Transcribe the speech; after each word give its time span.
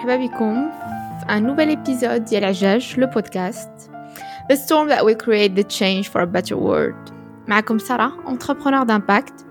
مرحبا 0.00 0.16
بكم 0.16 0.70
في 1.20 1.26
un 1.26 1.40
nouvel 1.40 1.76
épisode 1.76 2.28
ديال 2.28 2.44
عجاج 2.44 2.94
le 3.00 3.06
podcast 3.06 3.90
The 4.50 4.56
storm 4.56 4.88
that 4.88 5.04
will 5.04 5.16
create 5.16 5.54
the 5.56 5.64
change 5.78 6.08
for 6.08 6.20
a 6.20 6.26
better 6.26 6.56
world 6.56 7.12
معكم 7.48 7.78
سارة 7.78 8.12
entrepreneur 8.26 8.84
d'impact 8.84 9.44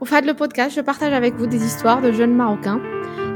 Au 0.00 0.06
fait 0.06 0.24
le 0.24 0.34
podcast 0.34 0.76
je 0.76 0.80
partage 0.80 1.12
avec 1.12 1.34
vous 1.34 1.46
des 1.46 1.64
histoires 1.64 2.00
de 2.00 2.12
jeunes 2.12 2.34
marocains 2.34 2.80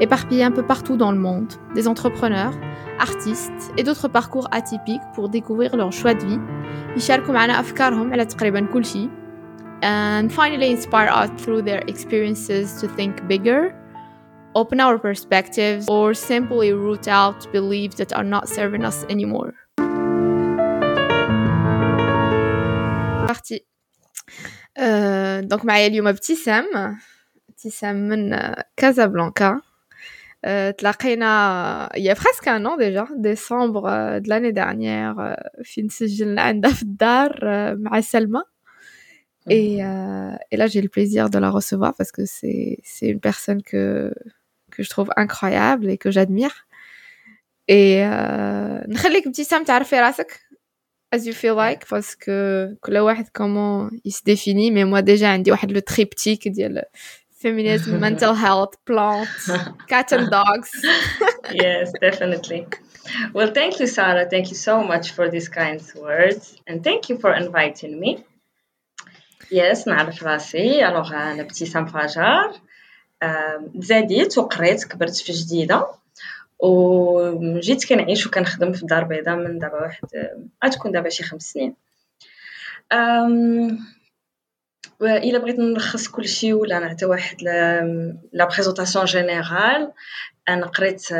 éparpillés 0.00 0.44
un 0.44 0.50
peu 0.50 0.62
partout 0.62 0.96
dans 0.96 1.12
le 1.12 1.18
monde 1.18 1.52
des 1.74 1.88
entrepreneurs 1.88 2.54
artistes 3.00 3.72
et 3.78 3.82
d'autres 3.82 4.08
parcours 4.08 4.48
atypiques 4.50 5.06
pour 5.14 5.28
découvrir 5.28 5.76
leur 5.76 5.92
choix 5.92 6.14
de 6.14 6.24
vie 6.24 6.40
يشاركوا 6.96 7.34
معنا 7.34 7.60
أفكارهم 7.60 8.12
على 8.12 8.24
تقريبا 8.24 8.66
كل 8.72 8.84
شيء 8.84 9.10
and 9.82 10.32
finally 10.32 10.70
inspire 10.70 11.10
us 11.10 11.30
through 11.42 11.62
their 11.62 11.82
experiences 11.92 12.80
to 12.80 12.86
think 12.96 13.26
bigger 13.28 13.74
open 14.54 14.80
our 14.80 14.98
perspectives, 14.98 15.86
or 15.88 16.14
simply 16.14 16.72
root 16.72 17.08
out 17.08 17.50
beliefs 17.52 17.96
that 17.96 18.12
are 18.12 18.24
not 18.24 18.48
serving 18.48 18.84
us 18.84 19.04
anymore. 19.08 19.54
Parti. 23.26 23.60
Euh, 24.78 25.42
donc 25.42 25.64
معايا 25.64 25.86
اليوم 25.86 26.08
ابتسام 26.08 26.64
ابتسام 27.48 27.96
من 28.08 28.38
كازابلانكا 28.76 29.60
euh, 30.46 30.70
تلاقينا 30.70 31.88
il 31.96 32.02
y 32.02 32.10
a 32.10 32.14
presque 32.14 32.48
un 32.48 32.64
an 32.64 32.76
déjà 32.76 33.06
décembre 33.16 33.86
euh, 33.86 34.20
de 34.20 34.28
l'année 34.28 34.52
dernière 34.52 35.18
euh, 35.18 35.62
فين 35.64 35.88
سجلنا 35.88 36.42
عندها 36.42 36.70
في 36.70 36.82
الدار 36.82 37.38
مع 37.76 38.00
سلمى 38.00 38.42
et, 39.50 39.84
euh, 39.84 40.32
et 40.50 40.56
là 40.56 40.66
j'ai 40.66 40.80
le 40.80 40.88
plaisir 40.88 41.28
de 41.30 41.38
la 41.38 41.50
recevoir 41.50 41.94
parce 41.94 42.12
que 42.12 42.24
c'est 42.24 42.78
c'est 42.82 43.08
une 43.08 43.20
personne 43.20 43.62
que 43.62 44.12
que 44.78 44.82
je 44.82 44.90
trouve 44.90 45.10
incroyable 45.16 45.90
et 45.90 45.98
que 45.98 46.10
j'admire. 46.10 46.66
Et 47.68 48.04
euh, 48.04 48.84
نخليك 48.88 49.26
ابتسام 49.26 49.64
تعرفي 49.64 50.00
راسك 50.00 50.40
as 51.14 51.18
you 51.26 51.32
feel 51.32 51.54
like 51.56 51.86
parce 51.88 52.14
que 52.14 52.74
كل 52.80 52.98
واحد 52.98 53.26
comment 53.38 53.90
il 54.04 54.12
se 54.12 54.22
définit 54.24 54.70
mais 54.70 54.84
moi 54.84 55.02
déjà 55.02 55.24
عندي 55.24 55.50
واحد 55.50 55.72
le 55.72 55.80
triptyque 55.80 56.48
ديال 56.48 56.82
feminism, 57.44 57.98
mental 58.08 58.34
health, 58.34 58.74
plants, 58.88 59.50
cats 59.90 60.10
and 60.16 60.26
dogs. 60.30 60.70
yes, 61.62 61.92
definitely. 62.06 62.66
Well, 63.34 63.50
thank 63.58 63.72
you, 63.80 63.86
Sarah. 63.86 64.26
Thank 64.34 64.46
you 64.52 64.58
so 64.68 64.74
much 64.92 65.06
for 65.16 65.26
these 65.34 65.48
kind 65.60 65.78
words 66.06 66.42
and 66.66 66.76
thank 66.82 67.00
you 67.10 67.16
for 67.22 67.32
inviting 67.44 68.00
me. 68.00 68.10
Yes, 69.50 69.86
نعرف 69.86 70.22
راسي. 70.22 70.80
Alors, 70.82 71.12
أنا 71.12 71.40
ابتسام 71.40 71.86
فاجر. 71.86 72.52
تزاديت 73.81 74.37
وقريت 74.37 74.83
كبرت 74.83 75.15
في 75.15 75.31
جديدة. 75.31 75.87
وجيت 76.59 77.85
كنعيش 77.85 78.27
وكنخدم 78.27 78.73
في 78.73 78.81
الدار 78.81 79.03
البيضاء 79.03 79.35
من 79.35 79.59
دابا 79.59 79.81
واحد 79.81 80.07
غتكون 80.65 80.91
دابا 80.91 81.09
شي 81.09 81.23
خمس 81.23 81.43
سنين. 81.43 81.75
إلا 85.01 85.39
بغيت 85.39 85.59
نلخص 85.59 86.07
كلشي 86.07 86.53
ولا 86.53 86.79
نعطي 86.79 87.05
واحد 87.05 87.41
la 88.33 88.45
présentation 88.45 89.05
générale 89.05 89.91
أنا 90.49 90.65
قريت 90.65 91.13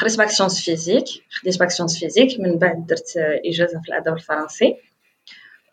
قريت 0.00 0.18
bac 0.18 0.30
sciences 0.30 0.60
physiques 0.64 1.04
خديت 1.30 1.58
bac 1.58 1.70
sciences 1.70 1.98
physiques 1.98 2.40
من 2.40 2.58
بعد 2.58 2.86
درت 2.86 3.12
إجازة 3.46 3.80
في 3.80 3.88
الأدب 3.88 4.14
الفرنسي. 4.14 4.76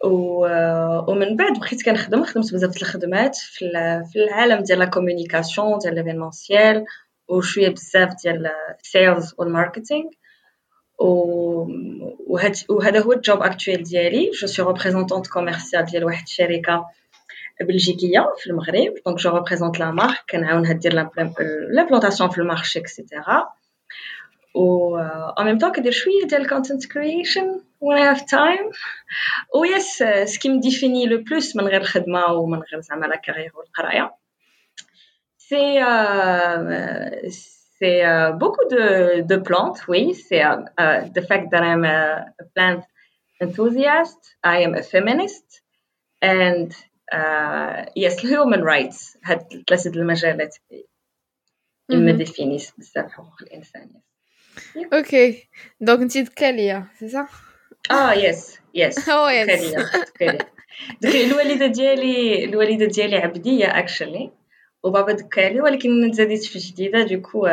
ومن 0.03 1.35
بعد 1.35 1.59
بقيت 1.59 1.85
كنخدم 1.85 2.23
خدمت 2.23 2.53
بزاف 2.53 2.77
الخدمات 2.77 3.35
في 3.35 4.15
العالم 4.15 4.63
ديال 4.63 4.79
la 4.79 4.85
communication 4.85 5.77
ديال 5.77 5.95
l'événementiel 5.95 6.85
وشويه 7.27 7.69
بزاف 7.69 8.09
ديال 8.23 8.51
ال 8.79 8.88
sales 8.88 9.33
وال 9.37 9.49
marketing 9.49 10.03
وهذا 12.69 12.99
هو 13.01 13.13
ال 13.13 13.20
job 13.20 13.41
actuel 13.41 13.83
ديالي. 13.83 14.31
je 14.41 14.47
suis 14.47 14.67
représentante 14.67 15.27
commerciale 15.27 15.85
ديال 15.85 16.05
واحد 16.05 16.23
الشركة 16.23 16.85
بلجيكية 17.61 18.33
في 18.37 18.49
المغرب. 18.49 18.93
donc 19.05 19.17
je 19.17 19.29
représente 19.29 19.79
la 19.79 19.91
marque 19.91 20.19
كنعاونها 20.29 20.73
دير 20.73 20.93
l'implantation 21.69 22.29
في 22.29 22.37
ال 22.37 22.43
marché 22.43 22.79
et 22.79 22.97
cetera 22.97 23.49
و 24.55 24.97
en 25.39 25.43
même 25.43 25.59
temps 25.59 25.71
كدير 25.71 25.91
شوية 25.91 26.27
ديال 26.27 26.49
content 26.49 26.83
creation. 26.83 27.72
when 27.82 27.98
I 27.98 28.04
have 28.12 28.26
time 28.26 28.72
و 29.54 29.64
يس 29.64 30.04
سكي 30.24 30.48
مديفيني 30.48 31.06
لو 31.06 31.18
بلوس 31.18 31.56
من 31.56 31.64
غير 31.64 31.80
الخدمه 31.80 32.32
ومن 32.32 32.58
غير 32.58 32.80
زعما 32.80 33.06
لا 33.06 33.16
كارير 33.16 33.52
والقرايه 33.54 34.14
سي 35.38 35.80
c'est 37.78 38.04
uh, 38.04 38.32
beaucoup 38.32 38.66
de, 38.70 39.20
de 39.22 39.36
plantes, 39.36 39.86
oui. 39.86 40.14
C'est 40.14 40.42
uh, 40.42 40.62
uh, 40.78 41.08
the 41.14 41.22
fact 41.22 41.50
that 41.52 41.62
I'm 41.62 41.84
a, 41.84 42.26
a, 42.40 42.44
plant 42.54 42.82
enthusiast, 43.40 44.18
I 44.42 44.58
am 44.66 44.74
a 44.74 44.82
feminist, 44.82 45.62
and 46.20 46.74
yes, 47.94 48.18
human 48.20 48.62
rights. 48.62 49.16
هاد 49.24 49.64
ثلاثة 49.68 49.90
المجالات 49.90 50.56
اللي 51.90 52.12
ما 52.12 52.12
ديفينيس 52.12 52.72
بزاف 52.78 53.12
حقوق 53.12 53.42
الإنسان. 53.42 53.90
Ok, 54.92 55.14
donc 55.80 56.00
انت 56.00 56.18
دكالية 56.18 56.86
c'est 56.98 57.08
ça 57.08 57.26
آه 57.91 58.13
yes 58.13 58.59
yes. 58.73 59.09
دكالية 59.09 59.77
دكالية 60.15 60.37
دكالية 61.01 61.25
الوالدة 61.25 61.65
ديالي 61.65 62.45
الوالدة 62.45 62.85
ديالي 62.85 63.17
عبدية 63.17 63.65
actually 63.79 64.31
وبابا 64.83 65.11
دكالي 65.11 65.61
ولكن 65.61 66.11
تزاديت 66.11 66.43
في 66.43 66.59
جديدة 66.59 67.03
du 67.03 67.18
coup 67.18 67.47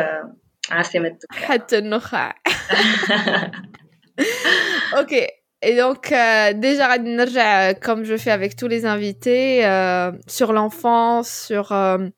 عاصمة 0.69 1.07
دكالي 1.09 1.45
حتى 1.45 1.77
النخاع. 1.77 2.35
Ok, 5.01 5.13
et 5.62 5.76
donc 5.76 6.12
euh, 6.12 6.52
déjà 6.52 6.88
غادي 6.88 7.16
نرجع 7.16 7.72
comme 7.72 8.04
je 8.04 8.16
fais 8.16 8.30
avec 8.30 8.56
tous 8.56 8.68
les 8.68 8.84
invités 8.84 9.64
euh, 9.64 10.12
sur 10.28 10.52
l'enfance, 10.52 11.30
sur 11.46 11.72
euh, 11.72 12.08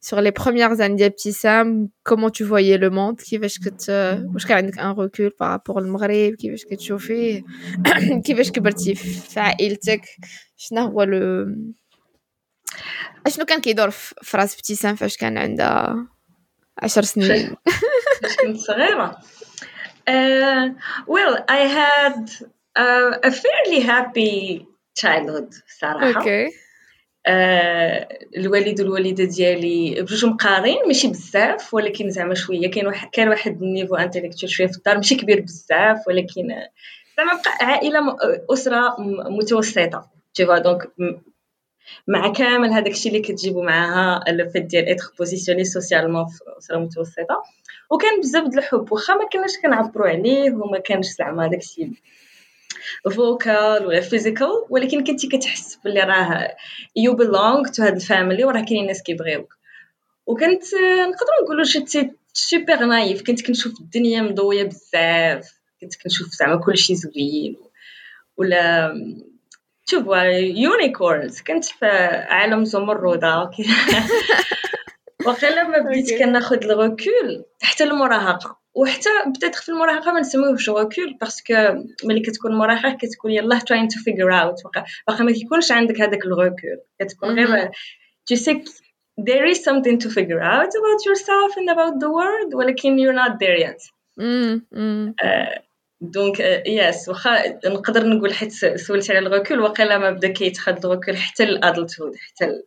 sur 0.00 0.20
les 0.20 0.32
premières 0.32 0.80
années 0.80 0.96
ديال 0.96 1.10
ابتسام 1.10 1.88
comment 2.08 2.30
tu 2.30 2.44
voyais 2.44 2.78
le 2.78 2.90
monde 2.90 3.22
كيفاش 3.22 3.58
كنت 3.58 3.90
واش 4.34 4.46
كان 4.46 4.56
عندك 4.56 4.78
un 4.78 4.94
recul 4.94 5.30
par 5.30 5.48
rapport 5.48 5.78
للمغرب 5.78 6.34
كيفاش 6.34 6.64
كتشوفيه 6.64 7.42
كيفاش 8.24 8.50
كبرتي 8.50 8.94
في 8.94 9.40
عائلتك 9.40 10.02
شنو 10.56 10.80
هو 10.80 11.02
لو 11.02 11.54
اشنو 13.26 13.44
كان 13.44 13.60
كيدور 13.60 13.90
في 13.90 14.14
في 14.22 14.36
راس 14.36 14.54
ابتسام 14.54 14.96
فاش 14.96 15.16
كان 15.16 15.38
عندها 15.38 16.06
عشر 16.78 17.02
سنين 17.02 17.56
فاش 18.22 18.36
كنت 18.36 18.56
صغيرة 18.56 19.18
uh, 20.08 20.68
well 21.06 21.44
I 21.48 21.60
had 21.78 22.30
uh, 22.79 23.27
a 23.27 23.31
fairly 23.31 23.79
happy 23.81 24.65
childhood 24.99 25.53
صراحة. 25.79 26.17
okay 26.19 26.49
آه، 27.27 28.07
الوالد 28.37 28.81
والوالدة 28.81 29.23
ديالي 29.23 30.01
بجوج 30.01 30.25
مقارين 30.25 30.77
ماشي 30.87 31.07
بزاف 31.07 31.73
ولكن 31.73 32.09
زعما 32.09 32.33
شوية. 32.33 32.71
كاين 32.71 32.87
واحد 32.87 33.09
كان 33.09 33.29
واحد 33.29 33.61
ال 33.61 33.66
niveau 33.66 33.95
intellectuel 33.95 34.51
شوية 34.51 34.67
في 34.67 34.77
الدار 34.77 34.95
ماشي 34.95 35.15
كبير 35.15 35.41
بزاف 35.41 36.07
ولكن 36.07 36.47
زعما 37.17 37.41
عائلة 37.61 38.01
م- 38.01 38.17
أسرة 38.53 38.95
متوسطة. 39.29 40.09
Voilà 40.41 40.59
donc 40.59 40.91
مع 42.07 42.31
كامل 42.31 42.69
هذاك 42.69 42.91
الشيء 42.91 43.11
اللي 43.11 43.23
كتجيبو 43.23 43.61
معاها 43.63 44.23
fait 44.53 44.63
ديال 44.63 44.89
être 44.89 45.03
positionnée 45.19 45.63
socialement 45.63 46.25
في 46.25 46.39
أسرة 46.57 46.77
متوسطة. 46.77 47.43
وكان 47.91 48.19
بزاف 48.19 48.43
د 48.47 48.57
الحب 48.57 48.91
واخا 48.91 49.13
ما 49.13 49.27
كناش 49.33 49.57
كنعبروا 49.63 50.07
عليه 50.07 50.51
وما 50.51 50.79
كانش 50.79 51.05
زعما 51.07 51.47
داك 51.47 51.59
الشيء 51.59 51.91
vocal 53.15 53.85
ولا 53.85 54.01
physical 54.01 54.65
ولكن 54.69 55.03
كنتي 55.03 55.27
كتحس 55.27 55.75
باللي 55.83 55.99
راه 55.99 56.55
you 56.95 57.15
belong 57.15 57.67
to 57.67 57.83
هاد 57.83 57.95
الفاميلي 57.95 58.45
وراه 58.45 58.61
كاينين 58.61 58.87
ناس 58.87 59.03
كيبغيوك 59.03 59.57
وكنت 60.25 60.63
نقدروا 60.75 61.43
نقولوا 61.43 61.63
جيتي 61.63 62.11
super 62.33 62.85
naïve 62.85 63.23
كنت 63.23 63.47
كنشوف 63.47 63.79
الدنيا 63.79 64.21
مضوية 64.21 64.63
بزاف 64.63 65.51
كنت 65.81 65.95
كنشوف 66.03 66.27
زعما 66.27 66.55
كلشي 66.55 66.95
زوين 66.95 67.57
ولا 68.37 68.93
شوف 69.85 70.07
unicorns 70.55 71.41
كنت 71.41 71.65
في 71.65 71.85
عالم 72.29 72.65
زمردة 72.65 73.41
وقيلا 75.25 75.63
ما 75.63 75.79
بديت. 75.79 76.19
كناخد 76.19 76.63
ال 76.63 76.77
recul 76.77 77.45
حتى 77.61 77.83
المراهقة 77.83 78.62
وحتى 78.75 79.09
بدأت 79.25 79.55
في 79.55 79.69
المراهقة 79.69 80.11
ما 80.11 80.19
نسميوهش 80.19 80.69
recul 80.69 81.17
parce 81.21 81.41
que 81.41 81.53
ملي 82.03 82.19
كتكون 82.19 82.55
مراهقه 82.55 82.97
كتكون 83.01 83.31
يلاه 83.31 83.59
to 83.59 83.99
figure 83.99 84.31
out 84.31 84.65
واقع 84.65 84.85
واخا 85.07 85.23
ما 85.23 85.31
كيكونش 85.31 85.71
عندك 85.71 86.01
هذاك 86.01 86.25
ال 86.25 86.34
recul 86.34 86.79
كتكون 86.99 87.39
غير 87.39 87.71
tu 88.31 88.35
sais 88.35 88.83
there 89.29 89.45
is 89.45 89.63
something 89.63 89.97
to 89.99 90.09
figure 90.09 90.41
out 90.41 90.71
about 90.81 90.99
yourself 91.07 91.51
and 91.57 91.69
about 91.69 91.99
the 91.99 92.09
world 92.09 92.53
ولكن 92.53 92.97
you're 92.97 93.19
not 93.23 93.33
there 93.39 93.57
yet. 93.59 93.91
donc 96.01 96.39
yes 96.67 97.09
واخا 97.09 97.59
نقدر 97.65 98.07
نقول 98.07 98.33
حيت 98.33 98.51
سولتي 98.75 99.13
على 99.13 99.27
ال 99.27 99.32
recul 99.32 99.59
واقيلا 99.59 99.97
ما 99.97 100.11
بدأ 100.11 100.27
كيتخذ 100.27 100.85
ال 100.85 100.90
recul 100.90 101.17
حتى 101.17 101.43
ال 101.43 101.50
adulthood 101.50 102.15
حتى 102.15 102.45
ال 102.45 102.63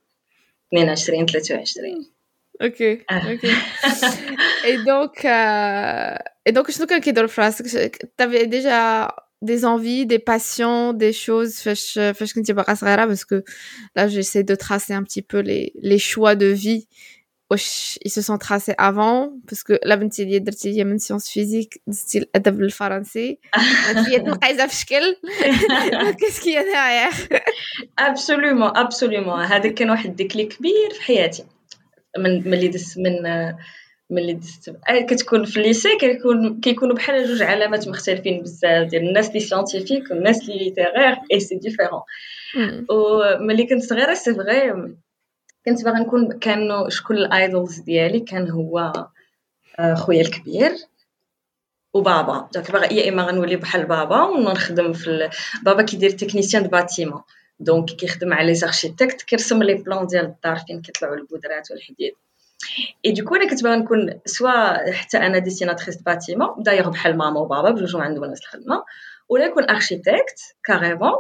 22 0.72 1.26
23 1.26 2.15
Ok, 2.59 2.81
ok. 2.81 3.43
et 4.67 4.77
donc, 4.85 5.25
euh, 5.25 6.15
et 6.45 6.51
donc, 6.51 6.69
je 6.71 6.75
trouve 6.75 6.99
que 6.99 7.09
dans 7.09 7.23
le 7.23 7.27
phrase, 7.27 7.63
tu 7.63 8.23
avais 8.23 8.45
déjà 8.45 9.15
des 9.41 9.65
envies, 9.65 10.05
des 10.05 10.19
passions, 10.19 10.93
des 10.93 11.13
choses, 11.13 11.61
parce 11.63 13.25
que 13.25 13.43
là, 13.95 14.07
j'essaie 14.07 14.43
de 14.43 14.55
tracer 14.55 14.93
un 14.93 15.03
petit 15.03 15.23
peu 15.23 15.39
les, 15.39 15.73
les 15.81 15.97
choix 15.97 16.35
de 16.35 16.45
vie. 16.45 16.87
ils 17.53 18.11
se 18.11 18.21
sont 18.21 18.37
tracés 18.37 18.75
avant 18.77 19.33
parce 19.47 19.63
que 19.63 19.79
la 19.83 19.95
بنتي 19.95 20.23
اللي 20.23 20.39
درتي 20.39 20.77
هي 20.77 20.83
من 20.83 20.97
sciences 20.99 21.27
physiques 21.27 21.77
ستيل 21.89 22.21
الادب 22.21 22.61
الفرنسي 22.61 23.39
هي 24.07 24.19
تنقايزه 24.19 24.67
في 24.67 24.75
شكل 24.75 25.15
qu'est-ce 26.19 26.41
qu'il 26.41 26.53
y 26.53 26.57
a 26.57 26.63
derrière 26.63 27.15
absolument 27.97 28.71
absolument 28.73 29.51
هذا 29.51 29.69
كان 29.69 29.89
واحد 29.89 30.09
الديكليك 30.09 30.53
كبير 30.53 30.89
في 30.93 31.01
حياتي 31.01 31.43
من 32.18 32.50
ملي 32.50 32.68
دزت 32.68 32.98
من 32.98 33.22
ملي 34.10 34.32
دزت 34.32 34.76
كتكون 35.08 35.44
في 35.44 35.56
ال 35.56 35.63
lycée 35.63 35.96
كيكون 36.00 36.60
كيكونوا 36.60 36.94
بحال 36.94 37.26
جوج 37.26 37.42
علامات 37.42 37.88
مختلفين 37.88 38.42
بزاف 38.42 38.88
ديال 38.88 39.08
الناس 39.08 39.30
les 39.30 39.40
scientifiques 39.40 40.10
والناس 40.10 40.48
les 40.48 40.58
littéraires 40.58 41.16
et 41.32 41.40
c'est 41.40 41.54
différent 41.54 42.02
وملي 42.90 43.66
كنت 43.66 43.82
صغيرة 43.82 44.14
c'est 44.14 44.34
vrai 44.34 44.96
كنت 45.66 45.84
باغا 45.84 45.98
نكون 45.98 46.38
كانوا 46.38 46.88
شكون 46.88 47.16
ال 47.16 47.27
idols 47.27 47.80
ديالي 47.80 48.20
كان 48.20 48.50
هو 48.50 48.92
آه، 49.78 49.94
خويا 49.94 50.20
الكبير 50.20 50.72
وبابا 51.94 52.48
donc 52.54 52.70
باغا 52.70 52.92
يا 52.92 53.08
إما 53.08 53.22
غنولي 53.22 53.56
بحال 53.56 53.86
بابا 53.86 54.22
ونخدم 54.22 54.92
في 54.92 55.30
بابا 55.62 55.82
كيدير 55.82 56.10
technicien 56.10 56.62
de 56.62 56.68
bâtiment 56.68 57.22
donc 57.60 57.90
كيخدم 57.90 58.32
على 58.32 58.46
les 58.46 58.54
architectes 58.54 59.22
كيرسم 59.22 59.62
les 59.62 59.74
plans 59.74 60.06
ديال 60.06 60.24
الدار 60.24 60.56
فين 60.66 60.82
كيطلعوا 60.82 61.16
البوطرات 61.16 61.70
والحديد. 61.70 62.12
et 63.06 63.12
du 63.12 63.20
coup 63.20 63.34
أنا 63.34 63.50
كنت 63.50 63.62
باغا 63.62 63.76
نكون 63.76 64.20
soit 64.24 64.92
حتى 64.92 65.18
أنا 65.18 65.38
dessinatrice 65.38 65.96
bâtiment 65.96 66.48
d'ailleurs 66.58 66.90
بحال 66.90 67.16
ماما 67.16 67.40
وبابا 67.40 67.70
بجوج 67.70 68.00
عندهم 68.02 68.24
نفس 68.24 68.40
الخدمة. 68.40 68.84
ولا 69.28 69.48
نكون 69.48 69.70
architecte 69.70 70.40
carrément 70.64 71.12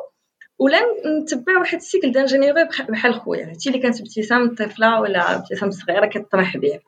ولا 0.58 0.78
نتبع 1.22 1.58
واحد 1.58 1.78
cycle 1.78 2.12
d'ingénierie 2.12 2.68
بحال 2.88 3.14
خويا. 3.14 3.50
هادشي 3.50 3.68
اللي 3.68 3.80
كانت 3.80 4.00
ابتسام 4.00 4.42
الطفله 4.42 5.00
ولا 5.00 5.34
ابتسام 5.34 5.70
صغيرة 5.70 6.06
كطمح 6.06 6.56
به 6.56 6.80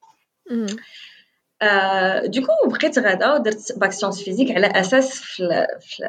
آه 1.63 2.27
du 2.27 2.35
coup 2.35 2.53
بقيت 2.67 2.99
غادا 2.99 3.33
ودرت 3.33 3.79
bac 3.79 3.93
sciences 3.93 4.23
physiques 4.23 4.51
على 4.51 4.67
أساس 4.67 5.21
في, 5.21 5.67
في 5.81 6.09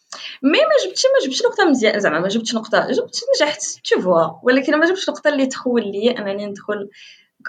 mais 0.41 0.59
ما 0.59 0.87
جبتش 0.87 1.05
ما 1.05 1.25
جبتش 1.25 1.45
نقطة 1.45 1.65
مزيان 1.65 1.99
زعما 1.99 2.19
ما 2.19 2.27
جبتش 2.27 2.55
نقطة 2.55 2.87
جبت 2.91 3.19
نجحت 3.35 3.61
toutefois 3.85 4.27
ولكن 4.43 4.79
ما 4.79 4.85
جبتش 4.85 5.09
نقطة 5.09 5.29
اللي 5.29 5.45
تخول 5.45 5.81
لي 5.91 6.11
أنني 6.11 6.45
ندخل 6.45 6.89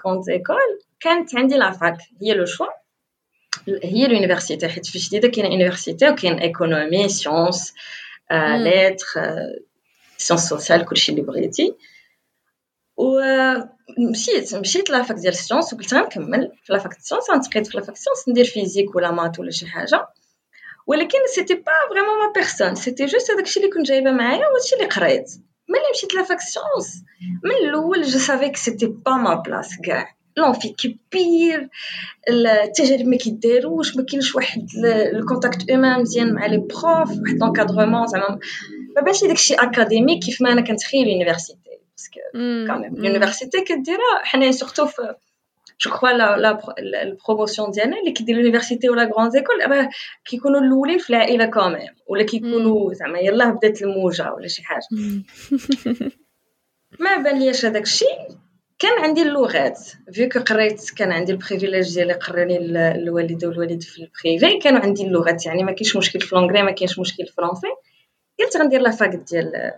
grande 0.02 0.28
école 0.28 0.80
كانت 1.00 1.34
عندي 1.36 1.54
la 1.56 1.73
fac 1.73 1.98
هي 2.22 2.34
le 2.34 2.44
choix 2.44 2.66
هي 3.84 4.06
l'université 4.06 4.68
حيت 4.68 4.86
في 4.86 4.98
جديدة 4.98 5.28
كاين 5.28 5.52
university 5.52 6.08
وكاين 6.08 6.38
économie 6.38 7.08
sciences 7.08 7.74
lettres 8.32 9.06
sciences 10.18 10.48
sociales 10.48 10.84
كلشي 10.84 11.12
اللي 11.12 11.22
بغيتي. 11.22 11.74
ومشيت 12.96 14.54
مشيت 14.54 14.90
la 14.90 15.01
fac 15.01 15.16
ديال 15.16 15.32
ال 15.32 15.37
sciences 15.37 15.72
وقلت 15.74 15.94
غنكمل 15.94 16.52
في 16.64 16.72
la 16.72 16.80
fac 16.80 16.90
ديال 16.90 17.00
ال 17.00 17.04
sciences 17.04 17.30
غنتقيد 17.30 17.66
في 17.66 17.76
la 17.76 17.83
fac 17.83 17.94
ال 17.96 18.00
sciences 18.00 18.28
ندير 18.28 18.44
physique 18.44 18.96
ولا 18.96 19.10
maths 19.10 19.38
ولا 19.38 19.50
شي 19.50 19.66
حاجة. 19.66 20.08
ولكن 20.86 21.18
c'était 21.34 21.54
pas 21.54 21.72
vraiment 21.90 22.18
ma 22.18 22.32
personne 22.34 22.74
c'était 22.74 23.04
juste 23.04 23.30
هداكشي 23.30 23.60
اللي 23.60 23.70
كنت 23.70 23.86
جايبه 23.86 24.10
معايا 24.12 24.46
وهادشي 24.48 24.74
اللي 24.74 24.86
قريت 24.86 25.30
ملي 25.68 25.82
مشيت 25.94 26.14
la 26.14 26.25
fac 26.25 26.40
sciences 26.40 27.04
من 27.44 27.68
الأول 27.68 28.02
je 28.02 28.18
savais 28.18 28.52
c'était 28.54 28.86
pas 28.86 29.12
ma 29.12 29.34
place 29.34 29.70
كاع 29.84 30.14
l'amphi 30.36 30.68
كبير 30.68 31.68
التجارب 32.28 33.06
ما 33.06 33.16
كيداروش 33.16 33.96
ما 33.96 34.02
كاينش 34.02 34.34
واحد 34.34 34.66
ال 35.12 35.19
contact 35.20 35.70
humain 35.70 36.00
مزيان 36.00 36.34
مع 36.34 36.46
les 36.46 36.58
profs 36.58 37.10
واحد 37.10 37.38
l'encadrement 37.40 38.06
زعما 38.06 38.38
ما 38.96 39.02
بانش 39.02 39.24
داكشي 39.24 39.54
académique 39.54 40.22
كيف 40.22 40.42
ما 40.42 40.52
أنا 40.52 40.60
كنتخيل 40.60 41.08
university 41.08 41.58
parce 41.96 42.11
que 42.11 42.20
quand 42.66 42.82
même 42.82 42.94
ال 42.94 43.00
university 43.00 43.60
كديرها 43.60 44.22
حنايا 44.22 44.52
surtout 44.52 44.86
في 44.86 45.14
je 45.84 45.90
crois 45.90 46.08
la 46.08 46.36
la 46.36 46.58
ال 47.02 47.09
promotion 47.09 47.70
ديالنا 47.70 48.00
اللي 48.00 48.12
كيدير 48.12 48.36
l'université 48.36 48.88
ولا 48.88 49.04
grandes 49.04 49.30
écoles 49.30 49.70
راه 49.70 49.88
كيكونوا 50.24 50.60
الاولين 50.60 50.98
في 50.98 51.10
العائله 51.10 51.44
quand 51.44 51.72
même 51.72 51.94
ولا 52.06 52.22
كيكونوا 52.22 52.94
زعما 52.94 53.18
يلاه 53.18 53.50
بدات 53.50 53.82
الموجه 53.82 54.32
ولا 54.32 54.48
شي 54.48 54.62
حاجة 54.62 54.86
ما 57.00 57.16
بان 57.16 57.38
ليش 57.38 57.64
هذاك 57.64 57.82
الشيء 57.82 58.18
كان 58.78 59.04
عندي 59.04 59.22
اللغات 59.22 59.80
vu 60.12 60.28
que 60.28 60.40
قريت 60.40 60.90
كان 60.96 61.12
عندي 61.12 61.32
ال 61.32 61.38
privilège 61.38 61.94
ديالي 61.94 62.12
قراني 62.12 62.58
الوالده 62.94 63.48
والوالد 63.48 63.82
في 63.82 63.98
ال 63.98 64.08
privé 64.08 64.58
كانوا 64.58 64.80
عندي 64.80 65.02
اللغات 65.02 65.46
يعني 65.46 65.64
ما 65.64 65.72
كاينش 65.72 65.96
مشكل 65.96 66.20
في 66.20 66.34
l'anglais 66.36 66.62
ما 66.62 66.70
كاينش 66.70 66.98
مشكل 66.98 67.26
في 67.26 67.32
français 67.32 67.66
قلت 68.38 68.56
غندير 68.56 68.80
la 68.80 68.90
fac 68.90 69.14
ديال 69.14 69.72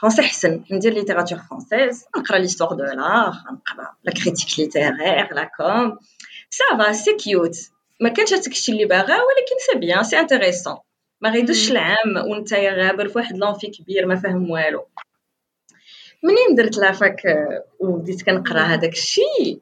français 0.00 0.22
حسن 0.22 0.64
ندير 0.70 0.92
littérature 0.92 1.38
française 1.38 2.04
نقرا 2.16 2.38
l'histoire 2.38 2.72
de 2.72 2.84
l'art 2.84 3.34
نقرا 3.52 3.96
la 4.04 4.12
critique 4.12 4.58
littéraire 4.58 5.34
la 5.34 5.50
com 5.56 5.98
ça 6.50 6.71
va 6.71 6.92
c'est 6.92 7.16
cute 7.16 7.56
ما 8.00 8.08
كانش 8.08 8.32
هذاك 8.32 8.46
الشيء 8.46 8.74
اللي 8.74 8.86
باغا 8.86 9.14
ولكن 9.14 9.56
c'est 9.72 9.78
bien 9.78 10.04
c'est 10.04 10.20
intéressant 10.20 10.76
ما 11.20 11.30
غيدوش 11.30 11.70
العام 11.70 12.16
وانت 12.30 12.54
غابر 12.54 13.08
في 13.08 13.18
واحد 13.18 13.36
l'amphi 13.36 13.66
كبير 13.66 14.06
ما 14.06 14.16
فاهم 14.16 14.50
والو 14.50 14.86
منين 16.22 16.54
درت 16.56 16.78
la 16.78 16.96
fac 16.96 17.22
وبديت 17.80 18.22
كنقرا 18.22 18.60
هذاك 18.60 18.92
الشيء 18.92 19.60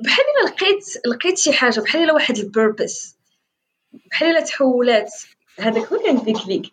بحال 0.00 0.24
الا 0.24 0.50
لقيت 0.50 0.84
لقيت 1.06 1.38
شي 1.38 1.52
حاجة 1.52 1.80
بحال 1.80 2.02
الا 2.02 2.12
واحد 2.12 2.38
ال 2.38 2.48
purpose 2.48 3.16
بحال 4.10 4.28
الا 4.28 4.40
تحولات 4.40 5.12
هذاك 5.58 5.92
هو 5.92 5.98
كان 5.98 6.24
ديكليك 6.24 6.72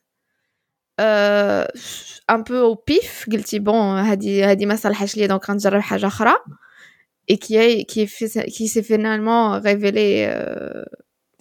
euh, 1.00 1.64
un 2.28 2.42
peu 2.42 2.60
au 2.60 2.76
pif 2.76 3.30
قلتي 3.32 3.58
بون 3.58 3.98
هادي 3.98 4.44
هادي 4.44 4.66
ما 4.66 4.76
صلحش 4.76 5.16
ليا 5.16 5.26
دونك 5.26 5.50
غنجرب 5.50 5.80
حاجه 5.80 6.06
اخرى 6.06 6.34
et 7.32 7.38
qui 7.38 7.56
est 7.56 7.84
qui 7.90 8.00
est 8.02 8.50
qui 8.56 8.68
s'est 8.68 8.82
finalement 8.82 9.60
révélé 9.60 10.26
euh, 10.28 10.84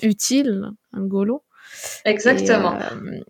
utile 0.03 0.71
نقولوا 0.93 1.39
exactement 2.05 2.77
et, 2.79 2.83
euh, 2.83 3.23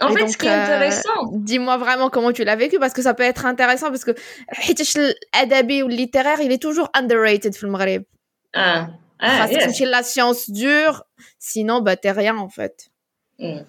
en 0.00 0.12
fait, 0.14 0.20
donc, 0.20 0.30
ce 0.30 0.38
qui 0.38 0.46
est 0.46 0.50
intéressant. 0.50 1.20
Euh, 1.24 1.38
Dis-moi 1.48 1.76
vraiment 1.76 2.08
comment 2.08 2.32
tu 2.32 2.42
l'as 2.44 2.56
vécu 2.56 2.78
parce 2.78 2.94
que 2.94 3.02
ça 3.02 3.12
peut 3.12 3.22
être 3.22 3.44
intéressant 3.44 3.88
parce 3.88 4.04
que 4.04 4.14
l'adabi 5.34 5.82
ou 5.82 5.88
le 5.88 5.94
littéraire, 5.94 6.40
il 6.40 6.52
est 6.52 6.62
toujours 6.62 6.88
underrated 6.94 7.54
في 7.54 7.64
المغرب. 7.64 8.04
Ah. 8.54 8.88
Ah, 9.22 9.46
yes. 9.50 9.80
la 9.80 10.02
science 10.02 10.50
dure, 10.50 11.04
sinon 11.38 11.82
bah 11.82 11.96
t'es 11.96 12.10
rien 12.10 12.36
en 12.38 12.48
fait. 12.48 12.76
Mm. 13.38 13.60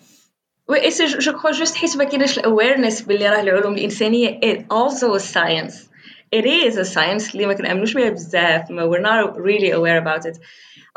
Et 0.74 0.90
je, 0.90 1.20
je 1.20 1.30
crois 1.30 1.52
juste 1.52 1.76
حيت 1.76 1.96
ما 1.96 2.04
كاينش 2.04 2.38
ال 2.38 2.45
awareness 2.45 3.02
باللي 3.02 3.28
راه 3.28 3.40
العلوم 3.40 3.74
الإنسانية. 3.74 4.40
It's 4.40 4.58
also 4.70 5.14
a 5.14 5.20
science. 5.20 5.88
It 6.34 6.44
is 6.44 6.76
a 6.76 6.84
science 6.84 7.34
اللي 7.34 7.46
ما 7.46 7.52
كنأمنوش 7.54 7.94
بها 7.94 8.10
بزاف. 8.10 8.62
we're 8.68 9.00
not 9.00 9.36
really 9.36 9.70
aware 9.70 9.98
about 9.98 10.26
it. 10.26 10.38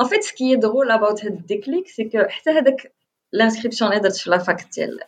En 0.01 0.05
fait, 0.05 0.23
ce 0.23 0.33
qui 0.33 0.53
est 0.53 0.57
drôle 0.57 0.91
هاد 0.91 1.25
ال 1.25 1.34
déclic 1.34 1.87
c'est 1.87 2.03
que 2.03 2.23
حتى 2.29 2.49
هذاك 2.49 2.93
ال 3.33 3.38
inscription 3.38 3.91
اللي 3.91 4.01
درت 4.01 4.15
في 4.15 4.29
la 4.29 4.44
fac 4.44 4.67
ديال 4.75 4.99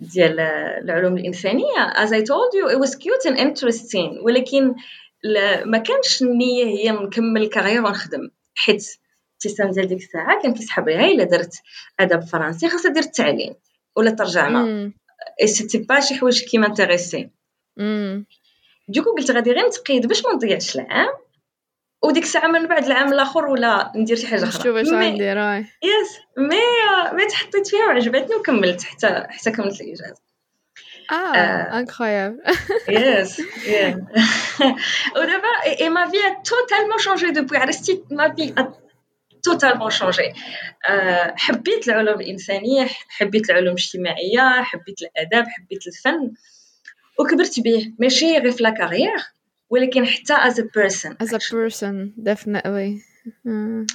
ديال 0.00 0.40
العلوم 0.84 1.16
الإنسانية 1.16 1.92
as 1.94 2.08
I 2.08 2.20
told 2.20 2.54
you 2.54 2.68
it 2.68 2.80
was 2.80 2.94
cute 2.96 3.30
and 3.30 3.38
interesting. 3.38 4.22
ولكن 4.22 4.74
ما 5.64 5.78
كانش 5.78 6.22
النية 6.22 6.64
هي 6.64 6.90
نكمل 6.90 7.46
carrière 7.46 7.84
ونخدم. 7.84 8.30
حيت 8.54 8.86
ابتسام 9.34 9.70
ديال 9.70 9.88
ديك 9.88 9.98
الساعة 9.98 10.42
كان 10.42 10.54
كيسحب 10.54 10.88
ليها 10.88 11.04
إلا 11.06 11.24
درت 11.24 11.54
أدب 12.00 12.20
فرنسي 12.20 12.68
خاصها 12.68 12.92
دير 12.92 13.02
التعليم. 13.02 13.54
ولا 13.96 14.10
ترجمه 14.10 14.92
et 15.42 15.46
c'était 15.46 15.78
pas 15.78 16.00
شي 16.00 16.14
حوايج 16.14 16.44
qui 16.44 16.58
m'intéressaient 16.58 17.30
du 18.88 18.97
coup 18.97 19.14
قلت 19.18 19.30
غادي 19.30 19.52
غير 19.52 19.66
نتقيد. 19.66 20.06
باش 20.06 20.24
ما 20.24 20.34
نضيعش 20.34 20.76
العام؟ 20.76 21.08
وديك 22.02 22.22
الساعة 22.22 22.46
من 22.46 22.66
بعد 22.66 22.84
العام 22.84 23.12
الآخر 23.12 23.46
ولا 23.46 23.92
ندير 23.96 24.16
شي 24.16 24.26
حاجة 24.26 24.44
أخرى. 24.44 24.62
شوف 24.62 24.66
واش 24.66 24.88
غندير 24.88 25.38
yes 25.82 26.18
mais 26.38 26.56
mais 27.12 27.26
تحطيت 27.26 27.66
فيها 27.66 27.86
وعجبتني 27.86 28.36
وكملت 28.36 28.82
حتى 28.82 29.26
حتى 29.28 29.50
كملت 29.50 29.80
الاجازه 29.80 30.14
آه 31.12 31.78
incroyable 31.78 32.38
yes 32.88 33.42
ودابا 35.16 35.48
et 35.80 35.88
ma 35.88 36.10
vie 36.10 36.16
totalement 36.44 36.98
changée 36.98 37.30
depuis 37.30 37.58
عرفتي؟ 37.58 38.04
ma 38.10 38.34
vie 38.34 38.54
totalement 39.46 39.90
changée 39.90 40.32
حبيت 41.36 41.88
العلوم 41.88 42.20
الإنسانية 42.20 42.88
حبيت 43.08 43.50
العلوم 43.50 43.74
الاجتماعية 43.74 44.62
حبيت 44.62 45.02
الأدب 45.02 45.46
حبيت 45.48 45.86
الفن. 45.86 46.32
وكبرت 47.18 47.60
به 47.60 47.92
ماشي 47.98 48.38
غير 48.38 48.50
في 48.50 48.62
la 48.62 48.70
carrière 48.70 49.16
ولكن 49.70 50.06
حتى 50.06 50.36
as 50.36 50.54
a 50.54 50.64
person. 50.64 51.16
As 51.22 51.32
a 51.32 51.38
person 51.38 52.12
definitely. 52.22 53.02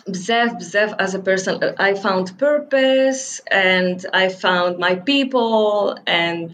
بزاف 0.08 0.53
بزاف 0.53 0.93
as 0.93 1.15
a 1.15 1.20
person. 1.20 1.60
I 1.79 1.93
found 1.93 2.38
purpose 2.38 3.41
and 3.51 4.05
I 4.13 4.29
found 4.29 4.77
my 4.77 4.96
people 4.96 5.96
and 6.08 6.50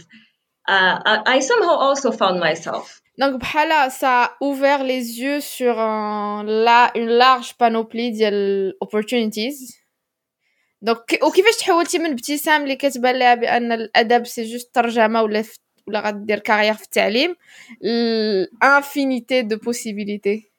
uh, 0.67 1.23
I 1.25 1.39
somehow 1.39 1.75
also 1.87 2.11
found 2.11 2.39
myself. 2.39 3.01
Donc, 3.18 3.40
bhala, 3.40 3.90
ça 3.90 4.22
a 4.22 4.36
ouvert 4.40 4.82
les 4.84 5.20
yeux 5.20 5.40
sur 5.40 5.78
un, 5.78 6.44
la, 6.44 6.90
une 6.94 7.10
large 7.10 7.54
panoplie 7.54 8.12
d'opportunities. 8.12 9.76
Donc, 10.82 11.22
وكيفاش 11.22 11.56
تحولتي 11.56 11.98
من 11.98 12.10
ابتسام 12.10 12.62
اللي 12.62 12.76
كتبان 12.76 13.16
لها 13.16 13.34
بان 13.34 13.72
الادب 13.72 14.26
سي 14.26 14.44
جوست 14.44 14.74
ترجمه 14.74 15.22
ولا 15.22 15.44
ولا 15.86 16.00
غدير 16.00 16.38
كارير 16.38 16.74
في 16.74 16.84
التعليم 16.84 17.36
الانفينيتي 17.84 19.42
دو 19.42 19.56
بوسيبيليتي 19.56 20.50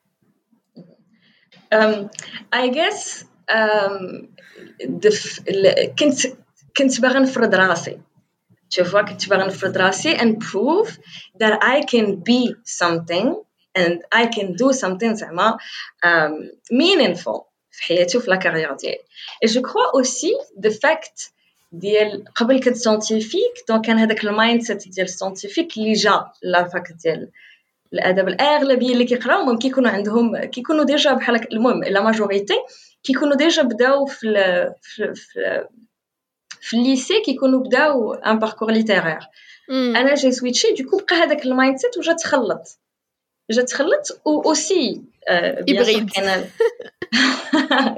اي 2.53 2.69
جيس 2.69 3.25
كنت 5.99 6.27
كنت 6.77 7.01
باغا 7.01 7.19
نفرض 7.19 7.55
راسي 7.55 7.97
تشوفوا 8.70 9.02
كنت 9.02 9.28
باغا 9.28 9.46
نprouver 9.46 9.76
راسي 9.76 10.16
and 10.16 10.36
prove 10.40 10.90
that 11.38 11.58
I 11.62 11.80
can 11.80 12.16
be 12.16 12.54
something 12.64 13.34
and 13.74 13.98
I 14.12 14.26
can 14.26 14.52
do 14.52 14.72
something 14.72 15.12
زعما 15.12 15.58
um, 16.04 16.50
meaningful. 16.72 17.48
في 17.70 17.84
حياتي 17.84 18.18
وفي 18.18 18.30
la 18.30 18.49
vie 18.49 18.76
ديالي 18.82 18.98
et 19.44 19.48
je 19.48 19.60
crois 19.60 19.90
aussi 19.94 20.32
the 20.66 20.70
fact 20.70 21.32
ديال 21.72 22.24
قبل 22.34 22.60
كنت 22.60 22.76
scientifique 22.76 23.64
donc 23.68 23.86
كان 23.86 23.98
هذاك 23.98 24.24
ال 24.24 24.62
mindset 24.62 24.88
ديال 24.88 25.06
ال 25.06 25.12
scientifique 25.12 25.76
اللي 25.76 25.92
جا 25.92 26.30
la 26.42 26.62
fac 26.62 26.92
ديال 27.04 27.28
الادب 27.92 28.28
الاغلبيه 28.28 28.92
اللي 28.92 29.04
كيقراو 29.04 29.44
ممكن 29.44 29.58
كيكونوا 29.58 29.90
عندهم 29.90 30.44
كيكونوا 30.44 30.84
déjà 30.84 31.12
بحال 31.12 31.52
المهم 31.52 31.84
la 31.84 32.00
majorité 32.02 32.54
كيكونوا 33.02 33.36
déjà 33.36 33.62
بداو 33.62 34.06
في 34.06 34.34
في, 34.82 35.14
في, 35.14 35.64
في 36.60 36.76
ال 36.76 36.83
lycée 36.83 37.20
كيكونوا 37.24 37.60
بداو 37.60 38.14
un 38.14 38.38
parcours 38.38 38.70
littéraire 38.70 39.18
أنا 39.70 40.14
جاي 40.14 40.32
switchée 40.32 40.72
du 40.78 40.84
coup 40.84 40.96
بقى 40.96 41.14
هذاك 41.16 41.44
ال 41.44 41.76
mindset 41.78 41.98
وجا 41.98 42.12
تخلط 42.12 42.78
جا 43.50 43.62
تخلط 43.62 44.20
و 44.24 44.42
aussi 44.42 45.02
كان 46.14 46.44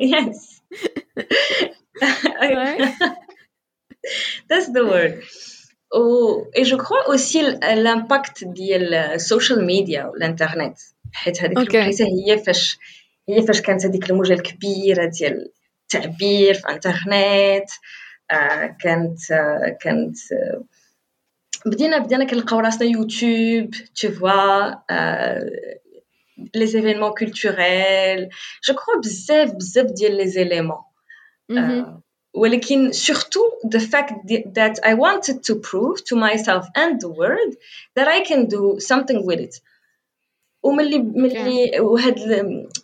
yes 0.00 0.60
That's 4.50 4.68
the 4.76 4.84
word. 4.92 5.14
et 6.58 6.64
je 6.64 6.76
crois 6.76 7.04
aussi 7.12 7.42
l'impact 7.84 8.44
ديال 8.44 8.94
ال 8.94 9.04
social 9.04 9.64
media 9.66 10.04
والانترنت 10.04 10.78
حيت 11.12 11.42
هذيك. 11.42 11.58
الوقيته 11.58 12.04
هي 12.04 12.38
فاش 12.38 12.78
هي 13.28 13.42
فاش 13.42 13.60
كانت 13.60 13.86
هذيك 13.86 14.10
الموجه 14.10 14.32
الكبيره 14.32 15.04
ديال 15.18 15.52
التعبير 15.82 16.54
في 16.54 16.64
الانترنت 16.64 17.70
كانت 18.81 19.31
آه 19.31 19.77
كانت 19.81 20.17
آه 20.31 20.63
بدينا 21.65 21.97
بدينا 21.97 22.25
كنلقاو 22.25 22.59
راسنا 22.59 22.87
يوتيوب 22.87 23.75
tu 23.75 24.07
vois 24.07 24.77
لي 26.55 26.67
زيفينمون 26.67 27.11
كولتوريل 27.11 28.29
جو 28.67 28.73
كرو 28.73 28.99
بزاف 28.99 29.51
بزاف 29.51 29.85
ديال 29.85 30.17
لي 30.17 30.27
زيليمون 30.27 30.77
ولكن 32.33 32.91
surtout 32.91 33.69
the 33.75 33.79
fact 33.79 34.13
that 34.59 34.79
I 34.83 34.93
wanted 34.93 35.43
to 35.43 35.55
prove 35.55 36.03
to 36.09 36.15
myself 36.15 36.65
and 36.75 37.01
the 37.01 37.09
world 37.09 37.53
that 37.95 38.07
I 38.07 38.19
can 38.29 38.45
do 38.47 38.79
something 38.79 39.25
with 39.25 39.39
it 39.39 39.61
وملي 40.63 40.97
ملي 40.97 41.79
وهاد 41.79 42.19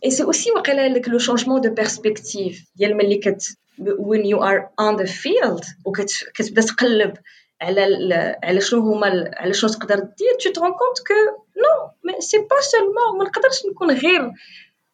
سي 0.07 0.23
اوسي 0.23 0.51
واقيلا 0.51 0.89
لك 0.89 1.09
لو 1.09 1.17
شونجمون 1.17 1.61
دو 1.61 1.73
بيرسبكتيف 1.73 2.65
ديال 2.75 2.97
ملي 2.97 3.17
كت 3.17 3.57
when 3.78 4.24
you 4.24 4.38
are 4.40 4.70
on 4.78 4.96
the 4.96 5.06
field 5.06 5.64
وكتبدا 5.84 6.62
تقلب 6.62 7.14
على 7.62 8.36
على 8.44 8.60
شنو 8.60 8.80
هما 8.80 9.30
على 9.36 9.52
شنو 9.52 9.70
تقدر 9.70 9.94
دير 9.98 10.36
tu 10.40 10.52
te 10.52 10.60
rends 10.60 10.76
compte 10.82 11.00
que 11.08 11.18
non 11.64 11.90
mais 12.04 12.20
c'est 12.20 12.46
pas 12.48 12.62
seulement 12.62 13.18
ما 13.18 13.24
نقدرش 13.24 13.66
نكون 13.70 13.90
غير 13.90 14.32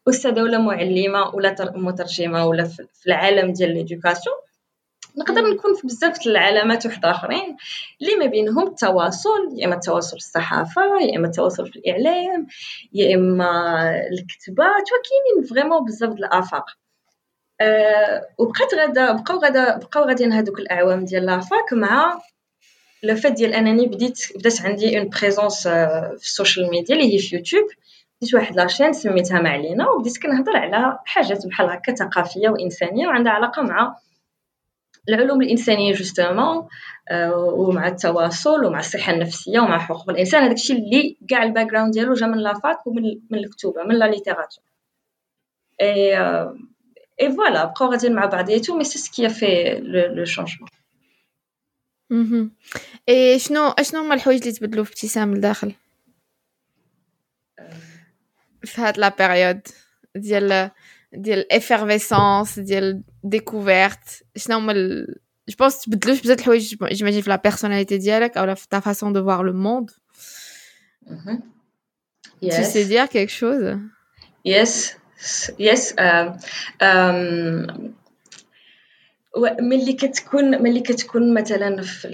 استاذه 0.08 0.42
ولا 0.42 0.58
معلمه 0.58 1.34
ولا 1.34 1.72
مترجمه 1.74 2.46
ولا 2.46 2.64
في 2.64 3.06
العالم 3.06 3.52
ديال 3.52 3.74
l'éducation 3.74 4.36
نقدر 5.18 5.40
نكون 5.40 5.74
في 5.74 5.86
بزاف 5.86 6.26
العالمات 6.26 6.86
واحد 6.86 7.04
اخرين 7.04 7.56
اللي 8.02 8.16
ما 8.16 8.26
بينهم 8.26 8.68
التواصل 8.68 9.48
يا 9.56 9.66
اما 9.66 9.74
التواصل 9.74 10.10
في 10.10 10.16
الصحافه 10.16 10.82
يا 11.00 11.16
اما 11.16 11.26
التواصل 11.26 11.66
في 11.66 11.76
الاعلام 11.76 12.46
يا 12.92 13.16
اما 13.16 13.50
الكتابه 14.12 14.64
كاينين 14.64 15.48
vraiment 15.50 15.84
بزاف 15.84 16.12
الافاق 16.12 16.64
أه 17.62 18.28
وبقيت 18.38 18.74
غادا 18.74 19.12
بقاو 19.12 19.38
غادا 19.38 19.76
بقاو 19.76 20.04
غاديين 20.04 20.32
هذوك 20.32 20.58
الأعوام 20.58 21.04
ديال 21.04 21.26
la 21.26 21.45
fac 21.45 21.72
مع 21.72 22.20
le 23.02 23.16
fait 23.16 23.32
ديال 23.32 23.54
أنني 23.54 23.86
بديت 23.86 24.18
بدات 24.36 24.62
عندي 24.62 24.98
une 24.98 25.08
présence 25.08 25.68
في 25.68 26.22
ال 26.22 26.29
social 26.29 26.70
media 26.70 26.96
اللي 26.96 27.14
هي 27.14 27.18
في 27.18 27.36
يوتيوب. 27.36 27.64
بديت 28.20 28.34
واحد 28.34 28.56
la 28.56 28.65
chaîne 28.65 28.92
سميتها 28.92 29.40
معلينا 29.40 29.88
وبديت 29.90 30.22
كنهضر 30.22 30.56
على 30.56 30.98
حاجات 31.04 31.46
بحال 31.46 31.70
هكا 31.70 31.94
ثقافية 31.94 32.48
وإنسانية 32.48 33.06
وعندها 33.06 33.32
علاقة 33.32 33.62
مع 33.62 33.96
العلوم 35.08 35.42
الإنسانية 35.42 35.92
justement 35.92 36.68
ومع 37.34 37.88
التواصل 37.88 38.64
ومع 38.64 38.78
الصحة 38.78 39.12
النفسية 39.12 39.60
ومع 39.60 39.78
حقوق 39.78 40.10
الإنسان. 40.10 40.42
هذاك 40.42 40.56
الشيء 40.56 40.76
اللي 40.76 41.16
كاع 41.28 41.42
ال 41.42 41.66
background 41.66 41.92
ديالو 41.92 42.14
جا 42.14 42.26
من 42.26 42.38
la 42.38 42.57
fac 42.57 42.86
ومن 42.86 43.02
من 43.30 43.38
الكتوبه 43.38 43.82
من 43.82 43.94
la 43.94 44.04
littérature 44.04 44.64
اي 47.21 47.27
اي 47.27 47.35
فوالا 47.35 47.65
بقاو 47.65 47.91
غاديين 47.91 48.13
مع 48.13 48.25
بعضياتهم 48.25 48.77
مي 48.77 48.83
سي 48.83 48.99
سكي 48.99 49.29
في 49.29 49.79
لو 50.13 50.25
شونجمون 50.25 50.69
اي 53.09 53.39
شنو 53.39 53.73
شنو 53.81 54.01
هما 54.01 54.13
الحوايج 54.13 54.39
اللي 54.41 54.51
تبدلوا 54.53 54.83
في 54.83 54.91
ابتسام 54.91 55.33
لداخل 55.35 55.73
في 58.63 58.81
هاد 58.81 58.97
لا 58.97 59.09
بيريود 59.09 59.61
ديال 60.15 60.71
ديال 61.13 61.53
افيرفيسونس 61.53 62.59
ديال 62.59 63.03
ديكوفيرت 63.23 64.23
شنو 64.35 64.57
هما 64.57 64.73
جو 65.49 65.55
بونس 65.59 65.79
تبدلوش 65.79 66.21
بزاف 66.21 66.39
الحوايج 66.39 66.75
جيماجين 66.91 67.21
في 67.21 67.29
لا 67.29 67.35
بيرسوناليتي 67.35 67.97
ديالك 67.97 68.37
او 68.37 68.55
في 68.55 68.67
تا 68.69 68.79
فاسون 68.79 69.13
دو 69.13 69.23
فوار 69.23 69.43
لو 69.43 69.53
موند 69.53 69.91
Yes. 72.41 72.55
Tu 72.55 72.63
sais 72.73 72.85
dire 72.85 73.07
quelque 73.09 73.35
chose 73.41 73.67
Yes. 74.45 74.71
Yes. 75.58 75.94
Um, 75.98 76.38
um, 76.80 77.94
ملي 79.60 79.92
كتكون 79.92 80.62
ملي 80.62 80.80
كتكون 80.80 81.34
مثلا 81.34 81.82
في 81.82 82.08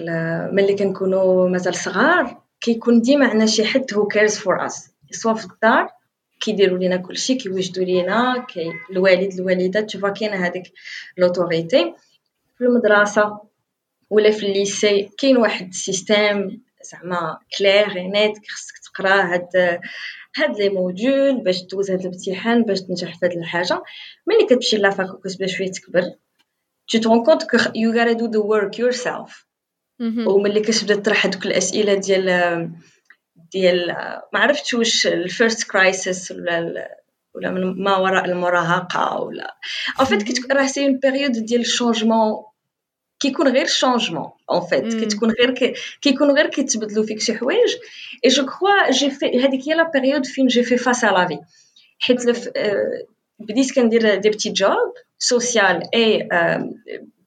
ملي 0.52 0.74
كنكونوا 0.74 1.48
مازال 1.48 1.74
صغار 1.74 2.42
كيكون 2.60 3.00
ديما 3.00 3.26
عندنا 3.26 3.46
شي 3.46 3.64
حد 3.64 3.94
هو 3.94 4.06
كيرز 4.06 4.36
فور 4.36 4.66
اس 4.66 4.90
سوا 5.10 5.34
في 5.34 5.44
الدار 5.44 5.88
كيديروا 6.40 6.78
لينا 6.78 6.96
كلشي 6.96 7.34
كيوجدوا 7.34 7.84
لينا 7.84 8.46
كي 8.48 8.72
الوالد 8.90 9.32
الوالده 9.32 9.80
تشوفا 9.80 10.08
كاينة 10.08 10.46
هذيك 10.46 10.72
l'autorité 11.16 11.94
في 12.58 12.64
المدرسة 12.64 13.40
ولا 14.10 14.30
في 14.30 14.46
ال 14.46 14.57
lycée 14.57 15.10
كاين 15.18 15.36
واحد 15.36 15.68
ال 15.68 15.80
système 15.80 16.62
زعما 16.82 17.38
clair 17.58 17.92
net 17.92 18.32
خصك 18.48 18.78
تقرأ 18.78 19.22
هاد 19.22 19.80
هاد 20.38 20.58
les 20.58 20.68
modules 20.68 21.44
باش 21.44 21.62
دوز 21.62 21.90
هاد 21.90 22.00
الامتحان 22.00 22.62
باش 22.62 22.80
تنجح 22.80 23.18
في 23.18 23.26
هاد 23.26 23.32
الحاجة. 23.32 23.82
ملي 24.26 24.46
كتمشي 24.46 24.76
la 24.76 24.91
fac 24.91 25.14
وكتبدا 25.14 25.46
شوية 25.46 25.70
تكبر 25.70 26.02
tu 26.92 26.98
te 27.00 27.08
rends 27.08 27.24
compte 27.28 27.46
que 27.50 27.58
you 27.82 27.92
gotta 27.98 28.14
do 28.14 28.26
the 28.28 28.42
work 28.52 28.78
yourself. 28.78 29.46
وملي 30.26 30.60
كتبدا 30.60 30.94
تطرح 30.94 31.26
هذوك 31.26 31.46
الأسئلة 31.46 31.94
ديال 31.94 32.70
ديال 33.52 33.86
ما 34.32 34.40
عرفتش 34.40 34.74
واش 34.74 35.06
ال 35.06 35.17
first 35.17 35.70
crisis 35.70 36.30
ولا 36.30 36.88
ولا 37.34 37.50
من 37.50 37.82
ما 37.82 37.96
وراء 37.96 38.24
المراهقة 38.24 39.20
ولا. 39.20 39.56
en 40.00 40.18
fait 40.18 40.52
راه 40.52 40.66
c'est 40.66 40.86
une 40.86 40.98
période 40.98 41.32
ديال 41.32 41.60
ال 41.60 41.68
changement 41.68 42.44
كيكون 43.20 43.48
غير 43.48 43.66
changement 43.66 44.30
en 44.50 44.60
fait 44.60 45.04
كتكون 45.04 45.30
غير 45.30 45.50
كيكون 46.02 46.30
غير 46.30 46.46
كيتبدلوا 46.46 47.06
فيك 47.06 47.20
شي 47.20 47.34
حوايج 47.34 47.76
et 48.24 48.30
je 48.30 48.46
crois 48.46 48.90
j'ai 48.90 49.10
في 49.10 49.44
هذيك 49.44 49.68
هي 49.68 49.74
la 49.74 49.90
période 49.90 50.26
فين 50.26 50.46
j'ai 50.46 50.62
fait 50.62 50.76
face 50.76 51.04
à 51.04 51.06
la 51.06 51.26
vie 51.26 51.38
حيت 51.98 52.48
بديت 53.38 53.74
كندير 53.74 54.14
des 54.14 54.30
petits 54.30 54.50
jobs 54.50 54.94
sociaux 55.18 55.82
et 55.94 56.28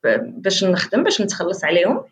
باش 0.03 0.63
نخدم 0.63 1.03
باش 1.03 1.21
نتخلص 1.21 1.63
عليهم 1.63 2.03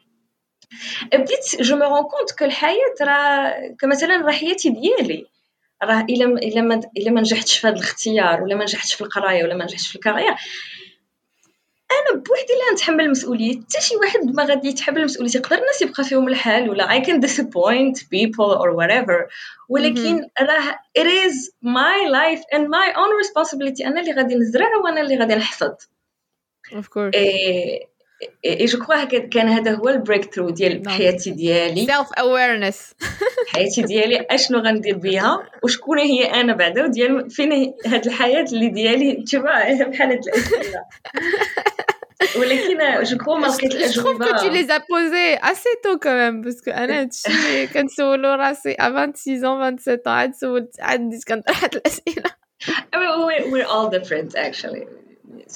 بديت 1.13 1.61
je 1.61 1.75
me 1.75 1.85
rends 1.85 2.03
compte 2.03 2.31
que 2.39 2.45
الحياة 2.45 2.95
راه 3.01 3.75
كمثلا 3.79 4.17
راه 4.17 4.31
حياتي 4.31 4.69
ديالي 4.69 5.25
راه 5.83 6.05
الا 6.09 6.25
الا 6.25 6.61
ما 6.61 6.81
الا 6.97 7.11
ما 7.11 7.21
نجحتش 7.21 7.57
في 7.57 7.67
هذا 7.67 7.75
الاختيار 7.75 8.43
ولا 8.43 8.55
ما 8.55 8.63
نجحتش 8.63 8.93
في 8.93 9.01
القرايه 9.01 9.43
ولا 9.43 9.55
ما 9.55 9.63
نجحتش 9.63 9.87
في 9.87 9.95
ال 9.95 10.00
carrière 10.00 10.35
أنا 11.99 12.19
بوحدي 12.19 12.53
اللي 12.53 12.63
غنتحمل 12.69 13.01
المسؤولية. 13.05 13.53
حتى 13.53 13.81
شي 13.81 13.95
واحد 13.95 14.19
ما 14.35 14.43
غادي 14.43 14.67
يتحمل 14.67 14.97
المسؤولية 14.97 15.31
يقدر 15.35 15.57
الناس 15.57 15.81
يبقى 15.81 16.03
فيهم 16.03 16.27
الحال 16.27 16.69
ولا 16.69 16.99
I 16.99 17.03
can 17.05 17.19
disappoint 17.19 17.97
people 17.97 18.57
or 18.61 18.71
whatever. 18.71 19.29
ولكن 19.69 20.27
راه 20.41 20.79
it 20.99 21.07
is 21.07 21.51
my 21.63 22.09
life 22.09 22.43
and 22.53 22.67
my 22.67 22.93
own 22.95 23.11
responsibility. 23.23 23.85
أنا 23.85 24.01
اللي 24.01 24.11
غادي 24.11 24.35
نزرع 24.35 24.75
وأنا 24.83 25.01
اللي 25.01 25.17
غادي 25.17 25.35
نحصد. 25.35 25.75
Of 26.71 26.85
course. 26.85 27.15
إيه 27.15 27.89
et 28.45 28.65
je 28.65 28.85
crois 28.85 29.03
كان 29.03 29.47
هذا 29.47 29.75
هو 29.75 29.89
ال 29.89 30.33
breakthrough 30.33 30.49
ديال 30.49 30.89
حياتي 30.89 31.31
ديالي. 31.31 31.85
self 31.85 32.13
awareness 32.13 32.93
حياتي 33.47 33.81
ديالي 33.81 34.25
أشنو 34.29 34.59
غندير 34.59 34.97
بها 34.97 35.49
وشكون 35.63 35.99
هي 35.99 36.23
أنا 36.23 36.53
بعدا؟ 36.53 36.83
وديال 36.83 37.29
فين 37.29 37.73
هاد 37.85 38.05
الحياة 38.05 38.45
اللي 38.53 38.69
ديالي؟ 38.69 39.23
تبع 39.31 39.73
بحال 39.73 40.11
هاد 40.11 40.21
الأسئلة. 40.27 40.83
ولكن 42.38 43.02
جو 43.02 43.18
كوا 43.18 43.38
ما 43.38 43.46
لقيت 43.46 43.74
الاجوبه 43.74 44.26
جو 44.26 44.32
tu 44.38 44.52
les 44.52 44.68
as 44.70 44.80
posés 44.80 45.38
assez 45.50 45.74
tôt 45.84 45.98
quand 45.98 46.16
même 46.22 46.44
parce 46.44 46.60
que 46.60 46.68
انا 46.68 47.00
هادشي 47.00 47.66
كنسولو 47.66 48.34
راسي 48.34 48.76
ا 48.80 48.90
26 48.90 49.44
ans 49.44 49.78
27 49.78 49.98
ans 49.98 50.08
عاد 50.08 50.34
سولت 50.34 50.80
عاد 50.80 51.00
بديت 51.00 51.24
كنطرح 51.24 51.64
هاد 51.64 51.74
الاسئله 51.74 52.30
we're 53.50 53.66
all 53.66 53.90
different 53.98 54.36
actually 54.36 54.86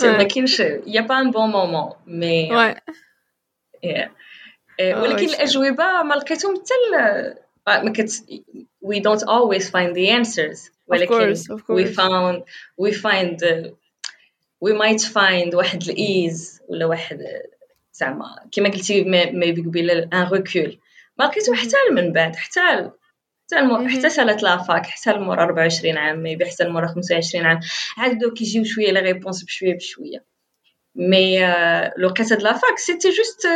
ما 0.03 0.23
كاينش 0.23 0.61
يا 0.87 1.01
با 1.01 1.21
ان 1.21 1.31
بون 1.31 1.51
مومون 1.51 1.93
مي 2.07 2.53
ولكن 4.81 5.29
الاجوبه 5.29 6.03
ما 6.03 6.15
لقيتهم 6.15 6.55
حتى 6.57 7.35
ما 7.67 7.93
كت 7.93 8.11
we 8.85 9.01
don't 9.01 9.23
always 9.23 9.65
find 9.71 9.95
the 9.95 10.09
answers 10.11 10.71
ولكن 10.87 11.35
we 11.71 11.85
found 11.85 12.43
we 12.81 12.93
find 12.93 13.43
we 14.64 14.72
might 14.74 15.02
find 15.02 15.56
واحد 15.56 15.84
ال 15.84 16.00
ease 16.00 16.62
ولا 16.70 16.86
واحد 16.86 17.20
زعما 17.94 18.50
كما 18.52 18.70
قلتي 18.70 19.04
maybe 19.34 19.62
قبيله 19.62 20.10
un 20.14 20.24
recul 20.24 20.80
ما 21.20 21.26
لقيتو 21.26 21.54
حتى 21.54 21.78
من 21.92 22.14
بعد 22.14 22.36
حتى 22.36 22.90
حتى 23.46 23.60
المو... 23.60 23.90
حتى 23.90 24.10
سالت 24.10 24.44
la 24.44 24.61
fac 24.61 24.86
حتى 24.86 25.12
المور 25.12 25.40
24 25.44 25.98
عام 25.98 26.24
maybe 26.24 26.46
حتى 26.46 26.64
المور 26.64 26.88
25 26.88 27.46
عام. 27.46 27.60
عاد 27.98 28.16
بداو 28.16 28.34
كيجيو 28.34 28.64
شوية 28.64 28.92
les 28.92 29.00
réponses 29.00 29.44
بشوية 29.44 29.76
بشوية. 29.76 30.26
mais 30.96 31.40
لو 31.98 32.10
لقيت 32.10 32.32
هاد 32.32 32.42
la 32.42 32.56
fac 32.56 32.78
c'était 32.78 33.10
juste 33.10 33.48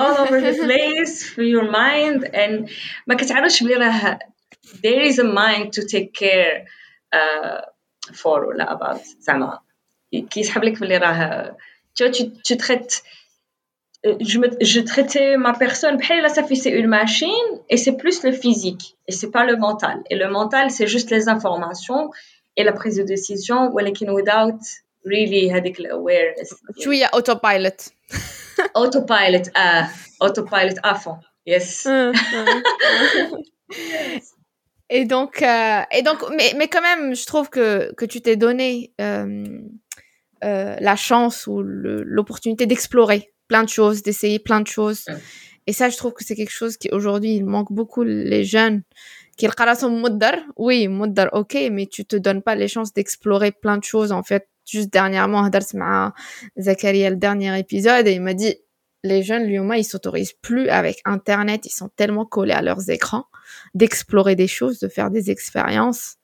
all 0.00 0.16
over 0.22 0.40
the 0.40 0.54
place 0.64 1.22
for 1.22 1.42
your 1.42 1.70
mind 1.70 2.24
and 2.34 2.70
ما 3.06 3.14
كتعرفش 3.14 3.62
بلي 3.62 3.74
راه 3.74 4.18
there 4.64 5.02
is 5.10 5.18
a 5.18 5.24
mind 5.24 5.72
to 5.72 5.82
take 5.82 6.12
care 6.14 6.66
uh, 7.14 7.75
for 8.13 8.47
ولا 8.47 8.71
about 8.71 9.01
زعما 9.19 9.59
كيسحب 10.29 10.63
لك 10.63 10.79
بلي 10.79 10.97
راه 10.97 11.55
tu 11.99 12.23
tu 12.47 12.57
traites 12.57 13.03
je, 14.03 14.39
me, 14.39 14.47
je 14.61 14.79
traitais 14.79 15.37
ma 15.37 15.53
personne, 15.53 15.99
là, 16.09 16.29
ça 16.29 16.43
fait 16.43 16.55
c'est 16.55 16.71
une 16.71 16.87
machine 16.87 17.51
et 17.69 17.77
c'est 17.77 17.97
plus 17.97 18.23
le 18.23 18.31
physique 18.31 18.97
et 19.07 19.11
c'est 19.11 19.29
pas 19.29 19.45
le 19.45 19.57
mental. 19.57 20.01
Et 20.09 20.15
le 20.15 20.27
mental, 20.29 20.71
c'est 20.71 20.87
juste 20.87 21.11
les 21.11 21.29
informations 21.29 22.09
et 22.57 22.63
la 22.63 22.73
prise 22.73 22.97
de 22.97 23.03
décision, 23.03 23.71
without 23.71 24.59
really 25.05 25.49
having 25.49 25.75
awareness. 25.91 26.55
Tu 26.79 26.97
es 26.97 27.05
autopilot. 27.13 27.79
autopilot, 28.75 29.49
ah, 29.55 29.87
autopilot 30.19 30.77
à 30.83 30.95
fond, 30.95 31.17
yes. 31.45 31.87
et 34.88 35.04
donc, 35.04 35.42
euh, 35.42 35.80
et 35.92 36.02
donc 36.02 36.24
mais, 36.36 36.52
mais 36.56 36.68
quand 36.68 36.82
même, 36.82 37.14
je 37.14 37.26
trouve 37.26 37.50
que, 37.50 37.92
que 37.94 38.04
tu 38.04 38.20
t'es 38.20 38.36
donné 38.36 38.92
euh, 39.00 39.60
euh, 40.44 40.76
la 40.78 40.96
chance 40.96 41.46
ou 41.46 41.62
l'opportunité 41.62 42.66
d'explorer 42.66 43.32
plein 43.48 43.64
de 43.64 43.68
choses, 43.68 44.02
d'essayer 44.02 44.38
plein 44.38 44.60
de 44.60 44.66
choses. 44.66 45.04
Et 45.66 45.72
ça, 45.72 45.88
je 45.88 45.96
trouve 45.96 46.12
que 46.12 46.24
c'est 46.24 46.36
quelque 46.36 46.52
chose 46.52 46.76
qui 46.76 46.88
aujourd'hui, 46.92 47.36
il 47.36 47.44
manque 47.44 47.72
beaucoup 47.72 48.04
les 48.04 48.44
jeunes. 48.44 48.82
qui 49.36 49.48
oui, 50.56 50.88
muddar, 50.88 51.28
ok, 51.32 51.56
mais 51.72 51.86
tu 51.86 52.04
te 52.04 52.16
donnes 52.16 52.42
pas 52.42 52.54
les 52.54 52.68
chances 52.68 52.92
d'explorer 52.92 53.50
plein 53.50 53.76
de 53.78 53.84
choses. 53.84 54.12
En 54.12 54.22
fait, 54.22 54.48
juste 54.64 54.92
dernièrement, 54.92 55.48
Zakaria 56.58 57.10
le 57.10 57.16
dernier 57.16 57.58
épisode 57.58 58.06
et 58.06 58.12
il 58.12 58.22
m'a 58.22 58.34
dit, 58.34 58.56
les 59.05 59.23
jeunes, 59.23 59.45
lui, 59.45 59.57
ils 59.79 59.83
s'autorisent 59.83 60.33
plus 60.33 60.69
avec 60.69 61.01
Internet, 61.05 61.65
ils 61.65 61.71
sont 61.71 61.89
tellement 61.95 62.25
collés 62.25 62.53
à 62.53 62.61
leurs 62.61 62.89
écrans, 62.89 63.25
d'explorer 63.73 64.35
des 64.35 64.47
choses, 64.47 64.79
de 64.79 64.87
faire 64.87 65.09
des 65.09 65.31
expériences. 65.31 66.17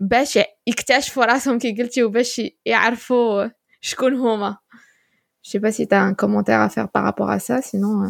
باش 0.00 0.38
يكتشفوا 0.66 1.24
راسهم 1.24 1.58
كي 1.58 1.82
قلتي 1.82 2.02
وباش 2.02 2.42
يعرفوا 2.66 3.48
شكون 3.80 4.14
هما 4.14 4.56
je 5.42 5.50
sais 5.50 5.60
pas 5.60 5.72
si 5.72 5.88
tu 5.88 5.94
as 5.94 6.02
un 6.02 6.14
commentaire 6.14 6.60
à 6.60 6.68
faire 6.68 6.88
par 6.88 7.02
rapport 7.02 7.30
à 7.30 7.38
ça, 7.38 7.62
sinon. 7.62 8.04
Euh... 8.04 8.08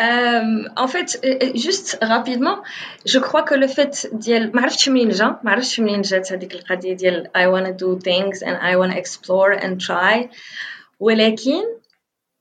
Euh, 0.00 0.68
en 0.76 0.86
fait, 0.86 1.08
juste 1.54 1.98
rapidement, 2.02 2.58
je 3.04 3.18
crois 3.18 3.42
que 3.42 3.54
le 3.54 3.66
fait 3.66 4.08
ديال 4.12 4.52
ما 4.54 4.62
عرفتش 4.62 4.88
منين 4.88 5.08
جا 5.08 5.40
ما 5.44 5.50
عرفتش 5.50 5.80
منين 5.80 6.02
جات 6.02 6.32
هذيك 6.32 6.54
القضية 6.54 6.92
ديال 6.92 7.28
I 7.34 7.46
wanna 7.46 7.72
do 7.72 7.98
things 7.98 8.42
and 8.42 8.56
I 8.62 8.76
wanna 8.76 8.96
explore 8.96 9.52
and 9.52 9.80
try 9.80 10.28
ولكن 11.00 11.62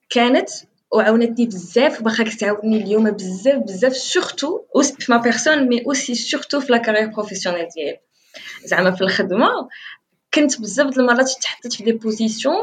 كانت 0.10 0.50
وعاونتني 0.93 1.47
بزاف 1.47 2.03
واخا 2.03 2.25
كتعاوني 2.25 2.77
اليوم 2.83 3.11
بزاف 3.11 3.63
بزاف 3.63 3.97
surtout 3.97 4.63
في 4.83 5.13
ma 5.13 5.19
personne 5.19 5.69
mais 5.69 5.85
aussi 5.87 6.15
surtout 6.15 6.61
في 6.61 6.73
la 6.73 6.79
carrière 6.79 7.07
professionnelle 7.07 7.69
ديالي. 7.77 8.01
زعما 8.65 8.91
في 8.91 9.01
الخدمة 9.01 9.69
كنت 10.35 10.61
بزاف 10.61 10.87
د 10.95 10.99
المرات 10.99 11.31
تحطيت 11.43 11.73
في 11.73 11.85
des 11.85 11.93
positions 11.93 12.63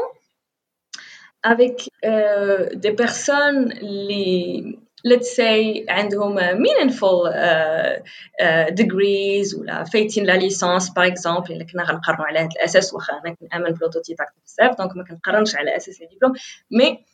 euh, 1.46 2.74
des 2.74 2.92
personnes 2.92 3.78
اللي 3.78 4.78
let's 5.06 5.36
say 5.36 5.84
عندهم 5.88 6.38
meaningful 6.38 7.28
uh, 7.28 7.98
uh, 8.42 8.70
degrees 8.70 9.58
ولا 9.58 9.84
فايتين 9.84 10.24
la 10.24 10.32
licence 10.32 10.90
par 10.90 11.06
exemple 11.06 11.52
إلا 11.52 11.64
كنا 11.64 11.84
غنقارنوا 11.84 12.26
على 12.26 12.38
هذا 12.38 12.48
الأساس 12.56 12.94
واخا 12.94 13.12
أنا 13.12 13.34
كنأمن 13.34 13.72
ب 13.72 13.76
l'autodidacte 13.76 14.32
بزاف 14.46 14.78
donc 14.78 14.96
ما 14.96 15.04
كنقارنش 15.04 15.56
على 15.56 15.76
أساس 15.76 16.00
les 16.00 16.06
diplômes 16.06 16.32
mais 16.70 17.04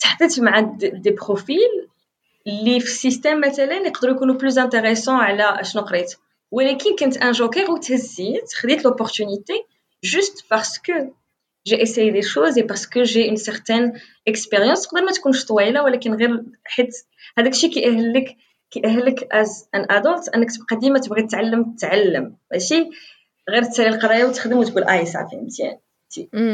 تحطيت 0.00 0.40
مع 0.40 0.60
des 0.76 1.10
profils 1.10 1.88
اللي 2.46 2.80
في 2.80 2.86
ال 2.86 2.93
système 2.93 3.40
مثلا 3.40 3.74
يقدروا 3.74 4.14
يكونوا 4.14 4.34
plus 4.34 4.58
intéressants 4.58 5.14
على 5.14 5.60
أشنو 5.60 5.82
قريت. 5.82 6.14
ولكن 6.50 6.96
كنت 6.96 7.16
un 7.16 7.32
joker 7.32 7.70
وتهزيت 7.70 8.52
خديت 8.54 8.84
l'opportunité 8.84 9.64
juste 10.04 10.44
parce 10.50 10.76
que 10.76 10.92
essayé 11.68 12.10
des 12.10 12.22
choses 12.22 12.56
et 12.58 12.64
parce 12.64 12.86
que 12.86 13.04
j'ai 13.04 13.26
une 13.28 13.36
certaine 13.36 13.92
expérience. 14.30 14.82
تقدر 14.88 15.04
ما 15.04 15.12
تكونش 15.12 15.44
طويلة 15.44 15.82
ولكن 15.82 16.14
غير 16.14 16.42
حيت 16.64 16.96
هذاك 17.38 17.52
الشيء 17.52 17.70
كيأهلك 17.70 18.36
كيأهلك 18.70 19.28
as 19.34 19.48
an 19.76 19.84
adult 19.96 20.34
أنك 20.34 20.48
تبقى 20.52 20.76
ديما 20.80 20.98
تبغي 20.98 21.22
تتعلم 21.22 21.74
تتعلم 21.78 22.36
ماشي؟ 22.52 22.90
غير 23.50 23.62
تسالي 23.62 23.88
القرايه 23.88 24.24
وتخدم 24.24 24.58
وتقول 24.58 24.84
اي 24.84 25.06
صافي 25.06 25.36
مزيان. 25.36 25.78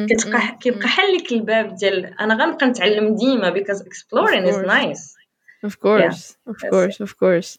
كتبقى 0.09 0.57
كيبقى 0.61 0.87
حل 0.87 1.15
لك 1.15 1.31
الباب 1.31 1.75
ديال 1.75 2.19
انا 2.19 2.43
غنبقى 2.43 2.65
نتعلم 2.67 3.15
ديما 3.15 3.53
because 3.53 3.81
exploring 3.81 4.45
is 4.47 4.57
nice 4.57 5.21
Of 5.63 5.75
course, 5.79 6.21
yeah, 6.33 6.51
of 6.51 6.57
course, 6.73 6.97
of 7.05 7.11
course. 7.21 7.49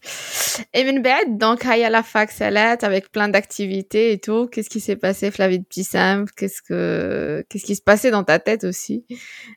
Et 0.74 0.82
من 0.84 1.02
بعد 1.02 1.38
donc 1.38 1.64
il 1.64 1.78
y 1.78 1.84
a 1.84 1.90
la 1.90 2.02
fac 2.02 2.32
Salat 2.32 2.78
avec 2.82 3.12
plein 3.12 3.28
d'activités 3.28 4.10
et 4.12 4.18
tout. 4.18 4.48
Qu'est-ce 4.48 4.68
qui 4.68 4.80
s'est 4.80 4.96
passé 4.96 5.30
Flavie 5.30 5.60
de 5.60 5.64
Pissam 5.64 6.26
Qu'est-ce 6.36 6.62
que 6.68 7.44
qu'est-ce 7.48 7.64
qui 7.64 7.76
se 7.76 7.82
passait 7.90 8.10
dans 8.10 8.24
ta 8.24 8.40
tête 8.40 8.64
aussi 8.64 9.04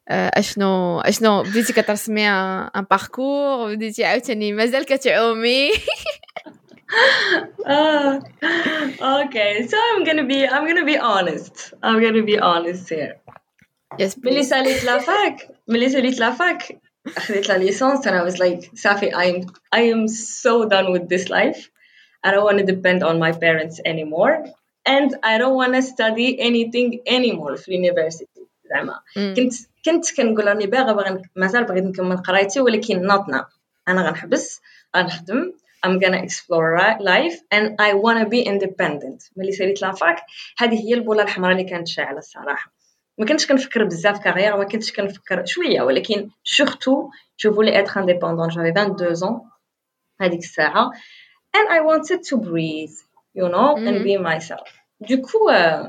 اشنو 0.10 1.00
اشنو 1.00 1.44
بديتي 1.44 1.74
كترسمي 1.74 2.28
un, 2.30 2.70
un 2.78 2.84
parcours 2.84 3.68
بديتي 3.68 4.06
عاوتاني 4.06 4.54
مازال 4.54 4.86
كتعومي 4.86 5.70
uh, 7.66 8.20
okay, 9.24 9.68
so 9.68 9.78
I'm 9.92 10.04
gonna 10.04 10.26
be 10.26 10.48
I'm 10.48 10.66
gonna 10.68 10.86
be 10.86 10.98
honest. 10.98 11.74
I'm 11.82 12.02
gonna 12.02 12.24
be 12.24 12.40
honest 12.40 12.90
here. 12.90 13.16
Yes, 13.98 14.16
ملي 14.24 14.44
ساليت 14.44 14.84
لا 14.84 14.98
فاك 14.98 15.48
ملي 15.68 15.90
ساليت 15.90 16.20
لا 16.20 16.32
فاك 16.32 16.80
أخذت 17.18 17.50
لا 17.50 17.58
ليسانس 17.58 18.08
and 18.08 18.16
I 18.16 18.24
was 18.24 18.40
like 18.40 18.76
صافي 18.76 19.12
I'm 19.12 19.46
I 19.76 19.82
am 19.94 20.08
so 20.08 20.66
done 20.66 20.92
with 20.92 21.10
this 21.10 21.30
life 21.30 21.70
I 22.24 22.32
don't 22.32 22.44
want 22.44 22.58
to 22.58 22.66
depend 22.66 23.04
on 23.04 23.20
my 23.20 23.32
parents 23.32 23.80
anymore 23.86 24.46
and 24.86 25.16
I 25.24 25.38
don't 25.38 25.56
want 25.56 25.74
to 25.76 25.82
study 25.82 26.40
anything 26.40 27.00
anymore 27.08 27.56
في 27.56 27.68
اليونيفرسيتي 27.68 28.42
زعما 28.70 29.00
كنت 29.36 29.54
كنت 29.86 30.16
كنقول 30.18 30.48
راني 30.48 30.68
باغا 30.68 30.94
باغا 30.94 31.22
مازال 31.36 31.64
بغيت 31.64 31.84
نكمل 31.84 32.18
قرايتي 32.18 32.60
ولكن 32.60 33.02
نوت 33.02 33.30
ناو 33.30 33.44
انا 33.88 34.08
غنحبس 34.08 34.62
غنخدم 34.98 35.54
I'm 35.87 35.99
gonna 35.99 36.23
explore 36.29 36.77
life 37.01 37.37
and 37.51 37.67
I 37.79 37.95
wanna 37.95 38.29
be 38.29 38.41
independent. 38.43 39.31
ملي 39.37 39.53
ساليت 39.53 39.83
la 39.83 39.96
fac 39.96 40.17
هذه 40.59 40.85
هي 40.85 40.95
البوله 40.95 41.23
الحمراء 41.23 41.53
اللي 41.53 41.65
كانت 41.65 41.89
شاعلة 41.89 42.19
الصراحة. 42.19 42.73
ما 43.19 43.27
كنتش 43.27 43.47
كنفكر 43.47 43.85
بزاف 43.85 44.25
carrière 44.25 44.57
ما 44.57 44.65
كنتش 44.65 44.93
كنفكر 44.93 45.45
شوية 45.45 45.83
ولكن 45.83 46.31
surtout 46.45 47.11
je 47.37 47.49
voulais 47.49 47.75
être 47.75 47.99
indépendante. 47.99 48.51
J'avais 48.51 48.73
22 48.73 49.25
ans 49.25 49.43
هذيك 50.21 50.39
الساعة 50.41 50.91
and 51.57 51.69
I 51.69 51.81
wanted 51.81 52.21
to 52.31 52.37
breathe 52.37 52.97
you 53.35 53.49
know 53.49 53.77
mm 53.77 53.79
-hmm. 53.79 53.89
and 53.89 54.05
be 54.05 54.19
myself. 54.19 54.69
Du 55.09 55.17
coup 55.23 55.49
euh, 55.49 55.85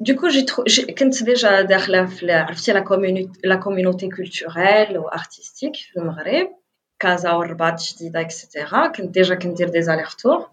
du 0.00 0.16
coup 0.16 0.28
j'ai 0.66 0.92
كنت 0.92 1.22
déjà 1.22 1.60
داخلة 1.60 2.06
في 2.06 2.32
عرفتي 2.32 2.72
la 2.72 2.80
community 2.80 3.40
la 3.44 3.56
community 3.56 4.08
culturelle 4.08 4.98
و 4.98 5.05
artistique 5.05 5.76
في 5.76 5.96
المغرب. 5.96 6.63
كازا 6.99 7.31
والرباط 7.31 7.81
جديده 7.81 8.21
اكسيتيرا 8.21 8.87
كنت 8.87 9.09
ديجا 9.09 9.35
كندير 9.35 9.69
دي 9.69 9.81
زاليغتور 9.81 10.49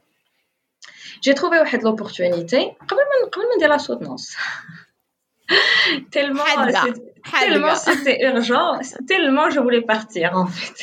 جي 1.22 1.32
تروفي 1.32 1.58
واحد 1.58 1.82
لوبورتونيتي 1.82 2.74
قبل 2.88 2.96
ما 2.96 3.28
قبل 3.32 3.44
ما 3.48 3.56
ندير 3.56 3.68
لا 3.68 3.78
سوتونس 3.78 4.36
tellement 6.16 6.44
tellement 7.40 7.76
c'était 7.86 8.18
urgent 8.30 8.70
tellement 9.10 9.48
je 9.54 9.60
voulais 9.60 9.84
partir 9.92 10.34
en 10.34 10.46
fait 10.46 10.78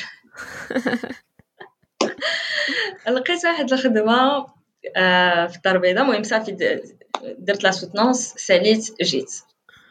لقيت 3.08 3.46
واحد 3.46 3.74
الخدمه 3.74 4.46
في 5.48 5.56
الدار 5.56 5.76
البيضاء 5.76 6.04
المهم 6.04 6.24
صافي 6.24 6.80
درت 7.38 7.64
لا 7.64 7.72
سوتونس 7.72 8.34
ساليت 8.38 9.02
جيت 9.02 9.32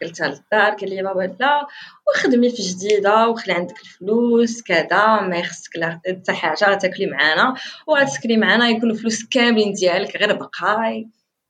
قلتها 0.02 0.28
للدار 0.28 0.72
قال 0.72 0.90
لي 0.90 1.04
بابا 1.04 1.36
لا 1.40 1.68
وخدمي 2.08 2.50
في 2.50 2.62
جديدة 2.62 3.28
وخلي 3.28 3.54
عندك 3.54 3.80
الفلوس 3.82 4.62
كذا 4.62 5.22
ما 5.22 5.38
يخصك 5.38 5.72
حتى 5.80 6.34
حاجة 6.34 6.78
تاكلي 6.78 7.06
معانا 7.06 7.54
وغتسكني 7.88 8.38
معانا 8.38 8.70
يكونوا 8.70 8.96
فلوس 8.96 9.26
كاملين 9.26 9.74
ديالك 9.74 10.18
غير 10.18 10.34
بقاي 10.34 11.08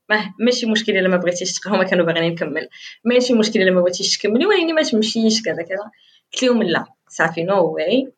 ما 0.08 0.34
ماشي 0.38 0.66
مشكل 0.66 0.96
إلا 0.98 1.08
ما 1.08 1.16
بغيتيش 1.16 1.66
هما 1.66 1.84
كانوا 1.84 2.06
باغيين 2.06 2.32
نكمل 2.32 2.68
ماشي 3.04 3.34
مشكل 3.34 3.62
إلا 3.62 3.70
ما 3.70 3.80
بغيتيش 3.80 4.18
تكملي 4.18 4.46
ولكن 4.46 4.74
ما 4.74 4.82
تمشيش 4.82 5.42
كذا 5.42 5.62
كذا. 5.62 5.90
قلت 6.32 6.42
لهم 6.42 6.62
لا 6.62 6.84
صافي 7.08 7.42
no 7.42 7.64
way 7.64 8.12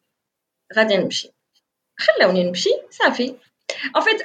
غادي 0.77 0.97
نمشي. 0.97 1.31
خلاوني 1.97 2.45
نمشي 2.45 2.71
صافي. 2.91 3.35
En 3.95 4.01
fait, 4.03 4.19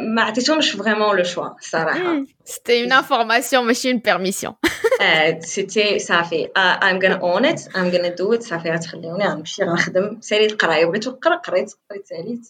ما 0.00 0.22
عطيتهمش 0.22 0.76
vraiment 0.76 1.12
le 1.12 1.24
choix 1.24 1.56
صراحة. 1.60 2.14
Mm. 2.14 2.26
C'était 2.44 2.80
une 2.84 2.92
information, 2.92 3.62
pas 3.62 3.80
une 3.84 4.00
permission. 4.00 4.56
C'était 5.40 5.98
صافي 5.98 6.48
I'm 6.56 6.98
gonna 6.98 7.20
own 7.22 7.44
it, 7.44 7.68
I'm 7.74 7.90
gonna 7.90 8.10
do 8.10 8.32
it 8.32 8.42
صافي 8.42 8.70
غتخليوني 8.70 9.24
غنمشي 9.24 9.64
غنخدم 9.64 10.20
ساليت 10.20 10.52
القراية 10.52 10.86
بغيت 10.86 11.08
نقرا 11.08 11.36
قريت 11.36 11.72
قريت 11.90 12.06
ساليت 12.06 12.40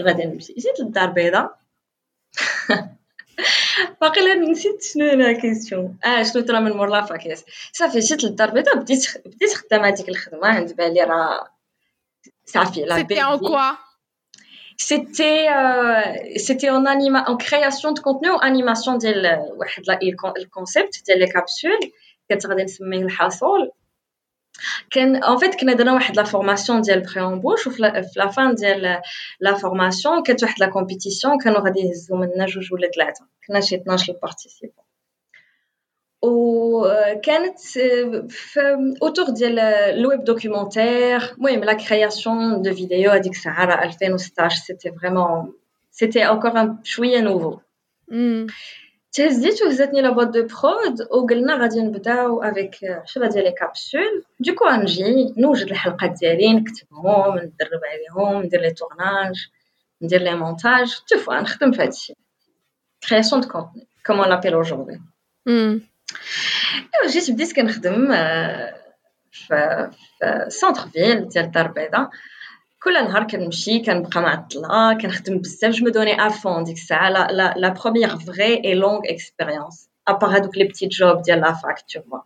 غادي 0.00 0.24
نمشي 0.24 0.52
جيت 0.52 0.80
للدار 0.80 1.08
البيضاء 1.08 1.58
باقي 4.00 4.34
نسيت 4.34 4.82
شنو 4.82 5.06
لا 5.06 5.32
كيسيون 5.32 5.98
آه 6.04 6.22
شنو 6.22 6.42
ترى 6.42 6.60
من 6.60 6.72
مور 6.72 6.88
لافاك 6.88 7.26
ياس 7.26 7.44
صافي 7.72 7.98
جيت 7.98 8.24
للدار 8.24 8.48
البيضاء 8.48 8.76
بديت 8.78 9.22
بديت 9.26 9.54
خدامه 9.54 9.88
هذيك 9.88 10.08
الخدمه 10.08 10.48
عند 10.48 10.76
بالي 10.76 11.02
راه 11.02 11.48
صافي 12.46 12.80
لا 12.82 12.96
C'était 12.96 13.22
en 13.22 13.38
quoi 13.38 13.78
c'était 14.81 15.47
euh, 15.49 16.37
c'était 16.45 16.69
en 16.69 16.85
anima 16.85 17.23
en 17.27 17.35
création 17.37 17.91
de 17.91 17.99
contenu 17.99 18.29
ou 18.29 18.39
animation 18.41 18.97
ديال 18.97 19.49
واحد 19.57 19.83
الكونسيبت 20.37 21.03
ديال 21.05 21.19
لي 21.19 21.27
كابسول 21.27 21.79
كانت 22.29 22.47
غادي 22.47 22.63
نسميه 22.63 23.01
الحصول 23.01 23.71
كان 24.91 25.23
ان 25.23 25.37
فيت 25.37 25.55
كنا 25.55 25.73
درنا 25.73 25.93
واحد 25.93 26.15
لا 26.15 26.23
فورماسيون 26.23 26.81
ديال 26.81 27.01
بري 27.01 27.21
امبوش 27.21 27.67
وفي 27.67 27.81
لا 28.15 28.27
فان 28.27 28.55
ديال 28.55 29.01
لا 29.39 29.53
فورماسيون 29.53 30.23
كانت 30.23 30.43
واحد 30.43 30.59
لا 30.59 30.69
كومبيتيسيون 30.69 31.37
كانوا 31.37 31.59
غادي 31.59 31.79
يهزوا 31.79 32.17
منا 32.17 32.45
جوج 32.45 32.73
ولا 32.73 32.91
ثلاثه 32.95 33.25
كنا 33.47 33.61
شي 33.61 33.75
12 33.75 34.13
بارتيسيبون 34.21 34.85
وكانت 36.21 37.59
في 38.29 38.95
اوتور 39.01 39.29
ديال 39.29 39.59
الويب 39.59 40.23
دوكيومونتير 40.23 41.33
المهم 41.37 41.63
لا 41.63 41.73
كرياسيون 41.73 42.61
دو 42.61 42.73
فيديو 42.73 43.11
هذيك 43.11 43.31
الساعه 43.31 43.65
راه 43.65 43.83
2016 43.83 44.55
سيتي 44.55 44.91
فريمون 44.91 45.53
سيتي 45.91 46.29
انكور 46.29 46.75
شويه 46.83 47.19
نوفو 47.19 47.59
تهزيت 49.11 49.61
وهزتني 49.61 50.01
لا 50.01 50.09
بوات 50.09 50.27
دو 50.27 50.47
برود 50.47 51.01
وقلنا 51.11 51.57
غادي 51.57 51.81
نبداو 51.81 52.43
افيك 52.43 52.75
شبه 53.05 53.27
ديال 53.27 53.43
لي 53.43 53.51
كابسول 53.51 54.23
دوكو 54.39 54.65
غنجي 54.65 55.33
نوجد 55.37 55.69
الحلقات 55.69 56.11
ديالي 56.11 56.53
نكتبهم 56.53 57.37
ندرب 57.37 57.81
عليهم 57.91 58.43
ندير 58.43 58.61
لي 58.61 58.71
تورناج 58.71 59.49
ندير 60.01 60.21
لي 60.21 60.35
مونتاج 60.35 60.99
تشوفوا 61.07 61.39
نخدم 61.39 61.71
في 61.71 61.81
هادشي 61.81 62.13
كرياسيون 63.09 63.41
دو 63.41 63.47
كونتوني 63.47 63.87
كومون 64.05 64.29
لابيل 64.29 64.53
اوجوردي 64.53 65.01
ايوا 65.47 65.79
جيت 67.07 67.31
بديت 67.31 67.55
كنخدم 67.55 68.07
في 69.31 69.89
سونتر 70.47 70.81
فيل 70.87 71.29
ديال 71.29 71.45
الدار 71.45 71.65
البيضاء 71.65 72.09
كل 72.83 72.93
نهار 72.93 73.23
كنمشي 73.23 73.79
كنبقى 73.79 74.21
معطله 74.21 74.97
كنخدم 74.97 75.37
بزاف 75.37 75.71
جو 75.71 75.85
مو 75.85 75.91
دوني 75.91 76.27
افون 76.27 76.63
ديك 76.63 76.75
الساعه 76.75 77.09
لا 77.09 77.27
لا 77.31 77.53
لا 77.57 77.69
بروميير 77.69 78.17
فري 78.17 78.63
اي 78.65 78.73
لونغ 78.75 78.99
اكسبيريونس 79.05 79.89
ابار 80.07 80.35
هادوك 80.35 80.57
لي 80.57 80.63
بتي 80.63 80.87
جوب 80.87 81.21
ديال 81.21 81.41
لا 81.41 81.53
فاك 81.53 81.81
تو 81.81 82.01
فوا 82.01 82.19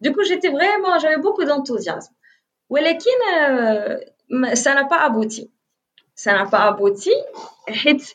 دوكو 0.00 0.22
جيتي 0.22 0.48
فريمون 0.50 0.98
جافي 0.98 1.16
بوكو 1.16 1.42
دونتوزيازم 1.42 2.12
ولكن 2.68 3.18
سا 4.54 4.74
نا 4.74 4.82
با 4.82 5.06
ابوتي 5.06 5.50
سا 6.14 6.32
نا 6.32 6.44
با 6.44 6.68
ابوتي 6.68 7.14
حيت 7.68 8.14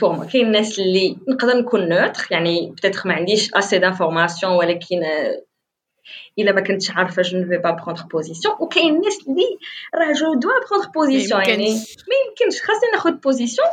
بور 0.00 0.12
موا 0.12 0.24
كاين 0.24 0.46
الناس 0.46 0.78
اللي 0.78 1.16
نقدر 1.28 1.56
نكون 1.56 1.88
نوتر 1.88 2.26
يعني 2.30 2.70
بتاتخ 2.70 3.06
ما 3.06 3.14
عنديش 3.14 3.54
اسي 3.54 3.78
دانفورماسيون 3.78 4.52
ولكن 4.52 5.02
الا 6.38 6.52
ما 6.52 6.60
كنتش 6.60 6.90
عارفه 6.90 7.22
جو 7.22 7.38
نفي 7.38 7.58
با 7.58 7.70
بروندر 7.70 8.02
بوزيسيون 8.02 8.54
وكاين 8.60 8.94
الناس 8.96 9.18
اللي 9.28 9.58
راه 9.94 10.12
جو 10.12 10.34
دوا 10.34 10.52
بروندر 10.68 10.88
بوزيسيون 10.94 11.40
يعني 11.40 11.74
ما 11.74 12.16
يمكنش 12.26 12.60
خاصني 12.62 12.90
ناخذ 12.92 13.12
بوزيسيون 13.12 13.68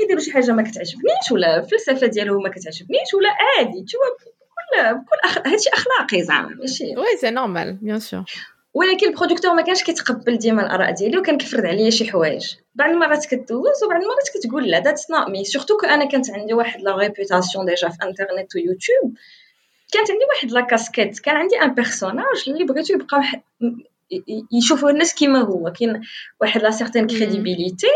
يديروا 0.00 0.20
شي 0.20 0.32
حاجه 0.32 0.52
ما 0.52 0.62
كتعجبنيش 0.62 1.32
ولا 1.32 1.56
الفلسفه 1.56 2.06
ديالهم 2.06 2.42
ما 2.42 2.48
كتعجبنيش 2.48 3.14
ولا 3.14 3.28
عادي 3.28 3.84
تو 3.84 3.98
بكل 3.98 4.94
بكل 4.94 5.18
أخ... 5.24 5.38
هادشي 5.38 5.70
اخلاقي 5.72 6.22
زعما 6.22 6.48
ماشي 6.48 6.84
وي 6.84 7.16
سي 7.20 7.30
نورمال 7.30 7.72
بيان 7.72 7.98
سور 7.98 8.24
ولكن 8.75 9.07
البرودكتور 9.07 9.53
ما 9.53 9.61
كانش 9.61 9.83
كيتقبل 9.83 10.37
ديما 10.37 10.65
الآراء 10.65 10.91
ديالي 10.91 11.17
وكان 11.17 11.37
كيفرض 11.37 11.65
عليا 11.65 11.89
شي 11.89 12.11
حوايج. 12.11 12.55
بعض 12.75 12.89
المرات 12.89 13.25
كدوز 13.25 13.83
وبعض 13.85 14.01
المرات 14.01 14.29
كتقول 14.33 14.67
لا 14.67 14.79
ذاتس 14.79 15.11
نوت 15.11 15.29
مي 15.29 15.43
سورتو 15.45 15.77
كو 15.77 15.85
أنا 15.85 16.05
كانت 16.05 16.29
عندي 16.31 16.53
واحد 16.53 16.81
لا 16.81 16.95
ريبوتاسيون 16.95 17.65
ديجا 17.65 17.89
في 17.89 17.97
انترنت 18.03 18.55
ويوتيوب 18.55 19.13
كانت 19.91 20.11
عندي 20.11 20.25
واحد 20.35 20.51
la 20.51 20.61
casquette 20.61 21.19
كان 21.19 21.35
عندي 21.35 21.61
un 21.61 21.73
personnage 21.73 22.43
اللي 22.47 22.63
بغيتو 22.63 22.93
يبقى 22.93 23.21
يشوفوا 24.51 24.89
الناس 24.89 25.13
كيما 25.13 25.39
هو. 25.41 25.71
كاين 25.71 26.01
واحد 26.41 26.61
la 26.61 26.71
certaine 26.71 27.07
crédibilité 27.07 27.87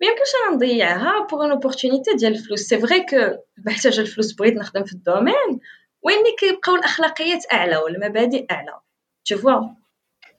ما 0.00 0.06
يمكنش 0.06 0.28
أنا 0.46 0.56
نضيعها 0.56 1.26
pour 1.30 1.44
une 1.44 1.50
opportunité 1.50 2.14
ديال 2.14 2.32
الفلوس. 2.32 2.60
c'est 2.60 2.78
vrai 2.78 3.00
que 3.00 3.36
محتاجة 3.66 4.00
الفلوس 4.00 4.32
بغيت 4.32 4.54
نخدم 4.56 4.84
في 4.84 4.92
ال 4.92 5.00
domaine. 5.00 5.60
وين 6.02 6.22
كيبقاو 6.38 6.74
الأخلاقيات 6.74 7.44
أعلى 7.52 7.76
والمبادئ 7.76 8.46
أعلى. 8.50 8.78
تشوفوا 9.24 9.60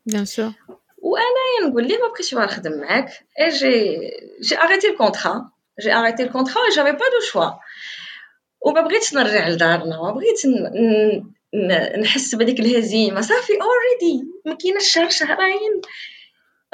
bien 0.05 0.25
sûr 0.25 0.53
وأنا 0.97 1.69
نقول 1.69 1.87
ليه 1.87 1.97
ما 1.97 2.07
بقيتش 2.07 2.33
نخدم 2.35 2.79
معاك 2.81 3.09
et 3.39 3.49
j'ai 3.49 3.99
j'ai 4.41 4.61
arrêté 4.61 4.89
ال 4.89 4.97
contrat 4.97 5.51
j'ai 5.81 5.93
arrêté 5.93 6.23
ال 6.23 6.28
contrat 6.28 6.61
و 6.61 6.75
j'avais 6.75 6.91
pas 6.91 6.97
de 6.97 7.19
choix 7.31 7.49
وما 8.61 8.81
بغيتش 8.81 9.13
نرجع 9.13 9.47
لدارنا 9.47 10.01
ما 10.01 10.11
بغيت 10.11 10.41
نحس 12.01 12.35
بديك 12.35 12.59
الهزيمه 12.59 13.21
صافي 13.21 13.53
already 13.53 14.27
ما 14.45 14.55
كايناش 14.55 14.93
شهر 14.93 15.09
شهرين 15.09 15.81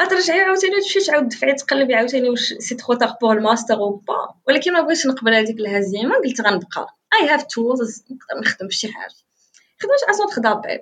غترجعي 0.02 0.41
عاوتاني 0.41 0.82
تمشي 0.82 1.00
تعاود 1.00 1.28
دفعي 1.28 1.54
تقلبي 1.54 1.96
عاوتاني 1.96 2.30
واش 2.30 2.54
c'est 2.54 2.76
trop 2.76 2.93
tard 2.93 3.13
pour 3.21 3.38
ال 3.38 3.43
master 3.43 3.74
ou 3.76 3.89
pas 3.89 4.36
ولكن 4.48 4.74
ما 4.74 4.82
بغيتش 4.82 5.08
نقبل 5.08 5.34
هذيك 5.34 5.60
الهزيمه 5.60 6.15
قلت 6.15 6.41
غنبقى 6.41 6.88
I 7.13 7.30
have 7.30 7.43
tools 7.43 8.04
نقدر 8.12 8.41
نخدم 8.41 8.67
بشي 8.67 8.91
حاجة 8.91 9.13
خدمت 9.80 10.17
centre 10.17 10.41
d'appel 10.41 10.80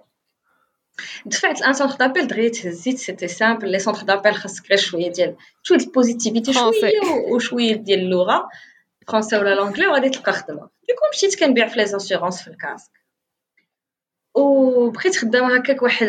دفعت 1.26 1.62
un 1.62 1.74
centre 1.74 1.96
d'appel 1.96 2.28
دغيا 2.28 2.50
تهزيت 2.50 2.98
c'était 2.98 3.28
simple 3.28 3.72
les 3.72 3.80
centres 3.80 4.02
d'appel 4.02 4.36
خاصك 4.36 4.70
غير 4.70 4.80
شوية 4.80 5.12
ديال 5.12 5.36
شوية 5.64 5.80
ال 5.80 5.86
positivité 5.86 6.54
شوية 6.54 7.02
وشويه 7.32 7.76
ديال 7.76 8.00
اللغة 8.00 8.50
français 9.08 9.38
ولا 9.38 9.56
l'anglais 9.56 9.88
وغادي 9.88 10.10
تلقى 10.10 10.34
خدمه 10.34 10.70
du 10.88 10.92
coup 10.92 11.02
مشيت 11.14 11.40
كنبيع 11.40 11.68
في 11.68 11.80
les 11.80 11.86
assurances 11.86 12.42
في 12.42 12.48
ال 12.48 12.54
casque 12.54 12.92
وبقيت 14.36 15.16
خدامه 15.18 15.58
هكاك 15.58 15.82
واحد 15.82 16.08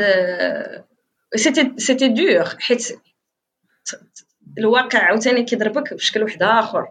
c'était 1.35 1.73
c'était 1.77 2.09
dur 2.09 2.45
حيت 2.45 3.01
الواقع 4.59 4.99
عاوتاني 4.99 5.43
كيضربك 5.45 5.95
بشكل 5.95 6.23
واحد 6.23 6.43
اخر 6.43 6.89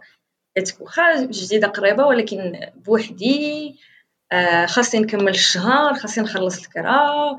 حيت 0.58 0.82
واخا 0.82 1.26
جديده 1.26 1.68
قريبه 1.68 2.06
ولكن 2.06 2.60
بوحدي 2.76 3.76
خاصني 4.66 5.02
نكمل 5.02 5.30
الشهر 5.30 5.94
خاصني 5.94 6.24
نخلص 6.24 6.64
الكرا 6.64 7.38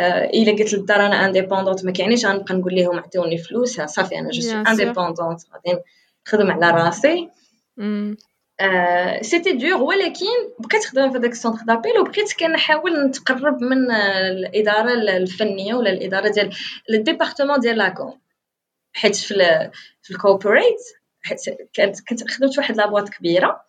إلا 0.00 0.52
قلت 0.52 0.74
للدار 0.74 1.06
أنا 1.06 1.24
indépendante 1.26 1.84
ما 1.84 1.92
كيعنيش 1.92 2.26
غنبقى 2.26 2.54
نقول 2.54 2.74
لهم 2.74 2.98
عطيوني 2.98 3.38
فلوس 3.38 3.80
صافي 3.80 4.18
أنا 4.18 4.30
je 4.30 4.52
indépendante 4.52 5.40
غادي 5.54 5.80
نخدم 6.26 6.50
على 6.50 6.70
راسي. 6.70 7.28
c'était 9.20 9.52
dur 9.52 9.82
ولكن 9.82 10.26
بقيت 10.58 10.84
خدامه 10.84 11.12
في 11.12 11.18
هذاك 11.18 11.32
ال 11.32 11.37
centre 11.37 11.64
d'appel 11.66 11.98
وبقيت 11.98 12.32
كنحاول 12.40 13.06
نتقرب 13.06 13.62
من 13.62 13.90
الإدارة 13.90 14.92
الفنية 14.92 15.74
ولا 15.74 15.90
الإدارة 15.90 16.28
ديال 16.28 16.50
ال 16.90 16.96
département 16.96 17.60
ديال 17.60 17.76
la 17.78 17.95
com 17.95 18.20
حيت 18.92 19.16
في 19.16 19.34
في 20.02 20.10
ال 20.10 20.17
corporate 20.17 20.80
حيت 21.22 21.40
كانت 21.72 22.08
كنت 22.08 22.30
خدمت 22.30 22.58
واحد 22.58 22.76
la 22.76 22.85
boîte 22.85 23.08
كبيرة. 23.08 23.66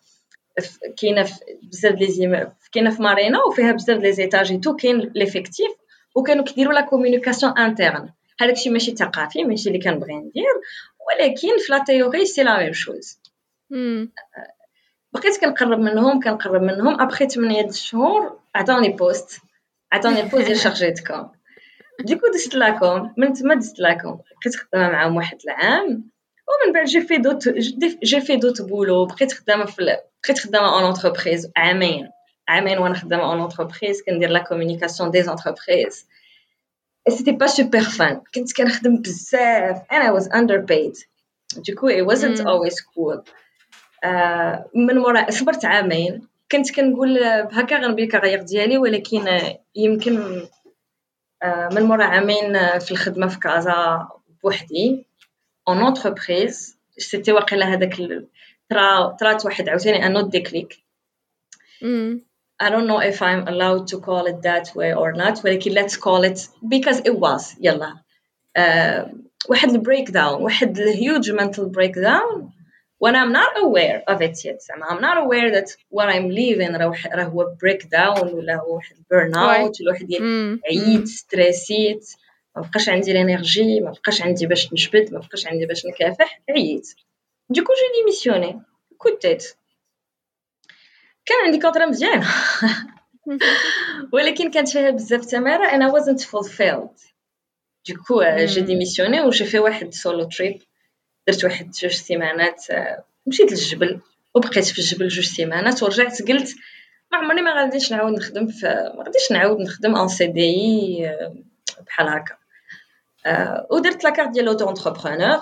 كاينة 0.96 1.22
في 1.22 1.34
بزاف 1.62 1.94
لي 1.94 2.52
كاينة 2.72 2.90
في 2.90 3.02
مارينا 3.02 3.38
وفيها 3.44 3.72
بزاف 3.72 3.98
les 3.98 4.12
étages 4.12 4.60
tout 4.60 4.76
كاين 4.76 5.12
l'effectif 5.14 5.70
وكانوا 6.18 6.44
كيديروا 6.44 6.72
la 6.72 6.80
communication 6.80 7.58
interne 7.58 8.08
هذاك 8.40 8.54
الشيء 8.54 8.72
ماشي 8.72 8.96
ثقافي 8.96 9.44
ماشي 9.44 9.68
اللي 9.68 9.80
كنبغي 9.80 10.14
ندير 10.14 10.54
ولكن 11.08 11.58
في 11.58 11.72
la 11.72 11.84
théorie 11.86 12.26
c'est 12.26 12.42
la 12.42 12.58
même 12.58 12.72
chose 12.72 13.20
بقيت 15.12 15.40
كنقرب 15.40 15.78
منهم 15.78 16.20
كنقرب 16.20 16.62
منهم. 16.62 17.00
ابخي 17.00 17.28
8 17.28 17.70
شهور 17.70 18.38
عطاوني 18.54 18.88
poste 18.88 19.40
عطاوني 19.92 20.20
ال 20.20 20.24
poste 20.24 20.46
ديال 20.46 20.58
chargée 20.58 20.90
de 20.90 21.02
com 21.06 21.30
du 22.00 22.09
coup 22.09 22.26
دزت 22.34 22.54
la 22.54 22.77
com 22.77 23.12
من 23.16 23.32
تما 23.32 23.54
دزت 23.54 23.78
la 23.78 23.90
com 23.90 24.08
بقيت 24.08 24.56
خدامة 24.56 24.92
معاهم 24.92 25.16
واحد 25.16 25.38
العام. 25.44 26.10
ومن 26.48 26.72
بعد 26.72 26.84
j'ai 26.84 27.00
fait 27.00 27.16
d'autres 27.16 27.48
j'ai 28.04 28.20
fait 28.20 28.36
d'autres 28.36 28.62
boulots 28.62 29.06
بقيت 29.06 29.32
خدامة 29.32 29.64
في 29.64 29.96
بقيت 30.24 30.38
خدامة 30.38 30.74
en 30.74 30.84
entreprise 30.84 31.52
عامين. 31.56 32.10
عامين 32.48 32.78
وأنا 32.78 32.94
خدامة 32.94 33.32
en 33.32 33.40
entreprise 33.40 34.02
كندير 34.02 34.30
la 34.30 34.38
communication 34.38 35.10
d'entreprise 35.10 36.06
c'était 37.08 37.32
pas 37.32 37.46
super 37.46 37.80
fun 37.80 38.20
كنت 38.34 38.56
كنخدم 38.56 38.96
بزاف. 38.96 39.76
I 39.76 40.20
was 40.20 40.28
underpaid. 40.28 41.06
du 41.56 41.67
coup 41.67 41.90
it 41.90 42.06
wasn't 42.06 42.40
always 42.40 42.80
cool. 42.80 43.32
آه، 44.04 44.70
من 44.74 44.98
مورا 44.98 45.30
صبرت 45.30 45.64
عامين. 45.64 46.28
كنت 46.52 46.74
كنقول 46.74 47.18
هكا 47.52 47.76
غنبي 47.76 48.04
ال 48.04 48.08
carrière 48.08 48.42
ديالي 48.42 48.78
ولكن 48.78 49.40
يمكن 49.74 50.42
آه، 51.42 51.68
من 51.72 51.82
مورا 51.82 52.04
عامين 52.04 52.78
في 52.78 52.90
الخدمة 52.90 53.26
في 53.26 53.38
كازا 53.38 54.08
بوحدي. 54.42 55.06
en 55.68 55.78
entreprise 55.78 56.78
c'était 56.98 57.32
واقيلا 57.32 57.66
هذاك 57.66 57.96
ترا 58.70 59.06
طرات 59.06 59.44
واحد 59.44 59.68
عاوتاني 59.68 60.06
un 60.06 60.12
autre 60.12 60.30
déclic 60.30 60.84
I 62.59 62.69
don't 62.69 62.87
know 62.87 62.99
if 62.99 63.21
I'm 63.21 63.47
allowed 63.47 63.87
to 63.87 63.99
call 63.99 64.25
it 64.25 64.41
that 64.43 64.75
way 64.75 64.93
or 64.93 65.11
not 65.13 65.43
ولكن 65.45 65.71
let's 65.73 65.97
call 65.97 66.23
it 66.23 66.47
because 66.67 66.99
it 66.99 67.15
was 67.19 67.55
يلا 67.61 67.93
uh, 68.57 69.09
واحد 69.49 69.69
البريك 69.69 70.11
داون 70.11 70.41
واحد 70.41 70.79
الهيوج 70.79 71.31
mental 71.31 71.65
breakdown 71.65 72.51
when 72.99 73.15
I'm 73.15 73.33
not 73.33 73.53
aware 73.57 74.03
of 74.07 74.21
it 74.21 74.45
yet 74.45 74.61
I'm 74.73 75.01
not 75.01 75.17
aware 75.17 75.51
that 75.51 75.69
what 75.89 76.09
I'm 76.09 76.29
leaving 76.29 76.75
راه 76.75 77.23
هو 77.23 77.55
break 77.63 77.89
down 77.89 78.33
ولا 78.33 78.55
هو 78.55 78.75
واحد 78.75 78.95
burn 78.95 79.33
out 79.33 79.81
ولا 79.81 79.91
واحد 79.91 80.07
عييت 80.65 81.07
ستريسيت 81.07 82.09
ما 82.55 82.61
بقاش 82.61 82.89
عندي 82.89 83.11
الانرجي 83.11 83.79
ما 83.79 83.91
بقاش 83.91 84.21
عندي 84.21 84.45
باش 84.45 84.73
نجبد 84.73 85.13
ما 85.13 85.19
بقاش 85.19 85.47
عندي 85.47 85.65
باش 85.65 85.85
نكافح 85.85 86.41
عييت 86.49 86.87
دوكو 87.49 87.73
جو 87.73 87.99
ديميسيوني 87.99 88.61
كوتيت 88.97 89.55
كان 91.28 91.44
عندي 91.44 91.58
contrat 91.58 91.86
مزيانه 91.86 92.26
ولكن 94.12 94.50
كانت 94.50 94.68
فيها 94.68 94.90
بزاف 94.90 95.24
تمارة. 95.24 95.64
أنا 95.74 95.92
wasn't 95.92 96.20
fulfilled. 96.22 97.08
du 97.88 97.99
coup 97.99 98.22
j'ai 98.38 98.60
démissionné 98.60 99.20
و 99.20 99.25
j'ai 99.25 99.44
fait 99.44 99.58
واحد 99.58 99.94
solo 99.94 100.24
trip 100.24 100.62
درت 101.26 101.44
واحد 101.44 101.70
جوج 101.70 101.92
سيمانات 101.92 102.70
آه، 102.70 103.04
مشيت 103.26 103.50
للجبل 103.50 104.00
وبقيت 104.34 104.64
في 104.64 104.78
الجبل 104.78 105.08
جوج 105.08 105.24
سيمانات 105.24 105.82
ورجعت 105.82 106.22
قلت 106.22 106.54
ما 107.12 107.18
عمرني 107.18 107.42
ما 107.42 107.54
غاديش 107.54 107.92
نعاود 107.92 108.12
نخدم 108.12 108.46
في 108.46 108.66
ما 108.96 109.04
غاديش 109.04 109.32
نعاود 109.32 109.60
نخدم 109.60 109.96
un 109.96 110.08
CDI 110.08 111.10
بحال 111.86 112.08
هكا. 112.08 112.36
آه، 113.26 113.66
ودرت 113.70 114.04
la 114.04 114.11
carte 114.11 114.30
ديال 114.30 114.44
l'auto-entrepreneur 114.44 115.40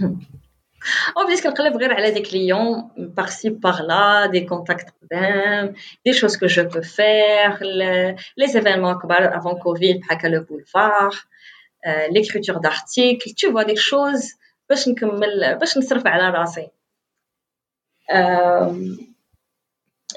وبديت 1.17 1.43
كنقلب 1.43 1.77
غير 1.77 1.93
على 1.93 2.11
دي 2.11 2.21
كليون 2.21 2.91
بارسي 2.97 3.49
باغ 3.49 3.81
لا 3.81 4.25
دي 4.25 4.41
كونتاكت 4.41 4.93
قدام 5.01 5.73
دي 6.05 6.13
شوز 6.13 6.37
كو 6.37 6.45
جو 6.45 6.63
بو 6.63 6.81
فير 6.81 7.59
لي 8.37 8.47
زيفينمون 8.47 8.99
كبار 8.99 9.37
افون 9.37 9.59
كوفيد 9.59 9.99
بحال 9.99 10.17
هكا 10.17 10.27
لو 10.27 10.43
بولفار 10.43 11.15
ليكريتور 12.11 12.57
دارتيكل 12.57 13.31
تو 13.31 13.51
فوا 13.51 13.63
دي 13.63 13.75
شوز 13.75 14.33
باش 14.69 14.87
نكمل 14.87 15.57
باش 15.59 15.77
نصرف 15.77 16.07
على 16.07 16.29
راسي 16.29 16.67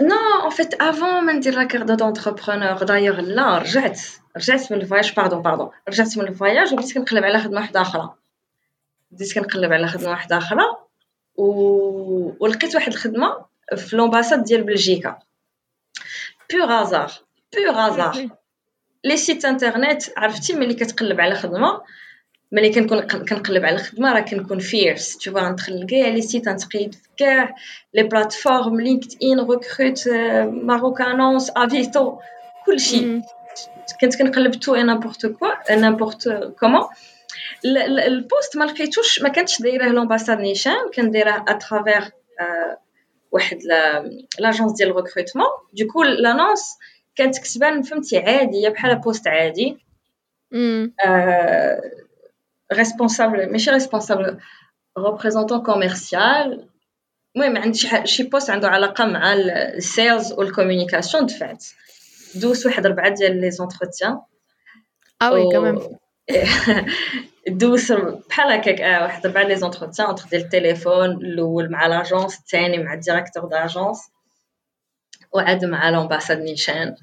نو 0.01 0.45
ان 0.45 0.51
فيت 0.51 0.83
افون 0.83 1.25
ما 1.25 1.33
ندير 1.33 1.55
لا 1.55 1.65
كارت 1.65 1.91
دونتربرونور 1.91 2.83
دايوغ 2.83 3.21
لا 3.21 3.59
رجعت 3.59 4.01
رجعت 4.37 4.73
من 4.73 4.81
الفواياج 4.81 5.15
باردون 5.17 5.43
باردون 5.43 5.71
رجعت 5.89 6.19
من 6.19 6.29
الفواياج 6.29 6.73
وبديت 6.73 6.95
كنقلب 6.95 7.25
على 7.25 7.39
خدمه 7.39 7.61
واحده 7.61 7.81
اخرى 7.81 8.15
بديت 9.12 9.34
كنقلب 9.34 9.74
على 9.74 9.88
خدمة 9.88 10.10
واحدة 10.10 10.38
أخرى 10.38 10.64
و... 11.36 11.46
ولقيت 12.40 12.76
واحد 12.76 12.92
الخدمة 12.92 13.46
في 13.76 13.96
l'ambassade 13.96 14.44
ديال 14.44 14.64
بلجيكا. 14.64 15.20
par 16.50 16.66
hasard 16.66 17.12
par 17.56 17.72
hasard 17.72 18.30
les 19.04 19.18
sites 19.18 19.46
internet 19.46 20.06
عرفتي 20.18 20.54
ملي 20.54 20.74
كتقلب 20.74 21.22
على 21.22 21.36
خدمة؟ 21.36 21.82
ملي 22.52 22.70
كنكون 22.70 23.02
كنقلب 23.02 23.66
على 23.66 23.76
الخدمه 23.76 24.14
راه 24.14 24.20
كنكون 24.20 24.60
vers 24.60 25.18
tout 25.18 25.32
غندخل 25.32 25.86
كاع 25.86 26.08
les 26.08 26.22
sites 26.22 26.50
نتقيد 26.50 26.96
في 26.96 27.10
كاع 27.18 27.56
les 27.94 28.04
plateformes 28.04 28.82
LinkedIn 28.82 29.40
Rekrute 29.40 30.10
Maroc 30.64 31.02
Annonces 31.02 31.52
Avito 31.56 32.20
كلشي. 32.66 33.22
كنت 34.02 34.16
كنقلب 34.16 34.52
tout 34.52 34.76
et 34.76 34.84
n'importe 34.84 35.26
quoi 35.26 35.76
n'importe 35.76 36.54
comment 36.60 36.88
ال 37.66 37.81
poste 37.81 38.58
ما 38.58 38.64
لقيتوش 38.64 39.22
ما 39.22 39.30
كانتش 39.30 39.62
دايره 39.62 39.88
l'ambassade 39.88 40.40
نيشان 40.40 40.90
كان 40.94 41.12
دايره 41.12 41.46
à 41.48 41.56
travers 41.56 42.12
واحد 43.32 43.60
l'agence 44.40 44.74
ديال 44.74 44.90
ال 44.90 44.94
recrutement 44.94 45.48
du 45.74 45.84
coup 45.84 46.04
l'annonce 46.04 46.78
كانت 47.16 47.38
كتبان 47.38 47.82
فهمتي 47.82 48.18
عاديه 48.18 48.70
بحال 48.70 48.96
poste 48.96 49.28
عادي 49.28 49.78
responsable 52.74 53.52
ماشي 53.52 53.72
responsable 53.72 54.38
représentant 54.98 55.64
commercial 55.64 56.68
المهم 57.36 57.58
عندي 57.58 57.80
شي 58.04 58.24
poste 58.24 58.50
عنده 58.50 58.68
علاقه 58.68 59.06
مع 59.06 59.34
ال 59.34 59.50
sales 59.50 60.34
وال 60.34 60.46
communication 60.46 61.26
دفعت 61.26 61.66
دوزت 62.36 62.66
واحد 62.66 62.88
ربعه 62.88 63.10
ديال 63.14 63.42
les 63.42 63.52
entretiens 63.52 64.20
آه 65.22 65.32
وي 65.34 65.52
كمان 65.52 65.98
دوز 67.49 67.93
بحال 68.29 68.53
هكاك 68.53 68.81
اه 68.81 69.03
واحد 69.03 69.27
ربعه 69.27 69.43
لي 69.43 69.57
زونتروتيان 69.57 70.07
اونتر 70.09 70.25
ديال 70.31 70.43
التليفون 70.43 71.11
الاول 71.11 71.71
مع 71.71 71.87
لاجونس 71.87 72.39
الثاني 72.39 72.79
مع 72.79 72.95
الديريكتور 72.95 73.45
داجونس 73.45 73.99
وعاد 75.33 75.65
مع 75.65 75.91
لومباساد 75.91 76.39
نيشان 76.43 76.95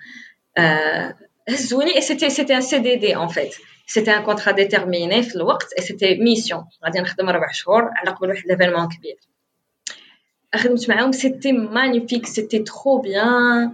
هزوني 1.49 1.95
اي 1.95 2.01
سيتي 2.01 2.29
سيتي 2.29 2.55
ان 2.55 2.61
سي 2.61 2.79
دي 2.79 2.95
دي 2.95 3.15
اون 3.15 3.27
فيت 3.27 3.55
سيتي 3.87 4.11
ان 4.17 4.23
كونترا 4.23 4.51
ديتيرميني 4.51 5.23
في 5.23 5.35
الوقت 5.35 5.73
اي 5.79 5.83
سيتي 5.83 6.15
ميسيون 6.15 6.65
غادي 6.85 6.99
نخدم 6.99 7.29
ربع 7.29 7.51
شهور 7.51 7.89
على 7.95 8.11
قبل 8.11 8.29
واحد 8.29 8.47
ليفينمون 8.47 8.89
كبير 8.89 9.15
خدمت 10.55 10.89
معاهم 10.89 11.11
سيتي 11.11 11.51
مانيفيك 11.51 12.25
سيتي 12.25 12.59
ترو 12.59 12.97
بيان 13.01 13.73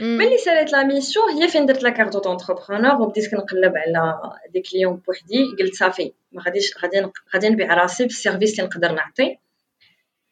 ملي 0.00 0.38
ساليت 0.38 0.72
la 0.72 0.82
mission 0.82 1.42
هي 1.42 1.48
فين 1.48 1.66
درت 1.66 1.82
la 1.82 1.90
carte 1.90 2.16
d'entrepreneur 2.24 3.02
وبديت 3.02 3.30
كنقلب 3.30 3.72
على 3.76 4.20
des 4.52 4.60
clients 4.60 4.96
بوحدي. 4.96 5.44
قلت 5.58 5.74
صافي 5.74 6.12
ما 6.32 6.42
غاديش 6.42 6.78
غادي 6.82 7.06
غادي 7.34 7.48
نبيع 7.48 7.74
راسي 7.74 8.04
بال 8.04 8.16
service 8.16 8.60
اللي 8.60 8.70
نقدر 8.70 8.92
نعطي 8.92 9.38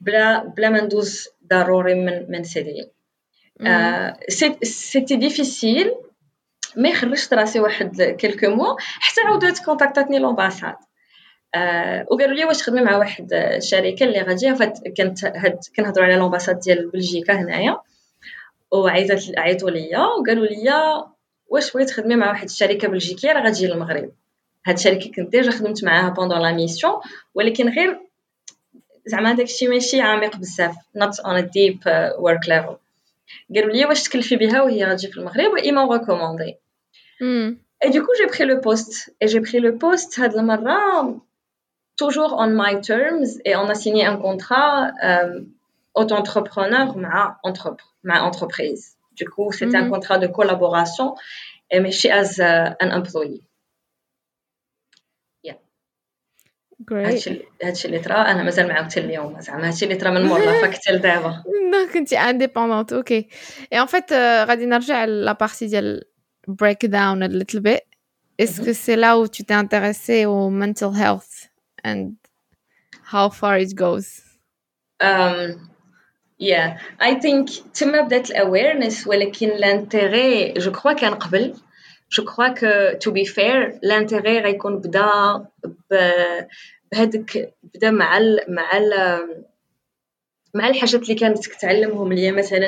بلا 0.00 0.44
بلا 0.44 0.68
ما 0.68 0.80
ندوز 0.80 1.28
ضروري 1.50 1.94
من 1.94 2.30
من 2.30 2.44
CDI. 2.44 2.90
c'était 4.62 5.16
difficile 5.16 5.94
mais 6.76 6.94
خرجت 6.94 7.34
راسي 7.34 7.60
واحد 7.60 8.02
quelques 8.02 8.50
mois 8.50 8.76
حتى 8.78 9.20
عاودت 9.20 9.64
كونتاكتاتني 9.64 10.18
l'ambassade 10.18 10.76
آه 11.54 12.06
وقالوا 12.10 12.34
لي 12.34 12.44
واش 12.44 12.58
تخدمي 12.58 12.82
مع 12.82 12.96
واحد 12.96 13.32
الشركة 13.32 14.04
اللي 14.04 14.20
غادي 14.20 14.54
كانت 14.96 15.24
هاد 15.24 15.58
كنهضروا 15.76 16.06
على 16.06 16.16
l'ambassade 16.16 16.58
ديال 16.58 16.90
بلجيكا 16.90 17.32
هنايا. 17.32 17.80
وعيطت 18.70 19.32
عيطوا 19.38 19.70
ليا 19.70 19.98
وقالوا 19.98 20.46
لي 20.46 21.04
واش 21.46 21.72
بغيتي 21.72 21.92
تخدمي 21.92 22.16
مع 22.16 22.28
واحد 22.28 22.44
الشركة 22.44 22.88
بلجيكية 22.88 23.32
راه 23.32 23.48
غتجي 23.48 23.66
للمغرب. 23.66 24.12
هاد 24.66 24.76
الشركة 24.76 25.10
كنت 25.10 25.28
déjà 25.28 25.50
خدمت 25.50 25.84
معاها 25.84 26.08
pendant 26.08 26.42
la 26.42 26.52
mission 26.52 26.92
ولكن 27.34 27.68
غير 27.68 28.00
زعما 29.06 29.32
داكشي 29.32 29.68
ماشي 29.68 30.00
عميق 30.00 30.36
بزاف 30.36 30.74
on 30.98 31.36
a 31.36 31.42
deep 31.42 31.78
uh, 31.86 32.20
work 32.20 32.48
level. 32.48 32.76
قالوا 33.54 33.72
لي 33.72 33.84
واش 33.84 34.02
تكلفي 34.02 34.36
بها 34.36 34.62
وهي 34.62 34.84
غتجي 34.84 35.08
في 35.08 35.16
المغرب 35.16 35.52
و 35.52 35.56
elle 35.56 35.77
m'a 35.77 35.92
recommandée 35.92 37.90
et 37.90 37.96
du 37.96 38.01
coup 38.01 38.12
j'ai 38.20 38.26
pris 38.26 38.44
le 38.44 38.60
poste 38.60 38.99
et 38.99 39.14
j'ai 39.22 39.38
pris 39.38 39.58
le 39.58 39.78
poste 39.78 40.20
هاد 40.20 40.34
المرة 40.34 41.20
toujours 42.02 42.32
on 42.32 42.50
my 42.62 42.74
terms 42.80 43.30
et 43.44 43.54
on 43.56 43.68
a 43.68 43.74
signé 43.74 44.04
un 44.04 44.16
contrat 44.16 44.90
euh, 45.04 45.40
auto-entrepreneur 45.94 46.96
مع 46.96 47.40
مع 48.03 48.31
entreprise 48.31 48.95
du 49.21 49.25
coup 49.25 49.51
c'était 49.51 49.77
un 49.77 49.89
contrat 49.89 50.17
de 50.17 50.27
collaboration 50.27 51.15
et 51.71 51.79
ماشي 51.79 52.09
as 52.11 52.39
uh, 52.39 52.75
an 52.83 52.91
employee 52.91 53.43
هادشي 56.91 57.87
اللي 57.87 57.99
طرا 57.99 58.31
انا 58.31 58.43
مازال 58.43 58.67
معاه 58.67 58.83
حتى 58.83 58.99
اليوم 58.99 59.41
زعما 59.41 59.67
هادشي 59.67 59.85
اللي 59.85 59.95
طرا 59.95 60.09
من 60.09 60.25
مور 60.25 60.39
لا 60.39 60.61
فاك 60.61 60.73
حتى 60.73 60.91
لدابا 60.91 61.43
كنتي 61.93 62.17
انديبوندونت 62.17 62.93
اوكي 62.93 63.27
اي 63.73 63.81
ان 63.81 63.85
فيت 63.85 64.13
غادي 64.13 64.65
نرجع 64.65 65.05
لا 65.05 65.31
بارتي 65.31 65.67
ديال 65.67 66.03
break 66.49 66.87
down 66.87 67.21
a 67.21 67.27
little 67.27 67.61
bit 67.61 67.83
est-ce 68.41 68.61
que 68.61 68.73
c'est 68.73 68.95
là 68.95 69.11
où 69.19 69.27
tu 69.27 69.43
t'es 69.43 69.59
intéressé 69.65 70.25
au 70.25 70.49
mental 70.49 70.93
health 71.03 71.33
and 71.87 72.13
how 73.13 73.29
far 73.29 73.55
it 73.65 73.71
goes 73.75 74.09
um, 75.09 75.69
yeah. 76.38 76.78
I 77.00 77.14
think 77.14 77.50
تما 77.74 78.00
بدات 78.00 78.30
ال 78.30 78.38
awareness 78.38 79.06
ولكن 79.06 79.48
l'intérêt 79.48 80.52
je 80.52 80.72
crois 80.72 80.92
كان 80.92 81.14
قبل. 81.14 81.54
je 82.12 82.24
crois 82.24 82.48
que 82.48 82.98
to 82.98 83.10
be 83.10 83.24
fair 83.24 83.78
l'intérêt 83.82 84.38
غيكون 84.40 84.78
بدا 84.78 85.10
بهذاك 86.92 87.54
بدا 87.62 87.90
مع 87.90 88.18
ال 88.18 88.40
مع 88.48 88.76
ال 88.76 88.90
مع 90.54 90.68
الحاجات 90.68 91.02
اللي 91.02 91.14
كانت 91.14 91.48
كتعلمهم 91.48 92.12
ليا 92.12 92.32
مثلا 92.32 92.66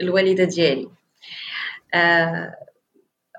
الوالدة 0.00 0.44
ديالي. 0.44 0.88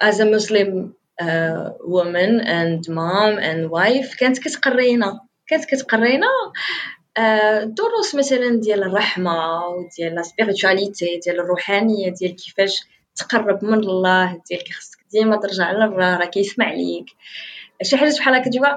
As 0.04 0.20
a 0.20 0.26
Muslim 0.26 0.96
uh, 1.22 1.70
woman 1.96 2.42
and 2.42 2.82
mom 2.90 3.38
and 3.38 3.70
wife 3.70 4.18
كانت 4.20 4.40
كتقرينا 4.40 5.20
كانت 5.48 5.66
كتقرينا 5.66 6.28
uh, 7.20 7.64
دروس 7.64 8.16
مثلا 8.16 8.60
ديال 8.60 8.84
الرحمة 8.84 9.66
وديال 9.68 10.16
la 10.16 10.22
spiritualité 10.22 11.20
ديال 11.26 11.40
الروحانية 11.40 12.10
ديال 12.10 12.36
كيفاش 12.36 12.84
تقرب 13.16 13.66
من 13.66 13.74
الله 13.74 14.42
ديال 14.50 14.74
خصك 14.74 14.98
ديما 15.12 15.36
ترجع 15.36 15.72
للرا 15.72 16.18
راه 16.18 16.26
كيسمع 16.26 16.74
ليك. 16.74 17.06
شي 17.84 17.98
حاجة 17.98 18.14
بحال 18.20 18.36
هكا 18.36 18.50
je 18.50 18.68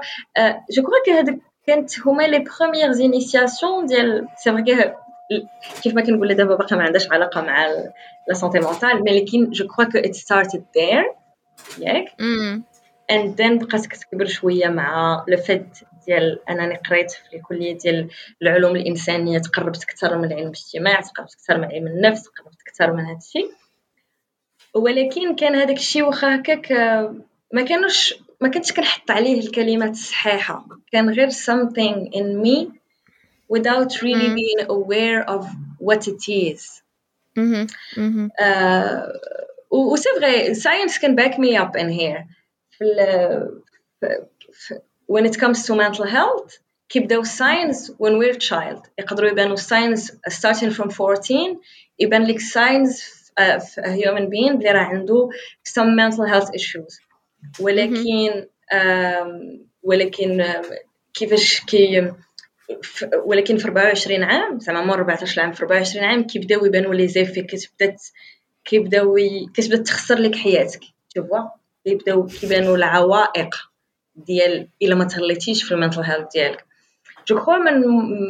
je 0.71 0.83
crois 0.83 1.03
que 1.05 1.11
هذوك 1.11 1.39
كانت 1.67 1.99
هما 1.99 2.23
les 2.23 2.39
premières 2.39 2.91
initiations 2.91 3.85
ديال 3.85 4.27
c'est 4.37 4.51
vrai 4.51 4.93
كيف 5.83 5.95
ما 5.95 6.01
كنقول 6.01 6.33
دابا 6.35 6.55
باقا 6.55 6.75
ما 6.75 6.83
عندهاش 6.83 7.11
علاقة 7.11 7.41
مع 7.41 7.67
la 8.27 8.33
santé 8.33 8.59
mentale 8.59 9.01
ولكن 9.01 9.49
je 9.49 9.67
crois 9.67 9.89
que 9.89 9.97
it 9.97 10.15
started 10.15 10.65
there 10.77 11.03
ياك؟ 11.79 12.05
and 13.11 13.41
then 13.41 13.57
بقات 13.57 13.85
كتكبر 13.85 14.25
شوية 14.25 14.67
مع 14.67 15.23
le 15.27 15.37
fait 15.37 15.79
ديال 16.07 16.49
أنني 16.49 16.75
قريت 16.75 17.11
في 17.11 17.37
الكلية 17.37 17.77
ديال 17.77 18.09
العلوم 18.41 18.75
الإنسانية 18.75 19.39
تقربت 19.39 19.83
أكثر 19.83 20.17
من 20.17 20.33
علم 20.33 20.47
الاجتماع 20.47 21.01
تقربت 21.01 21.33
أكثر 21.33 21.57
من 21.57 21.65
علم 21.65 21.87
النفس 21.87 22.23
تقربت 22.23 22.61
أكثر 22.67 22.93
من 22.93 23.05
هذا 23.05 23.17
الشيء 23.17 23.51
ولكن 24.73 25.35
كان 25.35 25.55
هذاك 25.55 25.77
الشيء 25.77 26.03
واخا 26.03 26.35
هكاك 26.35 26.71
ما 27.53 27.61
كانوش 27.61 28.15
ما 28.41 28.49
كنتش 28.49 28.71
كنحط 28.73 29.11
عليه 29.11 29.39
الكلمات 29.39 29.89
الصحيحة. 29.91 30.65
كان 30.91 31.09
غير 31.09 31.29
something 31.29 32.11
in 32.13 32.43
me 32.43 32.67
without 33.49 34.01
really 34.01 34.29
being 34.35 34.61
aware 34.69 35.29
of 35.29 35.45
what 35.79 36.07
it 36.07 36.29
is. 36.29 36.81
Mm-hmm. 37.37 38.27
Uh, 38.39 39.01
وسي 39.71 40.09
فغي 40.19 40.55
science 40.55 40.97
can 40.97 41.15
back 41.15 41.37
me 41.39 41.55
up 41.57 41.75
in 41.75 41.89
here. 41.89 42.27
When 45.07 45.25
it 45.25 45.37
comes 45.39 45.65
to 45.67 45.75
mental 45.75 46.05
health 46.05 46.59
كيبداو 46.89 47.23
signs 47.23 47.91
when 47.97 48.17
we're 48.17 48.37
child. 48.37 48.87
يقدروا 48.99 49.29
يبانوا 49.29 49.55
signs 49.57 50.11
starting 50.29 50.69
from 50.69 50.89
14 50.89 51.59
يبان 51.99 52.23
لك 52.23 52.39
signs 52.39 53.17
في 53.37 53.81
human 53.81 54.29
being 54.29 54.55
بلي 54.55 54.71
راه 54.71 54.79
عنده 54.79 55.29
some 55.69 55.95
mental 55.95 56.25
health 56.25 56.49
issues. 56.49 57.01
ولكن 57.59 58.45
ولكن 59.83 60.45
كيفاش 61.13 61.61
كي 61.61 62.11
ولكن 63.25 63.57
في 63.57 63.65
24 63.65 64.23
عام 64.23 64.59
زعما 64.59 64.85
مور 64.85 64.97
14 64.97 65.41
عام 65.41 65.51
في 65.51 65.63
24 65.63 66.05
عام 66.05 66.23
كيبداو 66.23 66.65
يبانوا 66.65 66.93
لي 66.93 67.07
les 67.07 67.18
effets 67.18 67.41
كتبدا 67.41 67.95
كيبداو 68.65 69.17
كتبدا 69.53 69.83
تخسر 69.83 70.19
لك 70.19 70.35
حياتك. 70.35 70.81
تشوفوا 71.09 71.39
كيبداو 71.85 72.25
كيبانوا 72.25 72.77
العوائق. 72.77 73.55
ديال 74.17 74.67
إلا 74.81 74.95
ما 74.95 75.05
تهليتيش 75.05 75.63
في 75.63 75.71
ال 75.71 75.75
mental 75.75 76.01
health 76.01 76.31
ديالك. 76.33 76.65
je 77.27 77.35
crois 77.35 77.57
من 77.57 77.81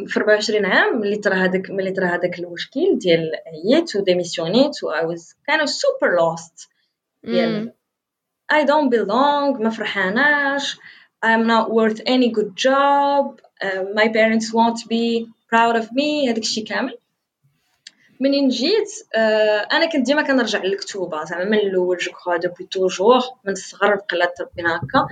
في 0.06 0.20
24 0.20 0.64
عام 0.66 1.00
ملي 1.00 1.16
طرا 1.16 1.34
هذاك 1.34 1.70
ملي 1.70 1.90
طرا 1.90 2.06
هذاك 2.06 2.38
المشكل 2.38 2.98
ديال 2.98 3.30
عييت 3.46 3.96
و 3.96 4.90
démissionnيت 4.90 5.06
و 5.06 5.12
I 5.12 5.17
was 5.17 5.34
كان 5.46 5.66
super 5.66 6.16
lost 6.16 6.68
ديال 7.24 7.72
I 8.52 8.64
don't 8.64 8.90
belong 8.90 9.60
ما 9.60 9.70
فرحاناش 9.70 10.76
I'm 11.26 11.46
not 11.46 11.70
worth 11.70 12.00
any 12.06 12.30
good 12.30 12.56
job 12.56 13.40
uh, 13.62 13.82
my 13.94 14.08
parents 14.08 14.52
won't 14.52 14.88
be 14.88 15.26
proud 15.48 15.76
of 15.76 15.86
me 15.92 16.28
هذاك 16.28 16.38
الشيء 16.38 16.64
كامل. 16.64 16.98
منين 18.20 18.48
جيت 18.48 18.90
آه 19.14 19.58
أنا 19.72 19.86
كنت 19.86 20.06
ديما 20.06 20.22
كنرجع 20.22 20.62
للكتوبة. 20.62 21.24
زعما 21.24 21.44
من 21.44 21.58
الأول 21.58 21.96
جو 21.96 22.12
كخوا 22.12 22.36
دوبي 22.36 22.64
توجور 22.64 23.20
من 23.44 23.52
الصغر 23.52 23.94
بقى 23.94 24.34
تربينا 24.38 24.76
هكا 24.76 25.08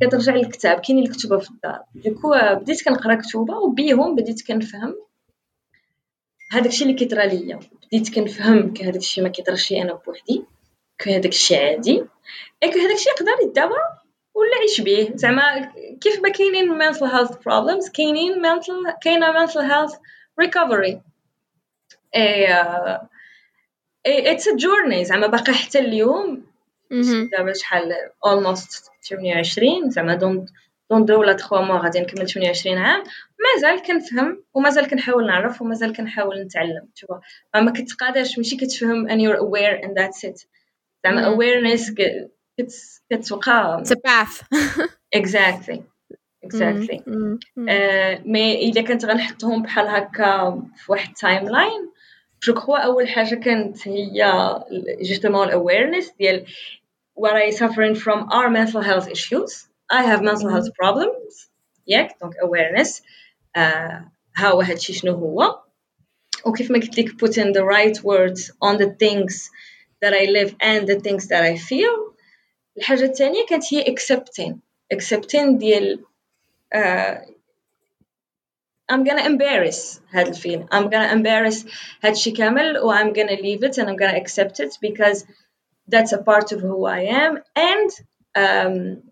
كترجع 0.00 0.34
للكتاب. 0.34 0.80
كاينين 0.80 1.04
الكتبه 1.04 1.38
في 1.38 1.50
الدار. 1.50 1.80
دوكو 1.94 2.34
بديت 2.60 2.84
كنقرا 2.84 3.14
كتوبة 3.14 3.54
وبيهم 3.58 4.14
بديت 4.14 4.46
كنفهم 4.48 4.94
هذاك 6.52 6.66
الشيء 6.66 6.86
اللي 6.86 6.98
كيطرى 6.98 7.26
ليا. 7.26 7.60
بديت 7.86 8.14
كنفهم 8.14 8.74
هذاك 8.82 8.96
الشيء 8.96 9.24
ما 9.24 9.30
كيطراش 9.30 9.70
لي 9.70 9.82
أنا 9.82 9.94
بوحدي 10.06 10.44
هذاك 11.06 11.26
الشيء 11.26 11.58
عادي 11.58 12.04
إي 12.62 12.68
هذاك 12.68 12.94
الشيء 12.96 13.12
يقدر 13.12 13.48
يداوى 13.50 13.78
ولا 14.34 14.56
عيش 14.60 14.80
به 14.80 15.12
زعما 15.14 15.72
كيف 16.00 16.22
ما 16.22 16.28
كاينين 16.28 16.78
mental 16.82 17.10
health 17.10 17.32
problems 17.34 17.90
كاينين 17.92 18.34
mental 18.34 18.98
كاينة 19.02 19.46
mental 19.46 19.60
health 19.60 19.94
recovery. 20.42 20.96
it's 24.06 24.48
a 24.48 24.56
journey 24.56 25.04
زعما 25.04 25.26
باقي 25.26 25.52
حتى 25.52 25.78
اليوم 25.78 26.46
دابا 27.32 27.52
شحال 27.52 27.92
almost 28.26 28.90
28 29.08 29.90
زعما 29.90 30.14
dans 30.14 30.46
dans 30.90 31.04
deux 31.04 31.20
ولا 31.20 31.32
trois 31.32 31.60
mois 31.60 31.78
غادي 31.78 32.00
نكمل 32.00 32.28
28 32.28 32.78
عام. 32.78 33.02
مازال 33.54 33.82
كنفهم 33.82 34.44
ومازال 34.54 34.86
كنحاول 34.86 35.26
نعرف 35.26 35.62
ومازال 35.62 35.96
كنحاول 35.96 36.42
نتعلم 36.42 36.88
تشوف 36.94 37.10
ما 37.54 37.70
كتقادرش 37.70 38.38
ماشي 38.38 38.56
كتفهم 38.56 39.08
and 39.08 39.20
you're 39.20 39.38
aware 39.40 39.84
and 39.84 39.90
that's 39.90 40.30
it. 40.30 40.46
زعما 41.04 41.36
awareness 41.36 41.90
a 43.92 43.96
path. 43.96 44.42
Exactly. 45.20 45.82
Exactly. 46.46 47.02
mais 48.26 48.70
الا 48.70 48.82
كنت 48.82 49.04
غنحطهم 49.04 49.62
بحال 49.62 49.86
هكا 49.88 50.62
في 50.76 50.92
واحد 50.92 51.14
timeline 51.14 51.90
je 52.44 52.54
crois 52.54 52.78
اول 52.78 53.08
حاجة 53.08 53.34
كانت 53.34 53.88
هي 53.88 54.12
justement 55.00 55.46
ال 55.46 55.52
awareness 55.52 56.10
ديال 56.18 56.46
what 57.20 57.32
I 57.32 57.50
suffering 57.50 57.94
from 57.94 58.28
are 58.30 58.50
mental 58.50 58.82
health 58.82 59.08
issues 59.08 59.66
I 59.92 60.02
have 60.02 60.22
mental 60.22 60.50
health 60.50 60.70
problems 60.82 61.48
ياك 61.86 62.16
دونك 62.20 62.34
awareness 62.34 63.02
آه 63.56 64.10
ها 64.36 64.48
هو 64.48 64.60
هادشي 64.60 64.92
شنو 64.92 65.12
هو 65.12 65.60
وكيف 66.46 66.70
ما 66.70 66.78
قلت 66.78 66.98
لك 66.98 67.08
put 67.08 67.32
in 67.32 67.52
the 67.52 67.64
right 67.64 68.04
words 68.04 68.50
on 68.62 68.76
the 68.78 68.90
things 69.04 69.50
that 70.02 70.12
I 70.12 70.24
live 70.24 70.54
and 70.60 70.86
the 70.86 71.00
things 71.00 71.26
that 71.28 71.42
I 71.42 71.56
feel 71.56 72.14
الحاجة 72.78 73.04
الثانية 73.04 73.46
كانت 73.48 73.74
هي 73.74 73.84
accepting 73.84 74.54
accepting 74.94 75.58
ديال 75.58 76.04
uh, 76.74 77.33
I'm 78.91 79.03
gonna 79.03 79.23
embarrass 79.23 80.01
هذا 80.09 80.29
الفيلم 80.29 80.65
I'm 80.71 80.89
gonna 80.89 81.11
embarrass 81.13 81.65
هادشي 82.03 82.31
كامل 82.31 82.77
و 82.77 82.93
I'm 82.93 83.13
gonna 83.13 83.41
leave 83.41 83.63
it 83.63 83.77
and 83.77 83.89
I'm 83.89 83.97
gonna 83.97 84.17
accept 84.17 84.59
it 84.59 84.77
because 84.81 85.25
that's 85.87 86.11
a 86.13 86.17
part 86.17 86.51
of 86.51 86.61
who 86.61 86.85
I 86.85 87.01
am 87.23 87.39
and 87.55 87.91
um, 88.35 89.03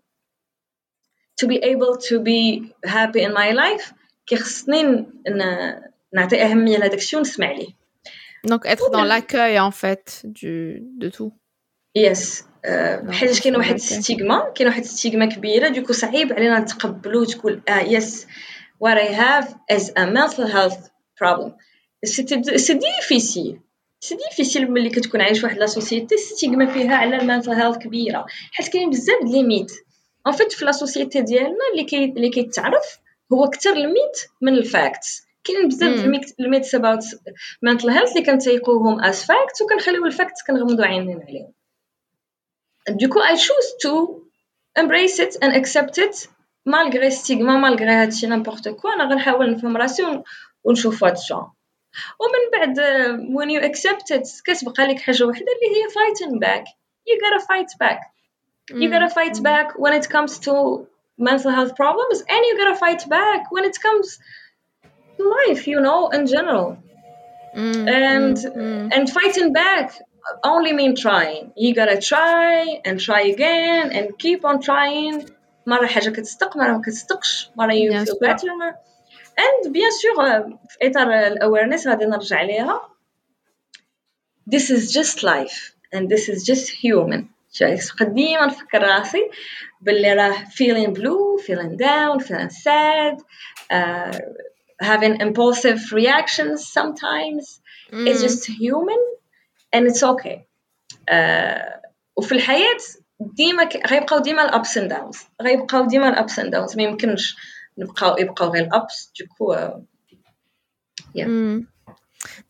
to 1.40 1.46
be 1.46 1.56
able 1.72 1.96
to 2.08 2.20
be 2.20 2.72
happy 2.84 3.22
in 3.22 3.32
my 3.32 3.50
life 3.50 3.94
كيخصني 4.26 5.06
نعطي 6.14 6.42
أهمية 6.42 6.78
لهداك 6.78 6.98
الشيء 6.98 7.18
ونسمع 7.18 7.52
ليه 7.52 7.78
Donc 8.46 8.66
être 8.66 8.90
dans 8.90 9.04
l'accueil 9.04 9.58
en 9.58 9.72
fait 9.72 10.22
du 10.24 10.82
de 10.98 11.08
tout. 11.08 11.32
Yes. 11.94 12.44
حيت 13.10 13.42
كاين 13.42 13.56
واحد 13.56 13.74
الستيغما 13.74 14.52
كاين 14.54 14.68
واحد 14.68 14.82
الستيغما 14.82 15.26
كبيره 15.26 15.68
دوكو 15.68 15.92
صعيب 15.92 16.32
علينا 16.32 16.58
نتقبلو 16.58 17.24
تقول 17.24 17.60
اه 17.68 17.80
يس 17.80 18.26
what 18.83 18.97
I 18.97 19.09
have 19.25 19.47
is 19.69 19.85
a 19.95 20.05
mental 20.17 20.47
health 20.55 20.81
problem. 21.21 21.49
c'est 22.05 22.73
difficile 22.73 23.59
c'est 23.99 24.15
difficile 24.15 24.71
ملي 24.71 24.89
كتكون 24.89 25.21
عايش 25.21 25.43
واحد 25.43 25.57
la 25.57 25.65
société 25.65 26.17
stigma 26.17 26.65
فيها 26.73 26.95
على 26.95 27.15
ال 27.15 27.20
mental 27.20 27.51
health 27.51 27.77
كبيره 27.77 28.25
حيت 28.51 28.67
كاين 28.67 28.89
بزاف 28.89 29.23
د 29.23 29.27
les 29.27 29.42
mythes 29.42 29.71
en 30.27 30.31
fait 30.31 30.51
في 30.51 30.65
la 30.65 30.71
société 30.71 31.21
ديالنا 31.21 31.65
اللي 31.71 31.83
كي 31.83 32.05
اللي 32.05 32.29
كيتعرف 32.29 32.99
هو 33.33 33.45
أكثر 33.45 33.73
ال 33.73 33.79
mythes 33.79 34.17
من 34.41 34.53
ال 34.53 34.64
facts 34.64 35.21
كاين 35.43 35.67
بزاف 35.67 36.05
ال 36.39 36.45
myths 36.45 36.75
about 36.75 37.03
mental 37.61 37.89
health 37.89 38.11
اللي 38.11 38.23
كنتيقوهم 38.23 39.03
as 39.03 39.23
facts 39.23 39.61
وكنخليو 39.61 40.05
ال 40.05 40.11
facts 40.11 40.43
كنغمضوا 40.47 40.85
عينينا 40.85 41.25
عليهم 41.27 41.53
donc 42.89 43.19
I 43.19 43.37
choose 43.37 43.81
to 43.81 44.19
embrace 44.79 45.19
it 45.19 45.37
and 45.43 45.53
accept 45.55 45.97
it 45.97 46.27
مالغري 46.66 47.10
ستيغما 47.10 47.58
مالغري 47.58 47.90
هادشي 47.90 48.26
نيمبورت 48.26 48.68
كوا 48.68 48.94
انا 48.94 49.04
غنحاول 49.04 49.50
نفهم 49.50 49.76
راسي 49.76 50.22
ونشوف 50.64 51.04
هاد 51.04 51.12
الشون 51.12 51.50
ومن 52.20 52.50
بعد 52.52 52.80
when 53.36 53.50
you 53.50 53.60
accept 53.68 54.16
it 54.16 54.42
كتبقى 54.44 54.86
لك 54.86 55.00
حاجه 55.00 55.24
وحده 55.24 55.46
اللي 55.52 55.76
هي 55.76 55.88
fighting 55.88 56.38
back 56.38 56.64
you 57.08 57.18
gotta 57.24 57.40
fight 57.40 57.70
back 57.82 58.00
you 58.80 58.90
gotta 58.90 59.10
fight 59.18 59.42
back 59.42 59.78
when 59.78 59.92
it 60.00 60.08
comes 60.08 60.38
to 60.38 60.86
mental 61.18 61.50
health 61.50 61.74
problems 61.74 62.18
and 62.32 62.40
you 62.48 62.54
gotta 62.62 62.76
fight 62.76 63.08
back 63.08 63.40
when 63.54 63.64
it 63.64 63.76
comes 63.86 64.18
to 65.16 65.22
life 65.38 65.66
you 65.66 65.80
know 65.86 66.00
in 66.16 66.26
general 66.34 66.68
mm, 67.56 67.82
and 67.88 68.36
mm, 68.36 68.56
mm. 68.56 68.84
and 68.94 69.04
fighting 69.18 69.52
back 69.52 69.86
only 70.44 70.72
mean 70.80 70.94
trying 70.94 71.42
you 71.56 71.70
gotta 71.80 71.98
try 72.12 72.80
and 72.86 72.94
try 73.06 73.22
again 73.34 73.84
and 73.96 74.06
keep 74.24 74.40
on 74.44 74.56
trying 74.68 75.14
مرة 75.67 75.87
حاجة 75.87 76.09
كتصدق 76.09 76.57
مرة 76.57 76.71
ما 76.71 76.81
كتصدقش 76.81 77.49
feel 77.57 78.17
better 78.27 78.75
and 79.37 79.71
bien 79.73 79.91
sûr 79.91 80.15
في 80.69 80.77
إطار 80.81 81.13
الأويرنس 81.27 81.87
غادي 81.87 82.05
نرجع 82.05 82.41
ليها 82.41 82.89
this 84.49 84.69
is 84.69 84.91
just 84.91 85.23
life 85.23 85.73
and 85.95 86.09
this 86.09 86.29
is 86.29 86.43
just 86.43 86.69
human 86.69 87.29
قد 87.99 88.13
ديما 88.13 88.45
نفكر 88.45 88.81
راسي 88.81 89.29
باللي 89.81 90.13
راه 90.13 90.33
feeling 90.33 90.93
blue 90.93 91.43
feeling 91.43 91.77
down 91.77 92.19
feeling 92.19 92.49
sad 92.49 93.17
uh, 93.71 94.17
having 94.81 95.21
impulsive 95.21 95.79
reactions 95.91 96.67
sometimes 96.67 97.61
mm. 97.91 98.07
it's 98.07 98.21
just 98.21 98.45
human 98.45 99.01
and 99.73 99.87
it's 99.87 100.03
okay 100.03 100.45
uh, 101.11 101.83
وفي 102.15 102.31
الحياة 102.31 102.77
ديما 103.22 103.68
غيبقاو 103.86 104.18
ديما 104.18 104.44
الابس 104.44 104.78
اند 104.78 104.90
داونز 104.90 105.18
غيبقاو 105.42 105.86
ديما 105.86 106.08
الابس 106.08 106.38
اند 106.38 106.52
داونز 106.52 106.76
ما 106.76 106.82
يمكنش 106.82 107.36
نبقاو 107.78 108.18
يبقاو 108.18 108.50
غير 108.50 108.64
الابس 108.64 109.12
دوكو 109.20 109.54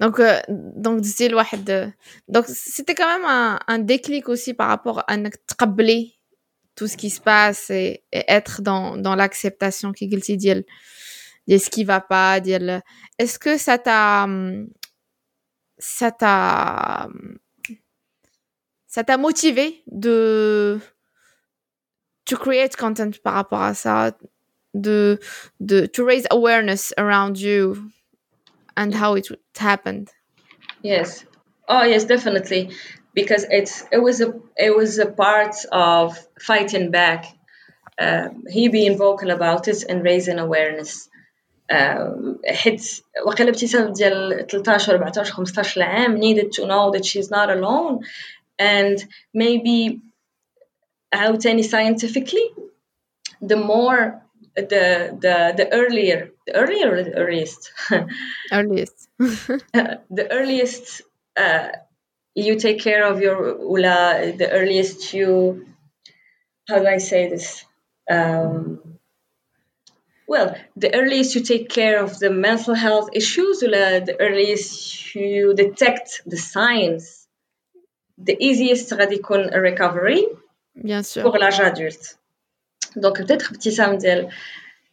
Donc, 0.00 0.18
euh, 0.18 0.40
donc 0.48 1.00
disait 1.00 1.26
الواحد 1.26 1.92
donc 2.28 2.44
c'était 2.46 2.94
quand 2.94 3.06
même 3.06 3.24
un, 3.24 3.58
un 3.66 3.78
déclic 3.78 4.28
aussi 4.28 4.54
par 4.54 4.68
rapport 4.68 5.04
à 5.06 5.16
تقبلي 5.46 6.18
tout 6.74 6.86
ce 6.86 6.96
qui 6.96 7.10
se 7.10 7.20
passe 7.20 7.70
et, 7.70 8.04
et 8.12 8.24
être 8.28 8.62
dans 8.62 8.96
dans 8.96 9.16
l'acceptation 9.16 9.92
qui 9.92 10.08
قلتي 10.10 10.36
ديال 10.36 10.64
ديال 11.48 11.60
ce 11.60 11.70
qui 11.70 11.84
va 11.84 12.00
pas 12.00 12.40
ديال 12.40 12.82
est-ce 13.18 13.38
que 13.38 13.58
ça 13.58 13.78
t'a 13.78 14.26
ça 15.78 16.10
t'a 16.12 17.08
ça 18.92 19.04
t'a 19.04 19.16
motivé 19.16 19.82
de 19.86 20.80
to 22.24 22.36
create 22.36 22.76
content 22.76 23.12
par 23.22 23.34
rapport 23.34 23.62
à 23.62 23.74
ça, 23.74 24.12
de 24.74 25.18
de 25.60 25.86
to 25.86 26.04
raise 26.04 26.26
awareness 26.30 26.92
around 26.98 27.38
you 27.38 27.90
and 28.76 28.94
how 28.94 29.14
it 29.14 29.26
happened. 29.58 30.08
Yes. 30.82 31.24
Oh 31.68 31.82
yes, 31.82 32.04
definitely, 32.04 32.70
because 33.14 33.44
it's 33.50 33.84
it 33.92 34.02
was 34.02 34.20
a 34.20 34.32
it 34.56 34.74
was 34.76 34.98
a 34.98 35.06
part 35.06 35.56
of 35.72 36.18
fighting 36.38 36.90
back. 36.90 37.26
Um, 38.00 38.44
he 38.48 38.68
being 38.68 38.96
vocal 38.96 39.30
about 39.30 39.66
it 39.68 39.84
and 39.88 40.02
raising 40.02 40.38
awareness. 40.38 41.08
حيت 42.46 43.02
وقيلا 43.26 43.50
ابتسام 43.50 43.92
ديال 43.92 44.46
13 44.46 44.98
14 44.98 45.44
15 45.44 45.82
عام 45.82 46.16
needed 46.18 46.52
to 46.52 46.66
know 46.66 46.90
that 46.90 47.04
she's 47.04 47.30
not 47.30 47.50
alone 47.50 48.00
and 48.59 49.03
maybe 49.33 50.01
out 51.11 51.45
any 51.45 51.63
scientifically 51.63 52.49
the 53.41 53.57
more 53.57 54.23
the 54.55 55.17
the 55.19 55.53
the 55.57 55.67
earlier 55.71 56.31
the 56.47 56.55
earlier 56.55 57.03
the 57.03 57.15
earliest? 57.15 57.71
Earliest. 58.51 59.09
Uh, 59.73 59.95
the 60.09 60.31
earliest 60.31 61.01
uh, 61.37 61.69
you 62.35 62.55
take 62.59 62.79
care 62.79 63.05
of 63.05 63.21
your 63.21 63.57
ula 63.59 64.33
the 64.37 64.49
earliest 64.51 65.13
you 65.13 65.67
how 66.67 66.79
do 66.79 66.87
i 66.87 66.97
say 66.97 67.29
this? 67.29 67.65
Um, 68.09 68.99
well 70.27 70.55
the 70.75 70.93
earliest 70.93 71.35
you 71.35 71.41
take 71.41 71.69
care 71.69 72.03
of 72.03 72.19
the 72.19 72.29
mental 72.29 72.75
health 72.75 73.09
issues 73.13 73.61
ولا 73.61 74.01
the 74.01 74.19
earliest 74.19 75.15
you 75.15 75.53
detect 75.53 76.21
the 76.25 76.37
signs 76.37 77.22
the 78.21 78.33
easiest 78.33 78.93
غادي 78.93 79.15
يكون 79.15 79.49
recovery 79.49 80.25
bien 80.77 81.01
sûr. 81.03 81.23
pour 81.23 81.37
l'âge 81.37 81.59
adulte. 81.59 82.17
donc 82.95 83.21
peut-être 83.21 83.45
ابتسام 83.51 83.97
ديال 83.97 84.29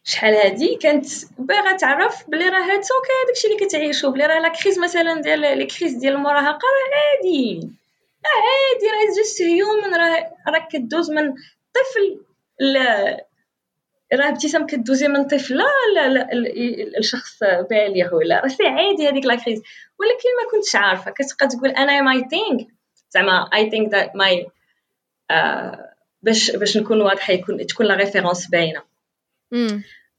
شحال 0.04 0.34
هادي 0.34 0.76
كانت 0.76 1.06
باغا 1.38 1.76
تعرف 1.76 2.30
بلي 2.30 2.44
راه 2.48 2.58
هاد 2.62 2.70
okay 2.70 3.26
داكشي 3.26 3.48
اللي 3.48 3.66
كتعيشو 3.66 4.10
بلي 4.10 4.26
راه 4.26 4.38
la 4.40 4.48
crise 4.48 4.78
مثلا 4.78 5.20
ديال 5.20 5.40
les 5.40 5.66
crises 5.66 5.92
ديال 5.94 6.12
المراهقة 6.12 6.66
راه 6.68 6.90
عادي. 6.96 7.70
راه 8.24 8.42
عادي 8.42 8.86
راه 8.86 9.22
just 9.22 9.42
human 9.42 9.94
راه 9.94 10.32
راك 10.48 10.68
كدوز 10.72 11.10
من 11.10 11.32
طفل 11.74 12.20
ل 12.60 12.76
راه 14.14 14.28
ابتسام 14.28 14.66
كدوزي 14.66 15.08
من 15.08 15.24
طفل 15.24 15.54
لا 15.56 15.64
لا 16.08 16.28
لشخص 16.98 17.38
بالغ 17.70 18.14
ولا 18.14 18.40
راه 18.40 18.48
c'est 18.48 18.66
عادي 18.66 19.08
هذيك 19.08 19.26
la 19.26 19.34
crise 19.34 19.62
ولكن 20.00 20.28
ما 20.44 20.50
كنتش 20.50 20.76
عارفة 20.76 21.10
كتبقى 21.10 21.48
تقول 21.48 21.70
أنا 21.70 22.00
I 22.00 22.24
think 22.30 22.68
زعما 23.09 23.49
اي 23.53 23.69
ثينك 23.69 23.91
ذات 23.91 24.15
ماي 24.15 24.47
باش 26.21 26.51
باش 26.51 26.77
نكون 26.77 27.01
واضحه 27.01 27.33
يكون 27.33 27.67
تكون 27.67 27.85
لا 27.85 27.95
ريفيرونس 27.95 28.47
باينه 28.47 28.83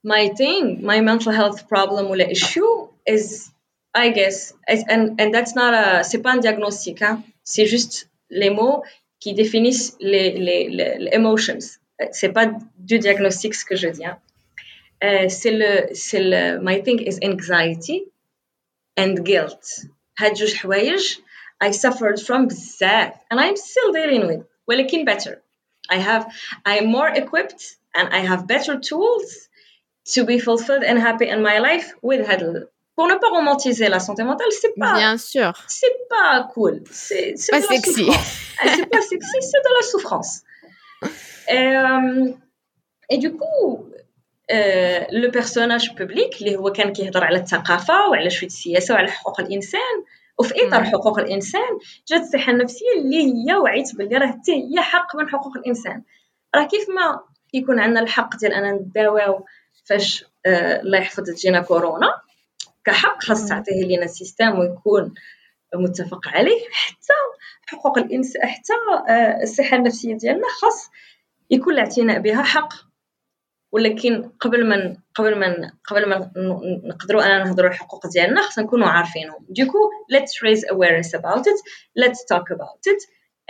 my 0.07 0.29
thing 0.39 0.65
my 0.91 0.99
mental 1.01 1.31
health 1.31 1.67
problem 1.67 2.05
ولا 2.11 2.27
issue 2.29 2.87
is 3.05 3.49
I 3.95 4.09
guess 4.09 4.53
is, 4.73 4.83
and 4.93 5.03
and 5.21 5.29
that's 5.35 5.55
not 5.61 5.73
a 5.73 6.03
c'est 6.03 6.21
pas 6.25 6.31
un 6.35 6.41
diagnostic 6.47 7.01
hein 7.01 7.15
c'est 7.43 7.67
juste 7.73 7.95
les 8.29 8.51
mots 8.59 8.83
qui 9.21 9.33
définissent 9.33 9.89
les 9.99 10.27
les, 10.45 10.61
les, 10.77 10.91
les 11.03 11.11
emotions 11.19 11.63
c'est 12.19 12.33
pas 12.37 12.45
du 12.89 12.95
diagnostic 13.05 13.51
ce 13.59 13.65
que 13.69 13.75
je 13.75 13.89
dis 13.97 14.05
hein. 14.05 14.17
euh, 15.03 15.25
c'est 15.37 15.55
le 15.61 15.71
c'est 16.03 16.23
le 16.31 16.41
my 16.67 16.77
thing 16.85 16.99
is 17.09 17.17
anxiety 17.31 17.97
and 19.01 19.13
guilt 19.29 19.65
هاد 20.19 20.33
جوج 20.33 20.53
حوايج 20.55 21.17
I 21.63 21.71
suffered 21.71 22.19
from 22.19 22.47
بزاف 22.47 23.13
and 23.31 23.39
I'm 23.39 23.55
still 23.55 23.91
dealing 23.93 24.27
with 24.27 24.45
ولكن 24.67 25.05
better 25.05 25.41
I 25.89 25.97
have 25.97 26.25
I'm 26.65 26.87
more 26.87 27.09
equipped 27.09 27.77
and 27.95 28.09
I 28.11 28.19
have 28.19 28.47
better 28.47 28.79
tools 28.79 29.49
to 30.13 30.23
be 30.25 30.39
fulfilled 30.39 30.83
and 30.83 30.99
happy 30.99 31.27
in 31.27 31.41
my 31.41 31.59
life 31.59 31.93
with 32.01 32.27
هذا 32.27 32.67
pour 32.97 33.07
ne 33.07 33.15
pas 33.15 33.29
romantiser 33.29 33.89
la 33.89 33.99
santé 33.99 34.23
mentale, 34.23 34.51
c'est 34.59 34.73
pas. 34.75 34.93
Bien 34.93 35.17
sûr. 35.19 35.53
C'est 35.67 35.97
pas 36.09 36.49
cool. 36.53 36.81
C'est 36.89 37.35
pas 37.51 37.61
sexy. 37.61 38.07
Ah, 38.59 38.69
c'est 38.75 38.89
pas 38.89 39.01
sexy, 39.01 39.37
c'est 39.51 39.63
de 39.67 39.73
la 39.77 39.83
souffrance. 39.91 40.41
Et, 41.47 41.75
euh, 41.77 42.33
et 43.11 43.17
du 43.19 43.31
coup, 43.33 43.87
لو 45.11 45.31
بيرسوناج 45.31 45.89
بوبليك 45.89 46.41
اللي 46.41 46.55
هو 46.55 46.71
كان 46.71 46.93
كيهضر 46.93 47.23
على 47.23 47.37
الثقافه 47.37 48.09
وعلى 48.09 48.29
شويه 48.29 48.47
السياسه 48.47 48.93
وعلى 48.93 49.11
حقوق 49.11 49.39
الانسان 49.39 50.03
وفي 50.42 50.68
إطار 50.68 50.84
حقوق 50.84 51.18
الإنسان 51.18 51.78
جات 52.08 52.20
الصحه 52.20 52.52
النفسيه 52.52 52.86
اللي 52.98 53.16
هي 53.50 53.54
وعيت 53.54 53.96
باللي 53.96 54.16
راه 54.16 54.26
حتى 54.26 54.52
هي 54.52 54.80
حق 54.80 55.16
من 55.16 55.28
حقوق 55.28 55.56
الإنسان. 55.56 56.02
راه 56.56 56.64
كيف 56.66 56.88
ما 56.88 57.20
كيكون 57.52 57.80
عندنا 57.80 58.00
الحق 58.00 58.36
ديال 58.36 58.52
اننا 58.52 58.72
نداواو 58.72 59.44
فاش 59.84 60.24
آه 60.46 60.80
الله 60.80 60.98
يحفظ 60.98 61.22
تجينا 61.24 61.60
كورونا 61.60 62.06
كحق 62.84 63.22
خاص 63.22 63.48
تعطيه 63.48 63.84
لينا 63.84 64.04
السيستم 64.04 64.58
ويكون 64.58 65.14
متفق 65.74 66.28
عليه 66.28 66.60
حتى 66.72 67.14
حقوق 67.66 67.98
الانسان 67.98 68.42
حتى 68.46 68.72
آه 69.08 69.42
الصحة 69.42 69.76
النفسية 69.76 70.14
ديالنا 70.16 70.46
خاص 70.60 70.90
يكون 71.50 71.72
الاعتناء 71.74 72.18
بها 72.18 72.42
حق. 72.42 72.74
ولكن 73.72 74.30
قبل 74.40 74.68
ما 74.68 74.96
قبل 75.15 75.35
ما 75.39 75.71
قبل 75.85 76.09
ما 76.09 76.31
نقدروا 76.83 77.23
انا 77.25 77.43
نهضروا 77.43 77.69
على 77.69 77.75
الحقوق 77.75 78.07
ديالنا 78.07 78.41
خصنا 78.41 78.63
نكونوا 78.63 78.87
عارفينهم 78.87 79.45
دوكو 79.49 79.77
let's 80.13 80.41
raise 80.47 80.63
awareness 80.73 81.13
about 81.13 81.41
it 81.47 81.59
let's 82.03 82.25
talk 82.33 82.51
about 82.51 82.81
it 82.87 83.03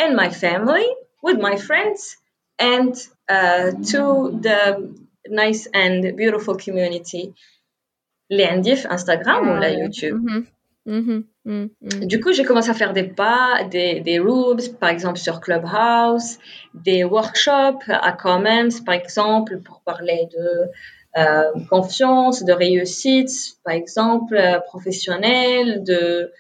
in 0.06 0.16
my 0.16 0.30
family 0.30 0.88
with 1.24 1.38
my 1.40 1.56
friends 1.68 2.18
and 2.60 2.94
uh, 3.30 3.72
to 3.92 4.02
the 4.46 4.60
nice 5.30 5.68
and 5.74 6.16
beautiful 6.18 6.56
community 6.56 7.34
اللي 8.32 8.46
عندي 8.46 8.76
في 8.76 8.92
انستغرام 8.92 9.50
ولا 9.50 9.68
يوتيوب 9.68 10.46
Mhm, 10.88 11.26
mhm, 11.44 11.70
mhm. 11.82 12.08
Du 12.08 12.22
coup, 12.22 12.32
j'ai 12.32 12.46
commencé 12.46 12.70
à 12.70 12.74
faire 12.74 12.94
des 12.94 13.04
pas, 13.04 13.64
des, 13.70 14.00
des 14.00 14.20
rooms, 14.20 14.70
par 14.80 14.90
exemple 14.90 15.20
sur 15.20 15.42
Clubhouse, 15.42 16.40
des 16.74 17.04
workshops 17.04 17.84
à 17.90 18.14
Commons, 18.14 18.70
par 18.86 18.96
exemple, 18.96 19.60
pour 19.60 19.82
parler 19.82 20.30
de 20.32 20.40
euh, 20.40 20.68
confiance, 21.70 22.44
de 22.44 22.54
réussite, 22.54 23.36
par 23.64 23.74
exemple, 23.74 24.36
euh, 24.36 24.60
professionnelle, 24.72 25.84
de, 25.84 26.32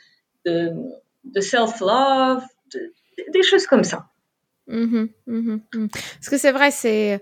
de, 0.45 0.55
de 1.35 1.41
self-love, 1.41 2.43
de- 2.73 2.91
des 3.35 3.43
choses 3.49 3.65
comme 3.71 3.83
ça. 3.83 3.99
Mhm, 4.67 5.09
mhm, 5.25 5.61
mhm. 5.73 5.89
Parce 6.17 6.29
que 6.31 6.37
c'est 6.37 6.51
vrai 6.51 6.69
c'est 6.71 7.21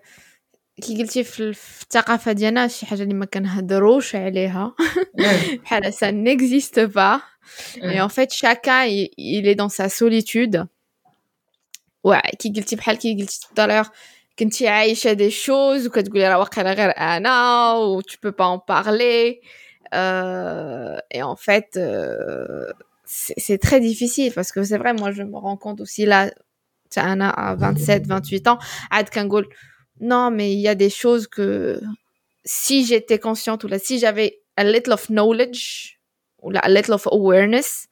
كي 0.82 0.98
قلتي 0.98 1.24
في 1.24 1.54
في 1.54 1.84
الثقافة 1.84 2.32
ديالنا 2.32 2.68
شي 2.68 2.86
حاجة 2.86 3.04
اللي 3.04 3.14
ما 3.14 3.26
كنهضروش 3.26 4.16
عليها 4.16 4.76
بحال 5.64 5.94
ça 5.94 6.12
n'existe 6.12 6.88
pas 6.88 7.22
et 7.82 8.02
en 8.02 8.10
fait 8.10 8.34
chacun 8.34 8.84
il, 8.86 9.10
il 9.18 9.48
est 9.48 9.56
dans 9.56 9.70
sa 9.70 9.90
solitude 9.90 10.66
ouais 12.04 12.36
كي 12.40 12.54
قلتي 12.56 12.76
بحال 12.76 12.98
كي 12.98 13.16
قلتي 13.22 13.40
tout 13.40 13.62
à 13.62 13.68
l'heure 13.68 13.92
كنتي 14.40 14.68
عايشة 14.68 15.14
des 15.14 15.32
choses 15.32 15.88
وكتقولي 15.88 16.28
راه 16.30 16.40
واقيلا 16.40 16.74
غير 16.74 16.90
انا 16.90 17.74
و 17.74 18.02
tu 18.02 18.16
peux 18.18 18.32
pas 18.32 18.46
en 18.46 18.60
parler 18.60 19.42
euh, 19.94 20.98
et 21.12 21.22
en 21.24 21.36
fait 21.36 21.70
euh, 21.78 22.72
c'est 23.06 23.36
c'est 23.46 23.58
très 23.68 23.80
difficile 23.80 24.32
parce 24.34 24.52
que 24.52 24.64
c'est 24.64 24.78
vrai 24.78 24.94
moi 24.94 25.12
je 25.12 25.24
me 25.24 25.38
rends 25.38 25.58
compte 25.58 25.80
aussi 25.82 26.06
là 26.06 26.32
انا 26.98 27.30
à 27.32 27.56
27 27.56 28.08
28 28.08 28.48
ans 28.48 28.60
عاد 28.92 29.10
كنقول 29.10 29.48
non 30.02 30.30
mais 30.32 30.52
il 30.54 30.60
y 30.60 30.68
a 30.68 30.76
des 30.76 30.90
choses 30.90 31.28
que 31.28 31.80
si 32.46 32.86
j'étais 32.86 33.20
consciente 33.20 33.64
ou 33.64 33.68
là 33.68 33.80
si 33.80 34.00
j'avais 34.00 34.30
a 34.58 34.64
little 34.64 34.94
of 34.94 35.04
knowledge 35.10 35.64
ou 36.44 36.52
là, 36.52 36.60
a 36.60 36.70
little 36.70 36.94
of 36.94 37.08
awareness 37.18 37.88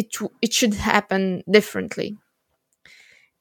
it, 0.00 0.06
sh- 0.14 0.34
it 0.42 0.52
should 0.52 0.74
happen 0.92 1.42
differently 1.46 2.08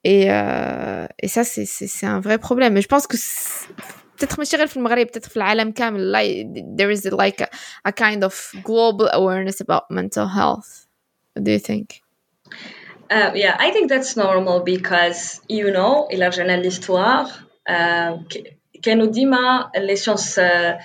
et, 0.03 0.23
euh, 0.31 1.05
et 1.23 1.27
ça 1.35 1.43
c'est 1.43 1.65
c'est 1.65 1.87
c'est 1.87 2.05
un 2.15 2.19
vrai 2.27 2.37
problème 2.47 2.73
et 2.77 2.81
je 2.81 2.87
pense 2.93 3.05
que 3.07 3.17
c'est- 3.17 3.67
peut-être 4.17 4.37
ماشي 4.39 4.57
غير 4.57 4.67
في 4.67 4.77
المغرب 4.77 5.07
peut-être 5.07 5.29
في 5.29 5.37
العالم 5.37 5.71
كامل 5.71 6.11
like, 6.15 6.47
there 6.79 6.91
is 6.91 7.05
like 7.11 7.41
a, 7.41 7.49
a 7.89 7.91
kind 7.91 8.23
of 8.23 8.33
global 8.63 9.07
awareness 9.19 9.61
about 9.61 9.83
mental 9.91 10.27
health 10.39 10.69
what 11.35 11.43
do 11.43 11.51
you 11.51 11.59
think 11.59 11.87
Uh, 13.09 13.31
yeah, 13.43 13.55
I 13.67 13.71
think 13.71 13.85
that's 13.93 14.13
normal 14.17 14.57
because, 14.63 15.39
you 15.49 15.71
know, 15.71 16.07
إلا 16.11 16.27
رجعنا 16.27 16.61
للhistoire, 16.61 17.27
uh, 17.69 18.17
ك- 18.29 18.57
كانوا 18.83 19.05
ديما 19.05 19.71
les 19.77 19.95
sciences 19.95 20.37
uh, 20.39 20.77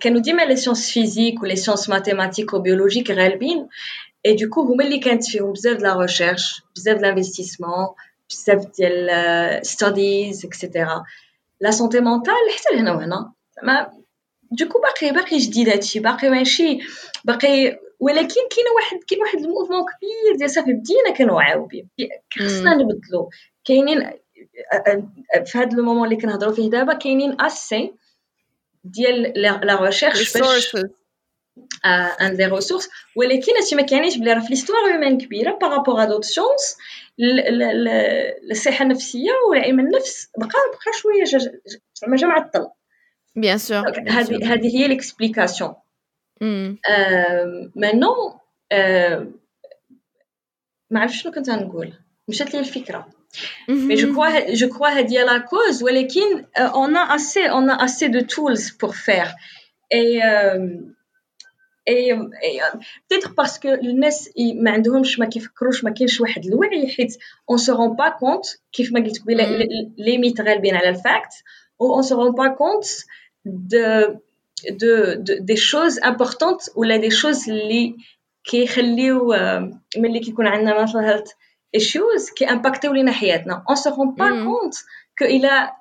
كانوا 0.00 0.20
ديما 0.20 0.44
les 0.46 0.56
sciences 0.56 0.90
physiques 0.90 1.42
و 1.42 1.46
les 1.46 1.56
sciences 1.56 1.88
mathématiques 1.88 2.52
و 2.54 2.62
biologiques 2.62 3.10
غالبين 3.10 3.68
et 4.28 4.34
du 4.34 4.48
coup 4.50 4.58
هما 4.70 4.84
اللي 4.84 4.98
كانت 4.98 5.24
فيهم 5.24 5.52
بزاف 5.52 5.76
د 5.76 5.82
la 5.86 6.06
recherche 6.06 6.62
بزاف 6.76 6.98
د 6.98 7.04
l'investissement 7.04 7.94
بزاف 8.30 8.66
ديال 8.76 9.10
uh, 9.10 9.68
studies 9.68 10.44
etc 10.44 10.86
la 11.64 11.72
santé 11.72 12.00
mentale 12.00 12.48
حتى 12.56 12.74
لهنا 12.74 12.92
وهنا 12.92 13.32
زعما 13.56 14.02
دوكو 14.50 14.80
باقي 14.80 15.12
باقي 15.14 15.38
جديد 15.38 15.68
هادشي 15.68 16.00
باقي 16.00 16.28
ماشي 16.28 16.78
باقي 17.24 17.78
ولكن 18.00 18.40
كاين 18.50 18.66
واحد 18.76 18.98
كاين 19.08 19.20
واحد 19.20 19.38
الموفمون 19.38 19.80
كبير 19.82 20.36
ديال 20.38 20.50
صافي 20.50 20.72
بدينا 20.72 21.10
كنوعاو 21.18 21.66
به 21.66 21.84
خصنا 22.38 22.74
نبدلو 22.74 23.30
كاينين 23.64 24.10
في 25.44 25.58
هذا 25.58 25.78
المومون 25.78 26.04
اللي 26.04 26.16
كنهضروا 26.16 26.54
فيه 26.54 26.70
دابا 26.70 26.94
كاينين 26.94 27.40
اسي 27.40 27.92
ديال 28.84 29.32
لا 29.36 29.80
ريشيرش 29.80 30.36
باش 30.36 30.76
resources 31.86 32.22
ان 32.22 32.36
دي 32.36 32.44
ريسورس 32.46 32.88
ولكن 33.16 33.52
هادشي 33.60 33.76
ما 33.76 33.82
كيعنيش 33.82 34.16
بلي 34.18 34.32
راه 34.32 34.40
في 34.40 34.46
ليستوار 34.50 34.78
هيومان 34.92 35.18
كبيره 35.18 35.58
بارابور 35.60 36.02
ا 36.02 36.04
دوت 36.04 36.24
سيونس 36.24 36.76
الصحه 38.50 38.82
النفسيه 38.82 39.30
وعلم 39.50 39.80
النفس 39.80 40.28
بقى 40.38 40.48
بقى 40.48 40.92
شويه 41.00 41.24
جا- 41.24 41.38
جا- 41.38 41.60
زعما 41.94 42.16
جا 42.16 42.26
معطل 42.26 42.66
bien 43.38 43.58
sûr, 43.58 43.82
bien 43.82 43.94
sûr. 43.94 44.12
هذه 44.12 44.52
هذه 44.52 44.76
هي 44.76 44.88
ليكسبليكاسيون 44.88 45.74
Mm. 46.42 46.76
مانون 47.76 48.34
ما 50.90 51.00
عرفتش 51.00 51.22
شنو 51.22 51.32
كنت 51.32 51.50
غنقول 51.50 51.92
مشات 52.28 52.54
لي 52.54 52.60
الفكره 52.60 53.08
Mais 53.68 53.96
je 53.96 54.06
crois, 54.06 54.54
je 54.60 54.66
crois 54.66 54.90
هذه 54.96 55.12
هي 55.18 55.26
la 55.26 55.40
cause 55.42 55.82
ولكن 55.82 56.44
euh, 56.58 56.60
on 56.60 56.94
a 56.94 57.14
assez, 57.16 57.50
on 57.50 57.68
a 57.68 57.82
assez 57.84 58.08
de 58.08 58.20
tools 58.20 58.72
pour 58.80 58.94
faire. 58.96 59.34
Et, 59.94 60.22
euh, 60.22 60.80
peut-être 61.87 63.35
parce 63.35 63.57
que 63.59 63.67
الناس 63.67 64.29
ما 64.55 64.71
عندهمش 64.71 65.19
ما 65.19 65.25
كيفكروش 65.25 65.83
ما 65.83 65.89
كاينش 65.89 66.21
واحد 66.21 66.45
الوعي 66.45 66.87
حيت 66.87 67.13
on 67.51 67.57
se 67.57 67.73
rend 67.73 67.95
pas 67.95 68.11
compte 68.11 68.57
كيف 68.71 68.93
ما 68.93 68.99
قلت 68.99 69.21
قبيلة 69.21 69.45
مم. 69.45 69.93
les 69.97 70.17
mythes 70.17 70.41
غالبين 70.41 70.75
على 70.75 70.89
ال 70.89 70.96
facts 70.96 71.33
و 71.79 72.01
on 72.01 72.05
se 72.05 72.13
rend 72.13 72.33
pas 72.33 72.49
compte 72.49 73.05
de 73.45 74.17
de, 74.69 75.15
de 75.15 75.33
des 75.39 75.55
choses 75.55 75.99
importantes 76.03 76.77
ولا 76.77 77.09
des 77.09 77.13
choses 77.13 77.49
اللي 77.49 77.95
كيخليو 78.43 79.33
آه، 79.33 79.81
ملي 79.97 80.19
كيكون 80.19 80.47
عندنا 80.47 80.85
mental 80.85 80.89
health 80.89 81.31
issues 81.77 82.33
ك 82.35 82.41
impactيو 82.41 82.93
لينا 82.93 83.11
حياتنا 83.11 83.63
on 83.71 83.75
se 83.75 83.89
rend 83.89 84.15
pas 84.19 84.31
مم. 84.31 84.47
compte 84.47 84.77
que 85.21 85.25
إلى 85.25 85.71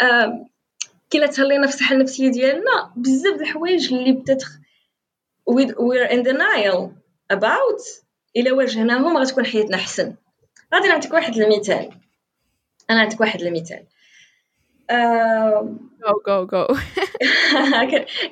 آه، 0.00 0.46
كي 1.10 1.18
لا 1.18 1.26
تهلينا 1.26 1.66
في 1.66 1.74
الصحة 1.74 1.94
النفسية 1.94 2.28
ديالنا 2.28 2.92
بزاف 2.96 3.36
د 3.36 3.40
الحوايج 3.40 3.94
اللي 3.94 4.22
we 4.28 4.65
we're 5.47 6.05
in 6.15 6.23
denial 6.23 6.91
about 7.33 7.81
الا 8.35 8.53
واجهناهم 8.53 9.17
غتكون 9.17 9.45
حياتنا 9.45 9.77
احسن 9.77 10.15
غادي 10.73 10.87
نعطيك 10.87 11.13
واحد 11.13 11.37
المثال 11.37 11.89
انا 12.89 13.03
نعطيك 13.03 13.21
واحد 13.21 13.41
المثال 13.41 13.83
آه، 14.89 15.75
go 16.03 16.11
go 16.11 16.47
go 16.51 16.77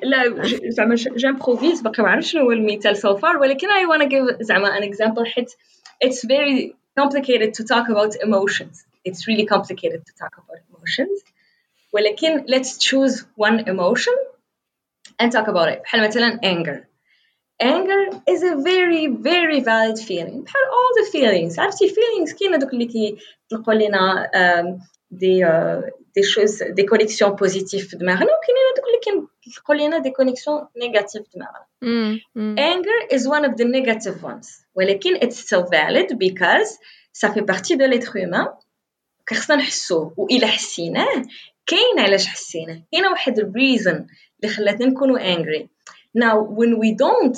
لا 0.02 0.42
ج- 0.42 0.60
زعما 0.68 0.94
ج- 0.94 1.14
جامبروفيز 1.16 1.80
باقي 1.80 2.02
ما 2.02 2.08
عرفتش 2.10 2.32
شنو 2.32 2.42
هو 2.42 2.52
المثال 2.52 2.96
so 2.96 3.18
far 3.20 3.40
ولكن 3.40 3.68
I 3.68 3.86
wanna 3.86 4.08
give 4.08 4.42
زعما 4.42 4.78
an 4.80 4.82
example 4.82 5.24
حيت 5.24 5.50
it's 6.04 6.24
very 6.24 6.74
complicated 7.00 7.54
to 7.54 7.64
talk 7.64 7.86
about 7.88 8.14
emotions 8.26 8.84
it's 9.08 9.26
really 9.28 9.46
complicated 9.54 10.00
to 10.06 10.12
talk 10.22 10.34
about 10.38 10.58
emotions 10.70 11.24
ولكن 11.92 12.44
let's 12.46 12.78
choose 12.78 13.22
one 13.36 13.58
emotion 13.68 14.16
and 15.22 15.32
talk 15.32 15.46
about 15.48 15.68
it 15.68 15.82
بحال 15.82 16.08
مثلا 16.08 16.40
anger 16.44 16.86
anger 17.61 18.09
is 18.27 18.43
a 18.43 18.55
very 18.55 19.07
very 19.07 19.59
valid 19.61 19.99
feeling. 19.99 20.43
بحال 20.43 20.65
all 20.75 20.91
the 20.99 21.11
feelings. 21.11 21.59
عرفتي 21.59 21.89
feelings 21.89 22.39
كاين 22.39 22.53
هذوك 22.53 22.73
اللي 22.73 22.85
كيطلقوا 22.85 23.73
um, 23.73 24.81
des 25.11 25.45
des 26.15 26.23
choses 26.23 26.63
des 26.63 26.83
connexions 26.83 27.31
positives 27.31 27.87
في 27.89 27.97
دماغنا 27.97 28.29
وكاينين 28.37 28.63
هذوك 28.73 28.87
اللي 28.87 29.27
كيطلقوا 29.41 29.75
لنا 29.75 29.97
des 29.97 30.09
connexions 30.09 30.67
négatives 30.77 31.23
في 31.23 31.29
دماغنا. 31.35 31.65
anger 32.57 33.15
is 33.15 33.27
one 33.27 33.45
of 33.45 33.55
the 33.57 33.65
negative 33.65 34.23
ones. 34.23 34.65
ولكن 34.75 35.15
it's 35.17 35.35
still 35.35 35.63
valid 35.63 36.17
because 36.17 36.69
ça 37.13 37.29
fait 37.33 37.45
partie 37.45 37.77
de 37.77 37.85
l'être 37.85 38.15
humain. 38.15 38.47
خصنا 39.29 39.55
نحسوه. 39.55 40.13
وإلا 40.17 40.47
حسيناه 40.47 41.25
كاين 41.65 41.99
علاش 41.99 42.27
حسيناه. 42.27 42.81
كاينة 42.91 43.09
واحد 43.09 43.39
ال 43.39 43.49
reason 43.49 44.07
اللي 44.43 44.53
خلاتنا 44.55 44.85
نكونوا 44.85 45.35
angry. 45.35 45.74
Now 46.15 46.35
when 46.59 46.79
we 46.79 46.89
don't 47.05 47.37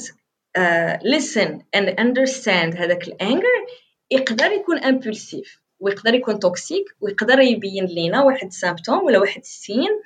uh, 0.57 0.97
listen 1.03 1.63
and 1.73 1.85
understand 1.99 2.75
هذاك 2.75 3.07
ال 3.07 3.17
anger 3.17 3.65
يقدر 4.11 4.51
يكون 4.51 4.79
impulsive 4.79 5.59
ويقدر 5.79 6.13
يكون 6.13 6.39
toxic 6.39 6.85
ويقدر 7.01 7.39
يبين 7.39 7.85
لنا 7.85 8.23
واحد 8.23 8.51
symptom 8.51 9.03
ولا 9.03 9.19
واحد 9.19 9.41
ال 9.41 9.53
sign 9.53 10.01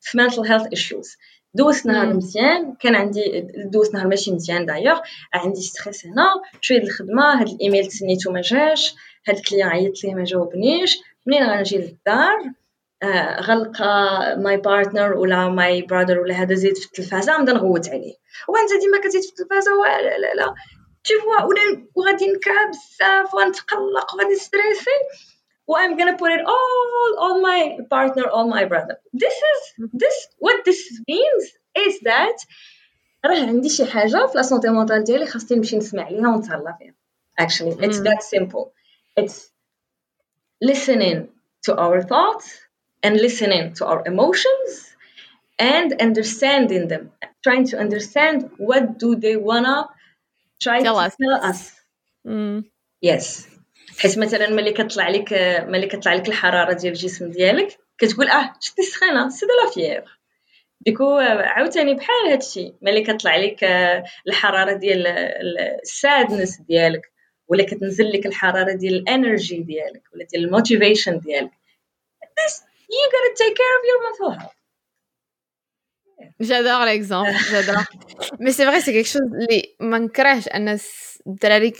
في 0.00 0.18
mental 0.18 0.44
health 0.48 0.68
issues. 0.78 1.16
دوزت 1.54 1.86
نهار 1.86 2.14
مزيان 2.14 2.74
كان 2.80 2.94
عندي 2.94 3.46
دوزت 3.72 3.94
نهار 3.94 4.06
ماشي 4.06 4.32
مزيان 4.32 4.66
دايوغ 4.66 5.00
عندي 5.34 5.60
stress 5.60 6.06
هنا 6.06 6.26
شوية 6.60 6.82
الخدمة؟ 6.82 7.40
هاد 7.40 7.48
الإيميل 7.48 7.86
تسنيتو 7.86 8.32
ما 8.32 8.40
جاش 8.40 8.94
هاد 9.28 9.36
ال 9.36 9.41
client 9.41 9.68
عيطت 9.68 10.04
ليه 10.04 10.14
ما 10.14 10.24
جاوبنيش 10.24 10.98
منين 11.26 11.42
غنجي 11.42 11.78
للدار؟ 11.78 12.52
غلقة 13.40 14.34
my 14.36 14.56
partner 14.56 15.12
ولا 15.12 15.48
my 15.48 15.82
brother 15.82 16.18
ولا 16.20 16.34
هذا 16.34 16.54
زيد 16.54 16.76
في 16.76 16.86
التلفازة 16.86 17.38
نبدا 17.38 17.52
نغوت 17.52 17.88
عليه. 17.88 18.14
وانت 18.48 18.70
ديما 18.80 19.00
كتزيد 19.00 19.22
في 19.22 19.28
التلفازة 19.28 19.70
لا 19.72 20.18
لا 20.18 20.34
لا. 20.34 20.54
vois 21.08 21.44
ولا 21.44 21.86
وغادي 21.94 22.26
نكا 22.26 22.70
بزاف 22.70 23.34
وغنتقلق 23.34 24.14
وغادي 24.14 24.34
نstressي. 24.34 24.90
و 25.66 25.76
I'm 25.76 25.96
gonna 25.98 26.16
put 26.16 26.32
it 26.36 26.44
all 26.54 27.10
on 27.28 27.42
my 27.42 27.60
partner 27.94 28.26
on 28.38 28.46
my 28.50 28.64
brother. 28.64 28.96
This 29.24 29.36
is 29.52 29.60
this 30.02 30.16
what 30.38 30.64
this 30.64 30.80
means 31.08 31.44
is 31.86 32.00
that 32.00 32.36
راه 33.24 33.46
عندي 33.46 33.68
شي 33.68 33.84
حاجة 33.84 34.26
في 34.26 34.32
la 34.36 34.42
santé 34.42 34.68
mentale 34.68 35.04
ديالي 35.04 35.26
خاصني 35.26 35.58
نمشي 35.58 35.76
نسمع 35.76 36.08
ليها 36.08 36.28
ونتهلا 36.28 36.76
فيها. 36.78 36.94
Actually 37.40 37.76
it's 37.86 38.00
that 38.00 38.22
simple. 38.22 38.72
It's 39.20 39.50
listening 40.60 41.28
to 41.66 41.72
our 41.76 42.02
thoughts 42.02 42.46
and 43.04 43.14
listening 43.26 43.64
to 43.78 43.82
our 43.90 44.00
emotions 44.12 44.70
and 45.58 45.88
understanding 46.06 46.84
them. 46.92 47.02
Trying 47.46 47.66
to 47.70 47.76
understand 47.84 48.36
what 48.68 48.82
do 49.02 49.08
they 49.24 49.36
wanna 49.48 49.76
try 50.64 50.78
Tell 50.82 50.96
to 50.98 51.04
us. 51.06 51.12
tell 51.22 51.36
us. 51.50 51.60
Mm. 52.26 52.64
yes 53.02 53.46
حيت 53.98 54.18
مثلا 54.18 54.50
ملي 54.50 54.72
كتطلع 54.72 55.08
لك 55.08 55.32
ملي 55.68 55.86
كتطلع 55.86 56.14
لك 56.14 56.28
الحرارة 56.28 56.72
ديال 56.72 56.92
الجسم 56.92 57.30
ديالك 57.30 57.78
كتقول 57.98 58.28
آه 58.28 58.54
شتي 58.60 58.82
سخينه 58.82 59.28
c'est 59.28 59.46
de 59.46 59.52
la 59.64 59.70
fièvre. 59.70 60.04
du 60.80 60.93
coup 60.93 61.18
عاوتاني 61.18 61.94
بحال 61.94 62.30
هادشي 62.30 62.72
ملي 62.82 63.02
كتطلع 63.02 63.36
لك 63.36 63.64
آه، 63.64 64.04
الحرارة 64.28 64.72
ديال 64.72 65.06
ال 65.82 65.92
sadness 65.92 66.60
ديالك 66.60 67.02
ولا 67.48 67.64
كتنزل 67.64 68.12
لك 68.12 68.26
الحرارة 68.26 68.72
ديال 68.72 68.94
ال 68.94 69.03
energy 69.03 69.60
ديالك 69.62 70.02
ولا 70.14 70.24
ديال 70.24 70.44
ال 70.44 70.51
motivation 70.51 71.18
ديالك. 71.18 71.50
you 72.89 73.09
gotta 73.11 73.33
take 73.37 73.55
care 73.55 73.75
of 73.79 73.83
your 73.85 74.01
mental 74.03 74.31
health 74.39 74.55
J'adore 76.41 76.83
l'exemple, 76.83 77.31
j'adore. 77.49 77.83
Mais 78.39 78.51
c'est 78.51 78.65
vrai, 78.65 78.81
c'est 78.81 78.91
quelque 78.91 79.07
chose, 79.07 79.21
les 79.49 79.73
manquerages, 79.79 80.49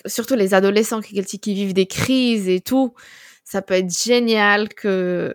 surtout 0.05 0.35
les 0.35 0.53
adolescents 0.53 1.01
qui, 1.01 1.21
qui 1.21 1.53
vivent 1.53 1.73
des 1.73 1.87
crises 1.87 2.47
et 2.47 2.61
tout, 2.61 2.93
ça 3.43 3.61
peut 3.61 3.73
être 3.73 3.91
génial 3.91 4.69
que 4.69 5.33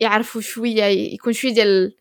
يعرفوا 0.00 0.40
شوية 0.40 0.84
يكون 0.84 1.32
شوية 1.32 1.54
ديال 1.54 1.94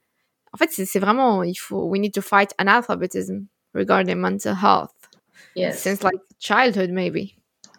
en 0.53 0.57
fait 0.57 0.71
c'est 0.71 0.85
c'est 0.85 0.99
vraiment 0.99 1.43
il 1.43 1.55
faut 1.55 1.85
we 1.85 1.99
need 1.99 2.11
to 2.11 2.21
fight 2.21 2.51
analphabetism 2.57 3.45
regarding 3.75 4.15
mental 4.15 4.55
health 4.55 4.97
yes 5.55 5.79
since 5.79 6.03
like 6.03 6.19
childhood 6.39 6.89
maybe 6.89 7.37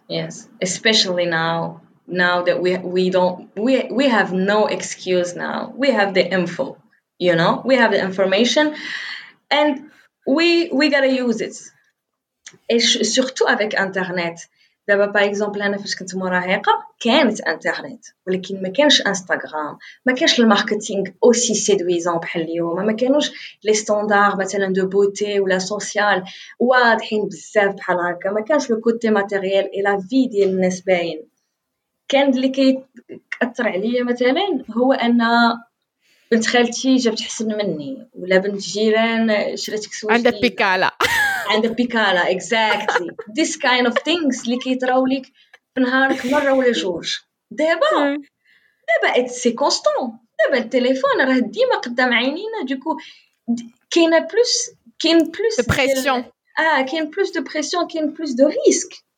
Yes, 0.09 0.49
especially 0.61 1.26
now. 1.26 1.80
Now 2.24 2.37
that 2.47 2.59
we 2.64 2.70
we 2.97 3.05
don't 3.16 3.37
we 3.66 3.72
we 3.99 4.05
have 4.16 4.30
no 4.53 4.61
excuse 4.76 5.30
now. 5.47 5.59
We 5.82 5.89
have 5.99 6.11
the 6.18 6.24
info, 6.39 6.66
you 7.26 7.35
know. 7.41 7.53
We 7.68 7.74
have 7.82 7.93
the 7.97 8.03
information, 8.11 8.64
and 9.59 9.70
we 10.37 10.49
we 10.78 10.85
gotta 10.95 11.12
use 11.26 11.39
it. 11.49 11.57
Et 12.72 12.80
ch- 12.89 13.03
surtout 13.16 13.47
avec 13.57 13.70
Internet. 13.87 14.39
دابا 14.89 15.07
باغ 15.07 15.24
اكزومبل 15.24 15.62
انا 15.62 15.78
فاش 15.78 15.97
كنت 15.97 16.14
مراهقه 16.14 16.72
كانت 17.01 17.41
انترنت 17.41 18.05
ولكن 18.26 18.62
ما 18.62 18.68
كانش 18.68 19.03
انستغرام 19.07 19.78
ما 20.07 20.14
كانش 20.14 20.41
الماركتينغ 20.41 21.05
اوسي 21.24 21.55
سيدويزون 21.55 22.18
بحال 22.18 22.43
اليوم 22.43 22.87
ما 22.87 22.93
كانوش 22.93 23.30
لي 23.64 23.74
ستاندار 23.74 24.37
مثلا 24.37 24.72
دو 24.72 24.87
بوتي 24.87 25.41
ولا 25.41 25.59
سوسيال 25.59 26.24
واضحين 26.59 27.28
بزاف 27.28 27.74
بحال 27.74 27.97
هكا 28.01 28.30
ما 28.30 28.41
كانش 28.41 28.70
لو 28.70 28.80
كوتي 28.80 29.11
ماتيريال 29.11 29.72
اي 29.74 29.82
لا 29.82 29.99
في 30.11 30.26
ديال 30.28 30.49
الناس 30.49 30.80
باين 30.80 31.22
كان 32.10 32.30
اللي 32.30 32.49
كيأثر 32.49 33.68
عليا 33.68 34.03
مثلا 34.03 34.64
هو 34.78 34.93
أن 34.93 35.22
بنت 36.32 36.47
خالتي 36.47 36.95
جابت 36.95 37.22
حسن 37.22 37.57
مني 37.57 38.07
ولا 38.14 38.38
بنت 38.38 38.53
الجيران 38.53 39.57
شرات 39.57 39.86
كسوه 39.86 40.14
عندها. 40.14 40.41
بيكالا. 40.41 40.91
عندها 41.47 41.72
بيكالا 41.72 42.39
exactly. 42.39 43.12
This 43.39 43.55
kind 43.55 43.88
of 43.88 43.93
things 43.93 44.43
اللي 44.45 44.57
كيطراو 44.57 45.05
لك 45.07 45.26
في 45.76 45.82
نهارك 45.82 46.26
مرة 46.26 46.53
ولا 46.53 46.72
جوج. 46.72 47.16
دابا 47.51 48.18
دابا 49.03 49.28
c'est 49.28 49.51
constant 49.51 50.20
دابا 50.45 50.64
التليفون 50.64 51.22
راه 51.22 51.39
ديما 51.39 51.76
قدام 51.76 52.14
عينينا 52.14 52.64
du 52.64 52.75
coup 52.75 52.97
كاينة 53.91 54.20
plus 54.20 54.72
كاين 54.99 55.18
plus 55.18 55.62
pression. 55.62 56.24
آه 56.60 56.82
كاين 56.82 57.10
plus 57.10 57.32
de 57.32 57.43
pression 57.43 57.88
كاين 57.88 58.14
plus 58.14 58.32
de 58.32 58.47
risque 58.47 59.09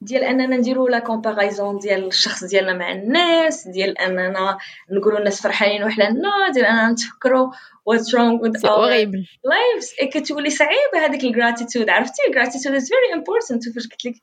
ديال 0.00 0.24
أننا 0.24 0.56
نديرو 0.56 0.88
la 0.88 0.98
comparaison 0.98 1.78
ديال 1.78 2.06
الشخص 2.06 2.44
ديالنا 2.44 2.72
مع 2.72 2.92
الناس 2.92 3.68
ديال 3.68 3.98
أننا 3.98 4.58
نقولوا 4.90 5.18
الناس 5.18 5.42
فرحانين 5.42 5.84
وحنا 5.84 6.10
ديال 6.52 6.64
أننا 6.66 6.90
نتفكروا 6.92 7.50
with 7.90 8.00
c'est 8.00 8.68
our 8.68 8.76
horrible. 8.78 9.22
lives. 9.54 10.00
إيه 10.00 10.10
كتولي 10.10 10.50
صعيبه 10.50 11.06
هذيك 11.06 11.24
ال 11.24 11.30
gratitude 11.30 11.88
عرفتي؟ 11.90 12.22
ال 12.28 12.33
gratitude 12.33 12.78
is 12.80 12.84
very 12.84 13.18
important. 13.18 13.68
وفاش 13.68 13.86
قلت 13.88 14.04
لك 14.06 14.14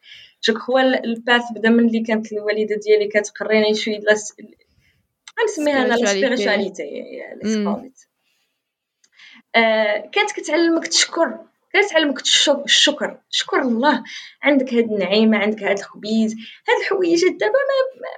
je 0.43 0.53
crois 0.53 0.81
ال 0.81 0.93
path 0.93 1.41
بدا 1.55 1.69
من 1.69 1.87
اللي 1.87 2.03
كانت 2.03 2.31
الوالدة 2.33 2.75
ديالي 2.85 3.07
كتقريني 3.07 3.73
شوية 3.73 3.99
la 3.99 4.15
s- 4.15 4.33
غنسميها 5.41 5.85
أنا 5.85 5.93
لا. 5.93 6.05
spiritualité 6.05 6.83
كانت 10.13 10.31
كتعلمك 10.35 10.87
تشكر. 10.87 11.39
كانت 11.75 11.89
تعلمك 11.91 12.21
الشكر. 12.65 13.17
شكر 13.29 13.61
الله. 13.61 14.03
عندك 14.43 14.73
هاد 14.73 14.83
النعيمة 14.91 15.37
عندك 15.37 15.63
هاد 15.63 15.77
الخبيز. 15.79 16.31
هاد 16.69 16.77
الحوايج 16.83 17.21
دابا 17.21 17.53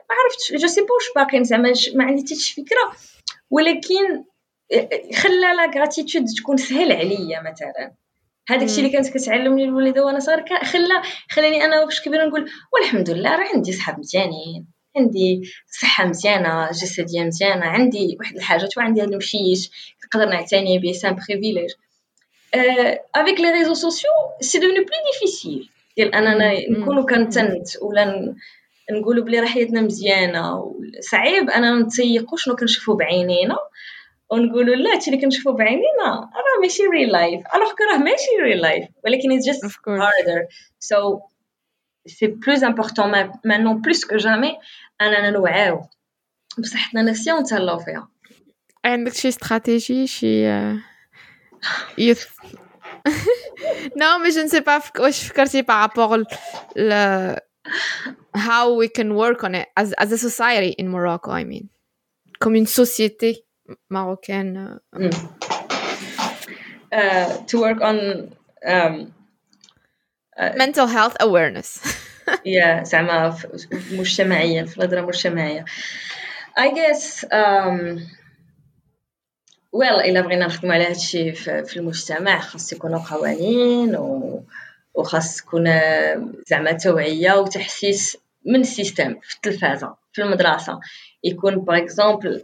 ما 0.10 0.16
عرفتش. 0.24 0.62
je 0.62 0.68
sais 0.68 0.82
pas 0.82 0.94
واش 0.94 1.06
باقيين. 1.16 1.44
زعما 1.44 1.74
ما 1.96 2.04
عندي 2.04 2.22
حتى 2.22 2.36
شي 2.36 2.54
فكره 2.54 2.96
ولكن 3.50 4.24
خلى 5.16 5.40
la 5.58 5.72
gratitude 5.76 6.26
تكون 6.38 6.58
سهل 6.58 6.92
عليا 6.92 7.42
مثلا. 7.52 7.94
هذاك 8.50 8.64
الشيء 8.64 8.80
اللي 8.80 8.90
كانت 8.90 9.18
كتعلمني 9.18 9.64
الوالده 9.64 10.06
وأنا 10.06 10.20
صغير 10.20 10.40
كان- 10.42 10.64
خلى 10.66 11.02
خلاني 11.30 11.66
أنا 11.66 11.84
واش 11.84 12.02
كبيرة 12.02 12.26
نقول 12.26 12.50
والحمد 12.74 13.10
لله 13.10 13.36
راه 13.36 13.48
عندي 13.56 13.72
صحاب 13.74 14.00
مزيانين. 14.00 14.68
عندي 14.98 15.42
صحة 15.82 16.06
مزيانة 16.08 16.70
جسدية 16.72 17.24
مزيانة. 17.24 17.66
عندي 17.66 18.18
واحد 18.20 18.36
الحاجات 18.36 18.78
وعندي 18.78 19.02
هذا 19.02 19.10
المشيش. 19.10 19.70
نقدر 20.06 20.30
نعتني 20.30 20.80
به. 20.80 20.92
سان 20.92 21.16
بريفيليج 21.16 21.72
افيك 23.15 23.41
لي 23.41 23.51
ريزو 23.51 23.75
سوسيو 23.75 24.11
سي 24.41 24.59
devenu 24.59 24.63
بلو 24.63 24.99
ديفيسيل 25.13 25.69
ديال 25.97 26.15
اننا 26.15 26.53
مم. 26.69 26.83
نكونوا 26.83 27.07
كنتنت 27.07 27.69
ولا 27.83 28.05
ن- 28.05 28.37
نقولوا 28.91 29.25
بلي 29.25 29.41
راه 29.41 29.47
حياتنا 29.47 29.81
مزيانه 29.81 30.75
صعيب 31.01 31.51
اننا 31.51 31.81
نتسيقوا 31.83 32.39
شنو 32.39 32.57
كنشوفوا 32.57 32.95
بعينينا 32.97 33.57
ونقولوا 34.31 34.75
لا 34.75 34.95
هادشي 34.95 35.11
اللي 35.11 35.23
كنشوفوا 35.23 35.53
بعينينا 35.53 36.05
راه 36.15 36.61
ماشي 36.63 36.83
ريل 36.87 37.09
لايف 37.13 37.41
الوغ 37.55 37.69
كو 37.71 37.85
راه 37.93 37.99
ماشي 37.99 38.31
ريل 38.43 38.59
لايف 38.61 38.85
ولكن 39.05 39.39
it's 39.41 39.45
just 39.45 39.67
Of 39.69 39.73
course. 39.73 40.01
harder 40.03 40.41
so 40.91 41.21
c'est 42.09 42.33
plus 42.45 42.61
important 42.71 43.07
ma- 43.15 43.33
maintenant 43.51 43.77
plus 43.87 44.05
que 44.05 44.19
jamais 44.19 44.55
اننا 45.01 45.31
نوعاو 45.31 45.81
بصحتنا 46.59 47.01
النفسيه 47.01 47.33
ونتهلاو 47.33 47.79
فيها 47.79 48.09
عندك 48.85 49.13
شي 49.15 49.29
استراتيجي 49.29 50.07
شي 50.07 50.47
آه، 51.65 52.01
youth 52.01 52.27
non 54.03 54.19
mais 54.23 54.33
je 54.37 54.41
ne 54.41 54.49
sais 54.49 54.63
pas 54.63 54.79
فك- 54.81 55.01
واش 55.01 55.27
فكرتي 55.29 55.63
par 55.63 55.81
rapport 55.89 56.17
ل- 56.17 56.25
ل 56.77 57.37
how 58.37 58.65
we 58.81 58.89
can 58.89 59.09
work 59.23 59.43
on 59.45 59.55
it 59.55 59.69
as 59.81 59.89
as 59.99 60.11
a 60.13 60.19
society 60.19 60.73
in 60.81 60.87
Morocco 60.89 61.31
I 61.31 61.45
mean 61.45 61.69
comme 62.43 62.55
une 62.57 62.67
société 62.83 63.31
marocaine 63.91 64.57
euh, 64.95 65.09
Mm. 65.09 65.17
Uh, 67.01 67.29
to 67.49 67.55
work 67.67 67.81
on 67.91 67.97
um, 68.75 68.95
mental 70.63 70.87
health 70.87 71.17
awareness 71.21 71.69
يا 72.45 72.83
زعما 72.85 73.31
ف- 73.31 73.47
مجتمعيا 73.93 74.65
في 74.65 74.77
الهضره 74.79 75.01
مجتمعيه 75.01 75.65
I 76.59 76.69
guess 76.79 77.25
um, 77.25 78.01
well 79.78 80.06
إلا 80.06 80.22
بغينا 80.22 80.46
نخدموا 80.46 80.74
على 80.74 80.84
هادشي 80.84 81.32
في 81.32 81.64
في 81.64 81.78
المجتمع 81.78 82.40
خاص 82.40 82.74
يكونوا 82.74 83.00
قوانين 83.00 83.96
و 83.96 84.44
وخاص 84.94 85.38
تكون 85.38 85.66
زعما 86.48 86.72
توعية 86.72 87.34
وتحسيس 87.34 88.18
من 88.46 88.60
ال 88.62 88.68
système 88.69 89.16
في 89.22 89.36
التلفازة 89.36 89.96
في 90.14 90.22
المدرسة 90.22 90.80
يكون 91.24 91.56
par 91.56 91.78
exemple 91.78 92.44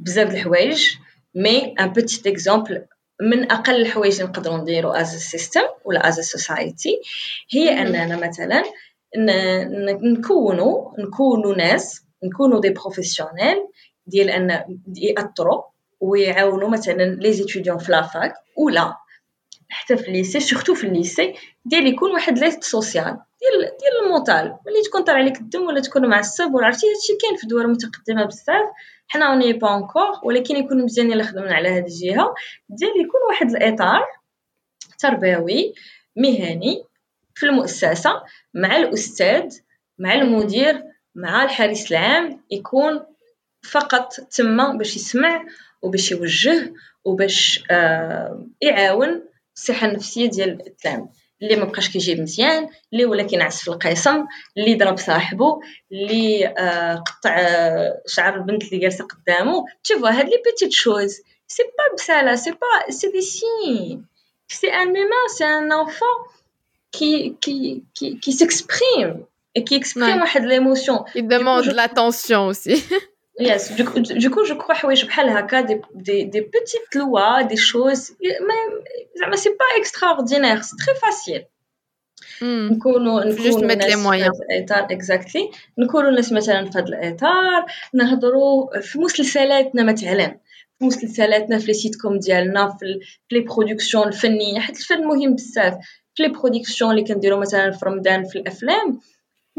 بزاف 0.00 0.28
د 0.28 0.34
الحوايج 0.34 0.96
mais 1.34 1.74
un 1.80 1.92
petit 1.92 2.26
exemple 2.26 2.84
من 3.22 3.52
أقل 3.52 3.80
الحوايج 3.80 4.14
اللي 4.20 4.24
نقدروا 4.32 4.58
نديرو 4.58 4.90
as 4.90 5.16
system 5.16 5.60
ولا 5.84 6.08
as 6.08 6.20
society 6.20 7.00
هي. 7.50 7.82
أننا 7.82 8.16
مثلا 8.28 8.62
نكونوا 10.02 10.90
نكونوا 10.98 11.54
ناس 11.56 12.02
نكونوا 12.24 12.60
des 12.60 12.70
professionnels 12.70 13.56
ديال 14.06 14.30
أن 14.30 14.64
ياثروا 14.96 15.62
ويعاونوا 16.00 16.68
مثلا 16.68 17.02
les 17.02 17.32
étudiants 17.32 17.78
في 17.78 17.92
la 17.92 18.09
fac 18.09 18.34
ولا 18.56 18.96
حتى 19.68 19.96
في 19.96 20.08
ال 20.08 20.13
lycée 20.13 20.40
surtout 20.40 20.74
في 20.74 20.86
ال 20.86 20.94
lycée 20.94 21.34
ديال 21.64 21.86
يكون 21.86 22.12
واحد 22.12 22.38
l'assistante 22.38 22.64
sociale 22.64 23.18
ديال 23.40 23.76
ديال 23.80 24.04
ال 24.04 24.10
mental 24.10 24.44
ملي 24.66 24.82
تكون 24.84 25.02
طالع 25.02 25.18
عليك 25.18 25.40
الدم 25.40 25.62
ولا 25.62 25.80
تكون 25.80 26.06
معصب 26.06 26.54
ولا 26.54 26.66
عرفتي 26.66 26.86
هادشي 26.86 27.16
كاين 27.22 27.36
في 27.36 27.46
دول 27.46 27.70
متقدمه 27.70 28.24
بزاف. 28.24 28.70
حنا 29.08 29.26
on 29.26 29.52
est 29.52 29.64
pas 29.64 29.76
encore 29.76 30.20
ولكن 30.24 30.56
يكون 30.56 30.84
مزيان 30.84 31.12
الا 31.12 31.24
خدمنا 31.24 31.54
على 31.54 31.68
هاد 31.68 31.84
الجهة. 31.84 32.34
ديال 32.68 32.90
يكون 32.90 33.20
واحد 33.28 33.50
الإطار 33.50 34.02
تربوي 34.98 35.74
مهني 36.16 36.84
في 37.34 37.46
المؤسسة 37.46 38.22
مع 38.54 38.76
الأستاذ 38.76 39.58
مع 39.98 40.14
المدير 40.14 40.82
مع 41.14 41.44
الحارس 41.44 41.92
العام 41.92 42.44
يكون 42.50 43.00
فقط 43.70 44.12
تما 44.12 44.72
باش 44.76 44.96
يسمع 44.96 45.44
وباش 45.81 46.11
يوجه 46.11 46.73
وباش 47.05 47.63
آه 47.71 48.45
يعاون 48.61 49.23
الصحه 49.55 49.87
النفسيه 49.87 50.29
ديال 50.29 50.67
التلاميذ 50.67 51.07
اللي 51.41 51.55
ما 51.55 51.65
بقاش 51.65 51.89
كيجيب 51.89 52.19
مزيان 52.21 52.69
اللي 52.93 53.05
ولا 53.05 53.23
كينعس 53.23 53.61
في 53.63 53.67
القسم 53.67 54.25
اللي 54.57 54.75
ضرب 54.75 54.97
صاحبه 54.97 55.59
اللي 55.91 56.47
آه 56.47 56.95
قطع 56.95 57.35
آه 57.39 58.01
شعر 58.07 58.35
البنت 58.35 58.63
اللي 58.63 58.77
جالسه 58.77 59.07
قدامه 59.07 59.65
تشوفوا 59.83 60.09
هاد 60.09 60.25
لي 60.25 60.41
بيتيت 60.45 60.71
شوز 60.71 61.21
سي 61.47 61.63
با 61.63 61.95
بسالا 61.95 62.35
سي 62.35 62.51
با 62.51 62.91
سي 62.91 63.07
دي 63.11 63.21
سين 63.21 64.05
سي 64.47 64.67
ان 64.67 64.95
هيومان 64.95 65.27
سي 65.37 65.45
ان 65.45 65.71
انفون 65.71 66.25
qui 66.97 67.35
qui 67.43 67.57
qui 67.97 68.07
qui 68.23 68.31
s'exprime 68.39 69.13
et 69.57 69.63
qui 69.67 69.75
exprime 69.75 70.17
Ouais. 70.17 70.21
واحد 70.21 70.41
l'émotion 70.45 71.03
Il 71.15 71.27
demande 71.27 71.63
de 71.65 71.71
l'attention 71.71 72.47
aussi. 72.47 72.75
Yes, 73.39 73.63
du 73.77 73.83
coup, 73.85 73.99
du 73.99 74.29
coup, 74.29 74.45
je 74.45 74.53
crois 74.53 74.73
حوايج 74.75 75.05
بحال 75.05 75.29
هكا 75.29 75.61
des, 75.67 75.81
des, 75.95 76.23
des 76.25 76.41
petites 76.41 76.95
lois, 76.95 77.43
des 77.43 77.57
choses, 77.57 78.11
mais 78.21 78.85
زعما 79.19 79.35
c'est 79.35 79.57
pas 79.57 79.77
extraordinaire, 79.79 80.63
c'est 80.63 80.77
très 80.85 80.95
facile. 80.95 81.45
Hmm. 82.41 82.71
نكونوا 82.71 83.21
Faut 83.21 83.37
juste 83.37 83.57
نكونوا 83.57 83.67
mettre 83.67 83.87
les 83.87 83.95
ناس 83.95 84.03
moyens. 84.07 84.31
في 84.37 84.43
هذا 84.43 84.57
الاطار 84.59 84.87
اكزاكتلي 84.91 85.49
نكونوا 85.77 86.11
ناس 86.11 86.31
مثلا 86.33 86.65
في 86.69 86.77
هذا 86.77 86.85
الاطار 86.87 87.65
نهضروا 87.93 88.79
في 88.79 88.99
مسلسلاتنا 88.99 89.83
مثلا 89.83 90.37
في 90.79 90.85
مسلسلاتنا 90.85 91.59
في 91.59 91.67
لي 91.67 91.73
سيت 91.73 91.95
كوم 92.01 92.19
ديالنا 92.19 92.67
في 92.79 92.85
ال- 92.85 92.99
في 93.29 93.35
لي 93.35 93.39
برودكسيون 93.41 94.07
الفنيه 94.07 94.59
حيت 94.59 94.77
الفن 94.77 95.03
مهم 95.07 95.35
بزاف 95.35 95.73
في 96.15 96.23
لي 96.23 96.29
برودكسيون 96.29 96.91
اللي 96.91 97.03
كنديروا 97.03 97.39
مثلا 97.39 97.71
في 97.71 97.85
رمضان 97.85 98.23
في 98.25 98.39
الافلام 98.39 98.99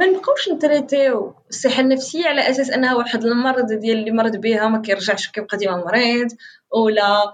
ما 0.02 0.08
نبقاوش 0.08 0.49
نتريتيو 0.49 1.34
الصحة 1.49 1.82
النفسية 1.82 2.26
على 2.26 2.49
أساس 2.49 2.70
أنها 2.70 2.95
واحد 2.95 3.26
المرض 3.26 3.74
ديال 3.74 3.97
اللي 3.99 4.12
مرض 4.12 4.36
بها 4.38 4.68
ما 4.68 4.82
كيرجعش 4.82 5.28
كيبقى 5.30 5.58
ديما 5.58 5.76
مريض 5.86 6.28
ولا 6.74 7.34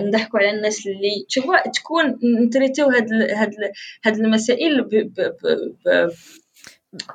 نضحكوا 0.00 0.38
على 0.38 0.50
الناس 0.50 0.86
اللي 0.86 1.24
تشوفوا 1.28 1.68
تكون 1.74 2.18
نتريتيو 2.46 2.86
هاد 2.88 3.12
ال- 3.12 3.30
هاد 3.34 3.48
ال- 3.48 3.72
هاد 4.04 4.16
المسائل 4.18 4.84
ب 4.84 4.88
ب 4.88 5.14
ب 5.42 5.76
ب 5.86 6.10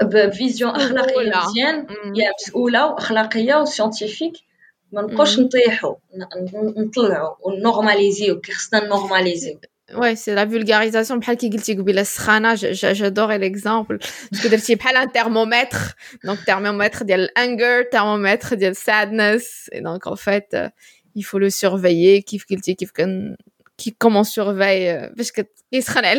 ب 0.04 0.14
vision 0.14 0.72
أخلاقية. 0.72 1.32
مزيان. 1.50 1.88
يا 2.16 2.32
مسؤولة 2.42 2.86
وأخلاقية 2.92 3.56
و 3.56 3.62
scientifique 3.62 4.34
ما 4.92 5.02
نبقاوش 5.02 5.40
نطيحوا 5.40 5.96
نطلعوا 6.78 7.36
ونورماليزيو 7.42 8.40
كي 8.42 8.52
خصنا 8.52 8.88
نورماليزيو 8.88 9.60
Ouais, 9.96 10.16
c'est 10.16 10.34
la 10.34 10.46
vulgarisation. 10.46 11.20
J'adorais 11.22 13.40
l'exemple. 13.40 13.98
Je 14.32 14.42
peux 14.42 14.56
dire 14.56 14.78
un 14.96 15.08
thermomètre. 15.08 15.96
Donc, 16.24 16.44
thermomètre, 16.46 17.04
il 17.06 17.10
y 17.10 17.14
a 17.14 17.18
l'anger, 17.18 17.88
thermomètre, 17.92 18.54
il 18.54 18.62
y 18.62 18.66
a 18.66 18.70
le 18.70 18.76
sadness. 18.76 19.70
Et 19.72 19.82
donc, 19.82 20.08
en 20.08 20.16
fait, 20.16 20.50
euh, 20.54 20.70
il 21.16 21.24
faut 21.24 21.40
le 21.40 21.50
surveiller. 21.50 22.24
Kif 22.24 22.46
kilti, 22.46 22.76
kif 22.76 22.92
qui 23.78 23.94
comment 23.94 24.22
on 24.22 24.24
surveille 24.24 24.90
euh, 24.90 25.10
parce 25.16 25.32
que 25.32 25.42
il 25.72 25.84
sera 25.84 26.02
là 26.02 26.16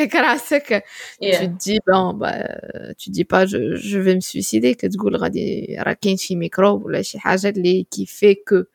tu 1.21 1.29
te 1.29 1.45
dis 1.45 1.79
bon 1.87 2.15
bah 2.15 2.35
euh, 2.75 2.93
tu 2.99 3.11
dis 3.11 3.25
pas 3.25 3.47
je, 3.47 3.77
je 3.77 3.99
vais 3.99 4.15
me 4.15 4.21
suicider 4.21 4.75
que 4.75 4.87
tu 4.87 4.97
gouleras 4.97 5.31
des 5.31 5.77
raquins 5.79 6.19
chez 6.19 6.35
microbes 6.35 6.85
ou 6.85 6.89
là 6.89 7.03
chez 7.03 7.19
hajat 7.23 7.53
qui 7.91 8.07
fait 8.07 8.43
que 8.45 8.69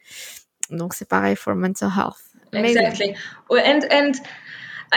donc 0.70 0.94
c'est 0.94 1.08
pareil 1.08 1.36
for 1.36 1.56
mental 1.56 1.92
health 1.96 2.22
exactly 2.54 3.14
and 3.52 3.82
and 3.92 4.12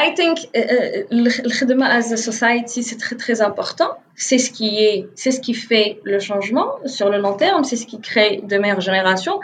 I 0.05 0.08
think 0.20 0.36
uh, 0.39 0.60
uh, 0.60 1.24
le 1.45 1.51
khidma 1.58 1.86
as 1.99 2.08
a 2.18 2.18
society 2.30 2.80
c'est 2.89 2.99
très 3.05 3.16
très 3.24 3.38
important. 3.49 3.91
C'est 4.28 4.39
ce 4.45 4.49
qui 4.58 4.70
est 4.89 4.97
c'est 5.22 5.32
ce 5.38 5.41
qui 5.45 5.53
fait 5.68 5.89
le 6.12 6.20
changement 6.30 6.70
sur 6.97 7.08
le 7.14 7.18
long 7.26 7.36
terme, 7.45 7.64
c'est 7.70 7.80
ce 7.84 7.88
qui 7.91 7.99
crée 8.10 8.34
de 8.51 8.55
meilleures 8.62 8.86
générations. 8.89 9.38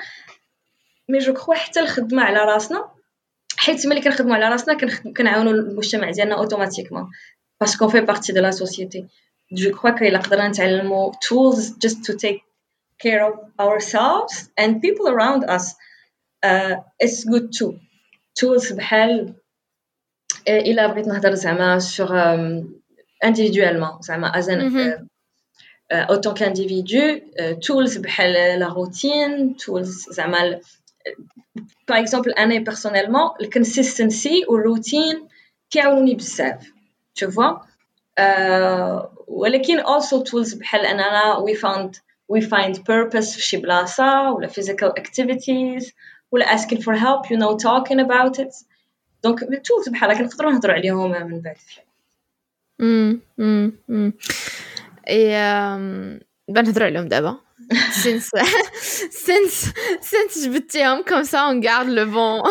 Mais 1.12 1.20
je 1.28 1.32
crois 1.32 1.56
حتى 1.56 1.80
الخدمة 1.80 2.24
على 2.24 2.40
راسنا 2.40 2.86
حيت 3.58 3.88
ملي 3.88 4.02
كنخدموا 4.02 4.36
على 4.36 4.50
راسنا 4.50 4.74
كنخد- 4.78 5.14
كنعاونوا 5.18 5.52
المجتمع 5.54 6.12
ديالنا 6.12 6.36
اوتوماتيكمون 6.36 7.10
باسكو 7.62 7.88
في 7.88 8.02
بارتي 8.02 8.34
دو 8.34 8.42
لا 8.42 8.52
سوسيتي 8.52 9.06
جو 9.52 9.72
كخوا 9.72 9.90
كي 9.90 10.08
الا 10.08 10.20
قدرنا 10.20 10.48
نتعلموا 10.48 11.12
tools 11.12 11.60
just 11.86 11.96
to 12.08 12.14
take 12.14 12.40
care 13.04 13.22
of 13.30 13.36
ourselves 13.60 14.36
and 14.62 14.72
people 14.82 15.08
around 15.08 15.44
us 15.58 15.66
uh, 16.46 16.76
it's 17.04 17.24
good 17.26 17.48
too 17.60 17.74
tools 18.40 18.74
بحال 18.74 19.12
آه، 19.20 19.34
الا 20.48 20.88
بغيت 20.88 21.08
نهضر 21.08 21.34
زعما 21.34 21.80
sur 21.80 22.08
um, 22.10 22.66
individuellement 23.28 24.02
زعما 24.02 24.32
as 24.32 24.46
an 24.48 24.60
Mhm. 24.60 24.78
uh, 24.78 25.96
uh, 25.96 26.14
autant 26.14 26.34
qu'individu 26.34 27.22
uh, 27.40 27.56
tools 27.68 27.98
بحال 27.98 28.60
la 28.60 28.68
routine 28.70 29.56
tools 29.66 30.12
زعما 30.14 30.44
ال- 30.44 30.62
par 31.92 31.98
exemple 31.98 32.34
انا 32.38 32.64
personnellement 32.72 33.34
le 33.44 33.48
consistency 33.48 34.48
و 34.50 34.58
routine 34.76 35.18
كيعاونوني 35.72 36.16
بزاف 36.16 36.72
tu 37.20 37.26
vois 37.28 37.62
uh, 38.20 39.06
ولكن 39.28 39.80
also 39.84 40.24
tools 40.24 40.58
بحال 40.58 40.86
اننا 40.86 41.46
we 41.46 41.54
found 41.60 41.90
we 42.34 42.42
find 42.42 42.76
purpose 42.78 43.36
في 43.36 43.42
شي 43.42 43.58
بلاصه 43.58 44.32
ولا 44.32 44.48
physical 44.48 44.92
activities 45.00 45.92
ولا 46.32 46.46
asking 46.58 46.78
for 46.80 46.94
help 46.96 47.30
you 47.30 47.38
know 47.38 47.58
talking 47.58 48.00
about 48.00 48.40
it 48.40 48.67
دونك 49.24 49.40
tools 49.44 49.90
بحال 49.92 50.12
هكا 50.12 50.24
نقدروا 50.24 50.52
نهضروا 50.52 50.74
عليهم 50.76 51.12
من 51.12 51.42
بعد 51.42 51.58
امم 52.82 53.20
امم 53.40 53.72
امم 53.90 54.14
اي 55.10 55.36
آم، 55.36 56.20
بنهضروا 56.50 56.88
عليهم 56.88 57.08
دابا 57.08 57.38
since 58.04 58.30
since 59.28 59.74
since 60.12 60.46
جبتيهم 60.46 61.04
comme 61.04 61.24
ça 61.26 61.48
on 61.52 61.60
garde 61.60 61.88
le 61.90 62.06
bon 62.06 62.44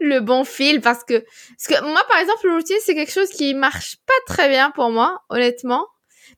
le 0.00 0.18
bon 0.20 0.44
fil 0.44 0.80
parce 0.80 1.04
que 1.04 1.16
parce 1.56 1.66
que 1.68 1.76
moi 1.92 2.02
par 2.10 2.18
exemple 2.22 2.46
le 2.48 2.54
routine 2.54 2.76
c'est 2.84 2.94
quelque 2.94 3.12
chose 3.12 3.30
qui 3.30 3.54
marche 3.54 3.96
pas 4.06 4.20
très 4.34 4.48
bien 4.48 4.70
pour 4.70 4.90
moi 4.90 5.10
honnêtement 5.30 5.84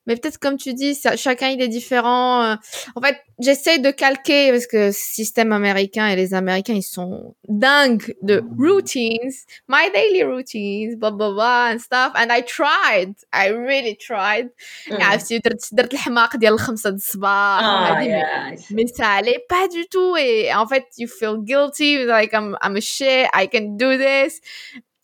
mais 0.07 0.16
peut-être 0.16 0.39
comme 0.39 0.57
tu 0.57 0.74
dis 0.74 0.95
ça, 0.95 1.16
chacun 1.16 1.49
il 1.49 1.61
est 1.61 1.68
différent 1.68 2.45
euh. 2.45 2.55
en 2.95 3.01
fait 3.01 3.16
j'essaie 3.39 3.79
de 3.79 3.91
calquer 3.91 4.51
parce 4.51 4.66
que 4.66 4.87
le 4.87 4.93
système 4.93 5.53
américain 5.53 6.09
et 6.09 6.16
les 6.16 6.35
américains 6.35 6.74
ils 6.74 6.83
sont 6.83 7.35
dingues 7.49 8.14
de 8.22 8.43
routines 8.59 9.33
my 9.68 9.91
daily 9.95 10.22
routines 10.24 10.97
blah 10.97 11.11
blah 11.11 11.31
blah 11.31 11.72
and 11.72 11.79
stuff 11.79 12.12
and 12.14 12.29
I 12.31 12.43
tried 12.43 13.14
I 13.33 13.49
really 13.51 13.97
tried 13.97 14.51
عرفتي 14.91 15.39
درت 15.39 15.68
درت 15.72 15.93
الحماق 15.93 16.37
ديال 16.37 16.53
الخمسة 16.53 16.91
د 16.91 16.95
الصباح 16.95 17.61
ah 17.61 17.64
وهادي 17.64 18.11
yes 18.11 18.61
mais 18.70 18.87
ça 18.87 19.09
allait 19.18 19.45
pas 19.49 19.68
du 19.68 19.87
tout 19.87 20.16
et 20.16 20.53
en 20.55 20.66
fait 20.66 20.85
you 20.99 21.09
feel 21.09 21.37
guilty 21.39 22.05
like 22.05 22.33
I'm 22.33 22.57
I'm 22.62 22.77
a 22.77 22.81
shit 22.81 23.27
I 23.35 23.47
can 23.53 23.77
do 23.77 23.97
this 23.97 24.41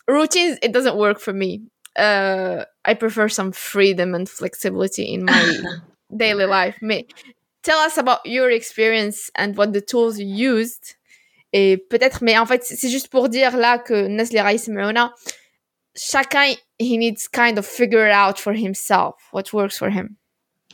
routines 0.09 0.59
it 0.63 0.73
doesn't 0.73 0.97
work 0.97 1.19
for 1.19 1.33
me 1.33 1.63
uh, 1.98 2.66
I 2.86 2.94
prefer 2.94 3.30
some 3.30 3.52
freedom 3.52 4.16
and 4.16 4.30
flexibility 4.30 5.14
in 5.14 5.26
my 5.26 5.62
daily 6.16 6.46
life. 6.46 6.78
Mais 6.82 7.06
tell 7.64 7.80
us 7.80 7.98
about 7.98 8.26
your 8.26 8.50
experience 8.50 9.30
and 9.36 9.58
what 9.58 9.74
the 9.74 9.82
tools 9.82 10.20
you 10.20 10.28
used. 10.28 10.96
Et 11.54 11.78
peut-être, 11.90 12.22
mais 12.22 12.38
en 12.38 12.46
fait, 12.46 12.64
c'est 12.64 12.90
juste 12.90 13.10
pour 13.10 13.30
dire 13.30 13.56
là 13.56 13.78
que 13.78 14.08
Nesli 14.08 14.40
Raïs 14.40 14.68
Meona, 14.68 15.14
chacun, 15.96 16.56
he 16.78 16.98
needs 16.98 17.28
kind 17.28 17.58
of 17.58 17.66
figure 17.66 18.10
out 18.10 18.38
for 18.38 18.54
himself 18.54 19.16
what 19.32 19.54
works 19.54 19.78
for 19.78 19.90
him. 19.90 20.18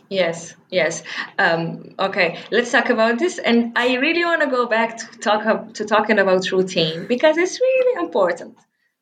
Yes, 0.09 0.55
yes. 0.69 1.03
Um, 1.39 1.95
okay, 1.97 2.37
let's 2.51 2.71
talk 2.71 2.89
about 2.89 3.17
this. 3.17 3.39
And 3.39 3.73
I 3.75 3.95
really 3.95 4.25
want 4.25 4.41
to 4.41 4.47
go 4.47 4.67
back 4.67 4.97
to 4.97 5.17
talk 5.19 5.73
to 5.73 5.85
talking 5.85 6.19
about 6.19 6.51
routine 6.51 7.07
because 7.07 7.37
it's 7.37 7.59
really 7.59 8.03
important. 8.03 8.55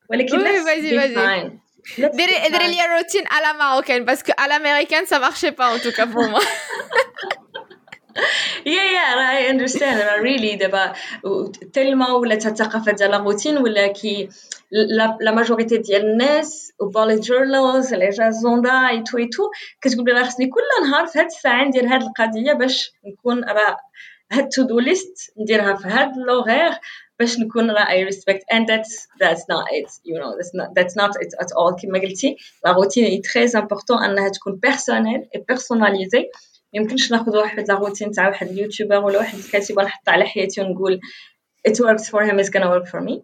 Well, 0.07 0.19
oui, 0.19 0.28
let's 0.30 0.63
vas-y, 0.63 0.89
define. 0.89 1.61
ديري 1.99 2.12
ديري 2.16 2.49
define. 2.49 2.62
لي 2.62 2.97
روتين 2.97 3.24
على 3.26 3.59
ماروكان 3.59 4.05
باسكو 4.05 4.32
على 4.38 4.57
امريكان 4.57 5.07
ça 5.07 5.18
marchait 5.18 5.53
pas 5.53 5.74
en 5.74 5.78
tout 5.78 5.92
cas 5.97 6.07
pour 6.07 6.28
moi 6.28 6.40
Yeah, 8.64 8.86
yeah, 8.97 9.38
I 9.38 9.47
understand. 9.53 10.01
I 10.01 10.16
really 10.16 10.57
دابا 10.57 10.92
تلما 11.72 12.12
ولات 12.12 12.47
الثقافة 12.47 12.92
ديال 12.92 13.14
الروتين 13.14 13.59
ولا 13.59 13.86
كي 13.86 14.28
لا 14.70 15.18
لا 15.20 15.30
ماجوريتي 15.30 15.76
ديال 15.76 16.07
الناس 16.07 16.72
وبالي 16.80 17.20
جورنالز 17.20 17.94
لي 17.94 18.11
جازوندا 18.11 18.88
اي 18.88 19.03
تو 19.03 19.18
اي 19.18 19.26
تو 19.26 19.42
كتقول 19.80 20.05
لي 20.05 20.12
راه 20.12 20.22
خصني 20.22 20.47
كل 20.47 20.88
نهار 20.88 21.07
في 21.07 21.18
هاد 21.18 21.24
الساعه 21.24 21.64
ندير 21.64 21.86
هاد 21.86 22.03
القضيه 22.03 22.53
باش 22.53 22.92
نكون 23.07 23.44
راه 23.44 23.76
هاد 24.32 24.49
تو 24.49 24.62
دو 24.62 24.78
ليست 24.80 25.32
نديرها 25.40 25.74
في 25.74 25.88
هاد 25.88 26.16
لوغير 26.16 26.72
باش 27.22 27.39
نكون 27.39 27.72
راه 27.72 28.09
and 28.55 28.67
that's 28.67 28.93
that's 29.22 29.43
not 29.53 29.65
it 29.80 29.89
you 30.09 30.17
know 30.19 30.32
that's 30.38 30.53
not 30.59 30.69
that's 30.78 30.95
not 31.01 31.11
it 31.24 31.34
at 31.43 31.51
all. 31.57 31.76
كما 31.82 31.99
قلتي 31.99 32.38
la 32.65 32.72
routine 32.72 33.05
est 33.05 33.17
très 33.17 33.45
important 33.55 34.03
انها 34.03 34.30
تكون 34.30 34.55
personnelle 34.55 35.28
et 35.36 35.45
personnalisée 35.47 36.26
يمكنش 36.74 37.11
ناخذ 37.11 37.38
واحد 37.38 37.67
la 37.67 37.76
routine 37.76 38.11
تاع 38.11 38.28
واحد 38.28 38.47
ال 38.47 38.54
youtuber 38.54 39.03
ولا 39.03 39.17
واحد 39.17 39.38
الكاتب 39.38 39.78
ونحطها 39.78 40.11
على 40.11 40.26
حياتي 40.26 40.61
ونقول 40.61 40.99
it 41.67 41.72
works 41.72 42.05
for 42.09 42.22
him 42.24 42.39
it's 42.39 42.49
gonna 42.49 42.69
work 42.76 42.88
for 42.88 43.01
me. 43.01 43.22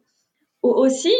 و 0.64 0.86
aussi 0.86 1.16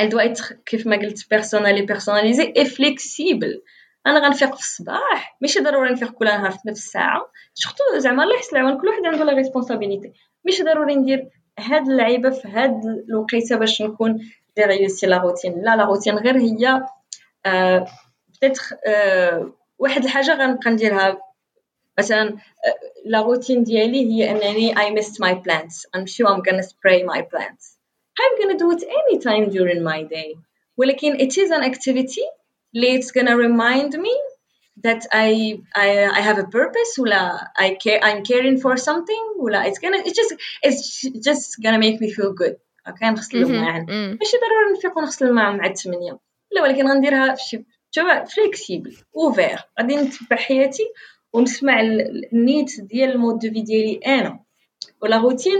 elle 0.00 0.08
doit 0.08 0.24
être 0.24 0.52
كيف 0.66 0.86
ما 0.86 0.96
قلت 0.96 1.30
personnelle 1.30 1.82
personnalisée 1.82 2.52
et 2.56 2.64
flexible 2.64 3.62
أنا 4.06 4.26
غنفيق 4.26 4.54
في 4.54 4.60
الصباح 4.60 5.36
ماشي 5.40 5.60
ضروري 5.60 5.90
نفيق 5.92 6.10
كل 6.10 6.24
نهار 6.24 6.50
في 6.50 6.68
نفس 6.68 6.84
الساعة. 6.86 7.30
شفتو 7.54 7.98
زعما 7.98 8.24
الله 8.24 8.34
يحسن 8.34 8.56
العوان 8.56 8.80
كل 8.80 8.88
واحد 8.88 9.06
عنده 9.06 9.24
la 9.24 9.32
responsabilité 9.32 10.12
ماشي 10.44 10.62
ضروري 10.62 10.94
ندير 10.94 11.28
هاد 11.58 11.88
اللعيبة 11.88 12.30
في 12.30 12.48
هاد 12.48 12.84
الوقيتة 13.08 13.56
باش 13.56 13.82
نكون 13.82 14.18
دي 14.56 14.62
ريوسي 14.62 15.06
لا 15.06 15.18
روتين. 15.18 15.62
لا 15.62 15.76
لا 15.76 15.84
روتين 15.84 16.14
غير 16.14 16.36
هي 16.38 16.82
آه 17.46 17.86
بتاتخ 18.28 18.72
آه 18.86 19.52
واحد 19.78 20.04
الحاجة 20.04 20.34
غنبقى 20.34 20.70
نديرها. 20.70 21.18
مثلا 21.98 22.36
لا 23.04 23.20
روتين 23.20 23.64
ديالي 23.64 24.04
هي 24.12 24.30
أنني 24.30 24.74
I 24.74 25.00
missed 25.00 25.18
my 25.20 25.34
plants. 25.34 25.86
I'm 25.96 26.06
sure 26.06 26.26
I'm 26.26 26.42
gonna 26.42 26.62
spray 26.62 27.02
my 27.02 27.22
plants. 27.22 27.76
I'm 28.20 28.34
gonna 28.40 28.58
do 28.58 28.70
it 28.72 28.82
anytime 29.00 29.50
during 29.50 29.82
my 29.82 30.02
day. 30.02 30.38
ولكن 30.76 31.16
it 31.16 31.32
is 31.38 31.50
an 31.50 31.62
activity 31.62 32.26
it's 32.76 33.10
gonna 33.10 33.36
remind 33.36 33.92
me 33.92 34.14
that 34.86 35.02
I 35.12 35.60
I 35.76 35.88
I 36.18 36.20
have 36.20 36.38
a 36.38 36.46
purpose 36.46 36.98
ولا 36.98 37.38
I 37.58 37.70
care 37.70 38.00
I'm 38.00 38.22
caring 38.22 38.60
for 38.60 38.76
something 38.76 39.40
ولا 39.40 39.64
it's 39.64 39.78
gonna 39.78 40.02
it's 40.06 40.16
just 40.20 40.32
it's 40.66 41.02
just 41.28 41.62
gonna 41.62 41.78
make 41.78 42.00
me 42.00 42.10
feel 42.10 42.32
good. 42.32 42.56
okay 42.88 43.04
نغسل 43.04 43.38
الماعن 43.38 43.86
ماشي 43.88 44.36
ضروري 44.36 44.78
نفيق 44.78 44.98
ونغسل 44.98 45.26
الماعن 45.26 45.56
مع 45.56 45.66
الثمانية 45.66 46.18
لا 46.52 46.62
ولكن 46.62 46.88
غنديرها 46.88 47.34
في 47.34 47.42
شي 47.42 47.64
flexible 48.36 48.96
ouvert 49.16 49.58
غادي 49.80 49.96
نتبع 49.96 50.36
حياتي 50.36 50.82
ونسمع 51.32 51.80
ال 51.80 52.00
need 52.00 52.80
ديال 52.80 53.10
ال 53.10 53.16
mode 53.16 53.38
de 53.38 53.52
vie 53.52 53.62
ديالي 53.62 54.00
أنا. 54.06 54.40
و 55.00 55.05
la 55.05 55.16
routine 55.16 55.58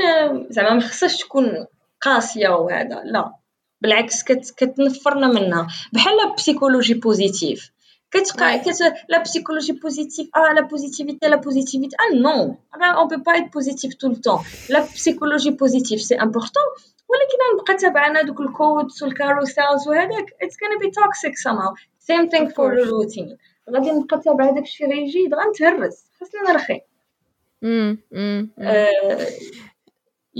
زعما 0.50 0.74
ما 0.74 0.80
خصهاش 0.80 1.16
تكون 1.16 1.66
قاسية 2.00 2.48
وهذا 2.48 3.02
لا. 3.04 3.32
بالعكس 3.80 4.22
كت 4.22 4.54
كتنفرنا 4.56 5.26
منها. 5.28 5.68
بحال 5.92 6.16
la 6.16 6.34
psychologie 6.34 6.94
positive 6.94 7.70
كتبقى 8.11 8.59
كت 8.59 8.93
لا 9.09 9.21
بسيكولوجي 9.21 9.73
بوزيتيف 9.73 10.29
اه 10.35 10.53
لا 10.53 10.61
بوزيتيفيتي 10.61 11.27
لا 11.27 11.35
بوزيتيفيتي 11.35 11.95
اه 11.95 12.15
نو 12.15 12.55
اون 12.83 13.07
بو 13.07 13.15
با 13.23 13.33
ايت 13.33 13.53
بوزيتيف 13.53 13.93
طول 13.93 14.11
الطون 14.11 14.39
لا 14.69 14.79
بسيكولوجي 14.79 15.51
بوزيتيف 15.51 16.01
سي 16.01 16.15
امبورطون 16.15 16.63
ولكن 17.09 17.61
نبقى 17.61 17.75
تابعنا 17.75 18.21
دوك 18.21 18.39
الكودز 18.39 19.03
والكاروسيلز 19.03 19.87
وهذاك 19.87 20.25
اتس 20.41 20.55
غانا 20.63 20.79
بي 20.79 20.91
توكسيك 20.91 21.33
somehow 21.33 21.73
same 22.11 22.29
thing 22.29 22.47
for 22.49 22.75
the 22.75 22.85
routine 22.89 23.37
غادي 23.73 23.91
نبقى 23.91 24.21
تابع 24.25 24.45
هذاك 24.45 24.63
الشيء 24.63 24.87
ريجيد 24.87 25.33
غنتهرس 25.33 26.05
خاصني 26.19 26.41
نرخي 26.49 26.81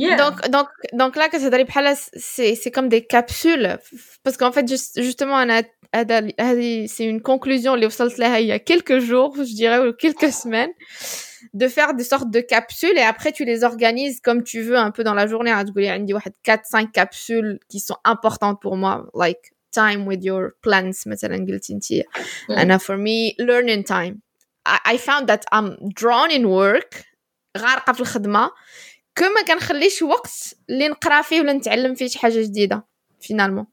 Yeah. 0.04 0.16
Donc, 0.24 0.36
donc, 0.56 0.70
donc 0.94 1.16
là, 1.16 1.28
que 1.28 1.40
c'est 1.40 2.56
c'est 2.62 2.72
comme 2.76 2.88
des 2.88 3.04
capsules. 3.16 3.68
Parce 4.24 4.38
qu'en 4.38 4.52
fait, 4.52 4.68
juste, 4.68 5.02
justement, 5.02 5.38
c'est 5.94 7.06
une 7.06 7.22
conclusion, 7.22 7.76
il 7.76 8.46
y 8.46 8.52
a 8.52 8.60
quelques 8.60 9.00
jours, 9.00 9.36
je 9.38 9.54
dirais, 9.56 9.88
ou 9.88 9.94
quelques 9.94 10.32
semaines, 10.32 10.72
de 11.54 11.68
faire 11.68 11.94
des 11.94 12.04
sortes 12.04 12.30
de 12.30 12.42
capsules 12.42 12.98
et 12.98 13.02
après, 13.02 13.32
tu 13.32 13.46
les 13.46 13.64
organises 13.64 14.22
comme 14.22 14.44
tu 14.44 14.62
veux 14.62 14.78
un 14.78 14.92
peu 14.92 15.04
dans 15.04 15.14
la 15.14 15.28
journée. 15.28 15.52
Il 15.76 15.84
y 15.84 15.90
a 15.90 15.98
4-5 16.00 16.92
capsules 16.92 17.60
qui 17.70 17.80
sont 17.80 17.98
importantes 18.04 18.62
pour 18.62 18.76
moi, 18.76 19.08
like 19.16 19.54
time 19.72 20.08
with 20.08 20.24
your 20.24 20.52
plants, 20.62 21.08
مثلا 21.08 21.46
قلتي 21.46 21.74
انت. 21.74 22.04
And 22.50 22.80
for 22.80 22.98
me, 22.98 23.36
learning 23.40 23.84
time. 23.84 24.22
I, 24.66 24.80
I 24.94 24.98
found 24.98 25.28
that 25.28 25.46
I'm 25.52 25.78
drawn 25.94 26.32
in 26.32 26.46
work, 26.46 27.06
غارقة 27.58 27.94
في 27.94 28.02
الخدمة, 28.02 28.52
كو 29.18 29.24
ما 29.24 29.42
كنخليش 29.48 30.02
وقت 30.02 30.56
اللي 30.70 30.88
نقرا 30.88 31.22
فيه 31.22 31.42
ولا 31.42 31.54
نتعلم 31.54 31.96
فيه 31.96 32.08
شي 32.08 32.20
حاجه 32.20 32.42
جديده 32.42 32.88
finalement 33.22 33.66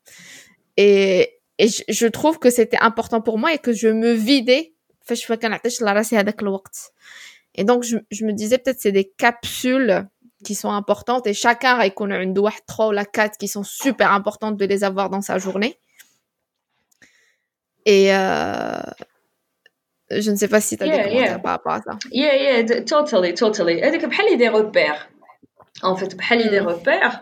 et, 0.81 1.29
et 1.60 1.68
je, 1.68 2.07
trouve 2.07 2.39
que 2.39 2.49
c'était 2.49 2.80
important 2.80 3.20
pour 3.20 3.38
moi 3.38 3.53
et 3.53 3.57
que 3.57 3.74
je 3.74 3.89
me 3.89 4.14
vidais. 4.14 4.74
Et 7.55 7.64
donc 7.66 7.84
je, 7.84 8.26
me 8.26 8.32
disais 8.32 8.57
peut-être 8.57 8.80
c'est 8.80 8.93
des 8.93 9.10
capsules 9.18 10.07
qui 10.45 10.55
sont 10.55 10.72
importantes 10.72 11.28
et 11.28 11.34
chacun 11.34 11.89
qu'on 11.89 12.12
a 12.12 12.20
une 12.20 12.34
doigt 12.34 12.53
trois 12.66 12.88
ou 12.88 12.91
la 12.91 13.03
quatre 13.03 13.38
qui 13.38 13.49
sont 13.49 13.64
super 13.64 14.14
importantes 14.14 14.55
de 14.55 14.66
les 14.66 14.86
avoir 14.86 15.10
dans 15.10 15.22
sa 15.22 15.38
journée. 15.38 15.78
Et 17.86 18.16
euh, 18.16 18.80
je 20.12 20.32
ne 20.32 20.38
sais 20.38 20.47
pas 20.47 20.62
si 20.62 20.78
tu 20.78 20.84
as 20.84 20.88
yeah, 20.88 20.97
des 20.97 21.03
commentaires 21.03 21.32
yeah. 21.32 21.39
par 21.39 21.51
rapport 21.53 21.74
à 21.74 21.82
ça. 21.82 21.97
Yeah 22.12 22.36
yeah 22.64 22.84
totally 22.84 23.34
totally. 23.34 23.82
Des 24.38 24.47
repères 24.47 25.10
en 25.83 25.97
fait 25.97 26.16
بحال 26.16 26.51
des 26.51 26.61
repères 26.61 27.20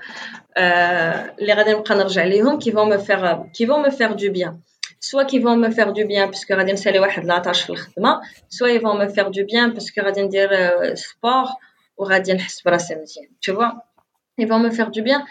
اللي 1.38 1.52
غادي 1.52 1.72
نبقى 1.72 1.94
نرجع 1.94 2.24
ليهم 2.24 2.60
qui 2.60 2.70
vont 2.70 2.86
me 2.86 2.98
faire 2.98 3.44
qui 3.52 3.66
vont 3.66 3.82
me 3.86 3.90
faire 3.90 4.14
du 4.16 4.30
bien 4.30 4.58
soit 5.00 5.24
qui 5.24 5.38
vont 5.38 5.56
me 5.56 5.70
faire 5.70 5.92
du 5.92 6.04
bien 6.04 6.28
puisque 6.28 6.52
غادي 6.52 6.72
نسالي 6.72 6.98
واحد 6.98 7.24
لاطاش 7.24 7.62
في 7.62 7.70
الخدمه 7.70 8.20
soit 8.54 8.78
ils 8.78 8.82
vont 8.82 8.94
me 8.94 9.08
faire 9.08 9.30
du 9.30 9.44
bien 9.44 9.70
puisque 9.74 9.98
غادي 10.04 10.22
ندير 10.22 10.50
سبور 10.94 11.44
وغادي 11.96 12.32
نحس 12.32 12.62
براسي 12.62 12.94
مزيان 12.94 13.28
tu 13.46 13.52
vois 13.54 13.72
ils 14.40 14.48
vont 14.48 14.58
me 14.68 14.70
faire 14.70 14.90
du 14.90 15.02
bien 15.02 15.24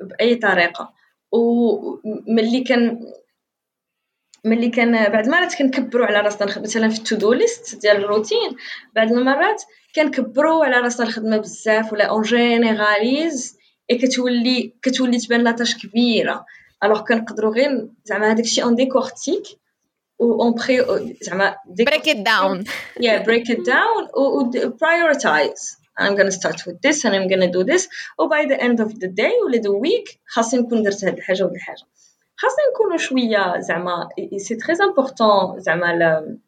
باي 0.00 0.34
طريقه 0.34 0.92
وملي 1.32 2.60
كان 2.60 2.98
ملي 4.45 4.69
كان 4.69 5.11
بعض 5.11 5.23
المرات 5.23 5.55
كنكبروا 5.55 6.05
على 6.05 6.19
راسنا 6.19 6.59
مثلا 6.61 6.89
في 6.89 6.97
ال 6.97 7.03
to 7.03 7.15
do 7.15 7.33
list 7.33 7.75
ديال 7.75 7.95
الروتين 7.95 8.55
بعض 8.95 9.11
المرات 9.11 9.63
كنكبروا 9.95 10.65
على 10.65 10.75
راسنا 10.75 11.05
الخدمة 11.05 11.37
بزاف 11.37 11.93
ولا 11.93 12.05
on 12.05 12.21
généralise 12.21 13.57
et 13.91 13.97
كتولي 13.97 14.73
كتولي 14.81 15.17
تبان 15.17 15.43
la 15.43 15.53
tâche 15.53 15.77
كبيرة. 15.77 16.45
Alors 16.83 17.01
كنقدروا 17.01 17.53
غير 17.53 17.87
زعما 18.03 18.31
هذاك 18.31 18.45
الشيء 18.45 18.63
on 18.63 18.75
décortique 18.75 19.43
و 20.19 20.43
on 20.43 20.53
break 20.53 20.85
زعما 21.21 21.55
break 21.65 22.09
it 22.09 22.15
down 22.15 22.63
yeah 22.99 23.23
break 23.23 23.49
it 23.49 23.59
down 23.59 24.17
و 24.17 24.51
prioritize. 24.51 25.77
I'm 25.99 26.15
gonna 26.15 26.31
start 26.31 26.59
with 26.67 26.77
this 26.85 27.05
and 27.05 27.13
I'm 27.15 27.27
gonna 27.27 27.51
do 27.51 27.63
this. 27.63 27.87
و 28.19 28.29
by 28.29 28.45
the 28.51 28.61
end 28.61 28.79
of 28.85 28.89
the 28.93 29.07
day 29.07 29.33
ولا 29.45 29.61
the 29.61 29.71
week 29.71 30.17
خاصني 30.27 30.61
نكون 30.61 30.83
درت 30.83 31.03
هاد 31.03 31.17
الحاجة 31.17 31.43
وهاد 31.43 31.55
الحاجة. 31.55 31.83
خاصنا 32.36 32.58
نكونوا 32.74 32.96
شويه 32.96 33.60
زعما 33.60 34.08
سي 34.36 34.54
تري 34.54 34.74
امبورطون 34.84 35.60
زعما 35.60 36.38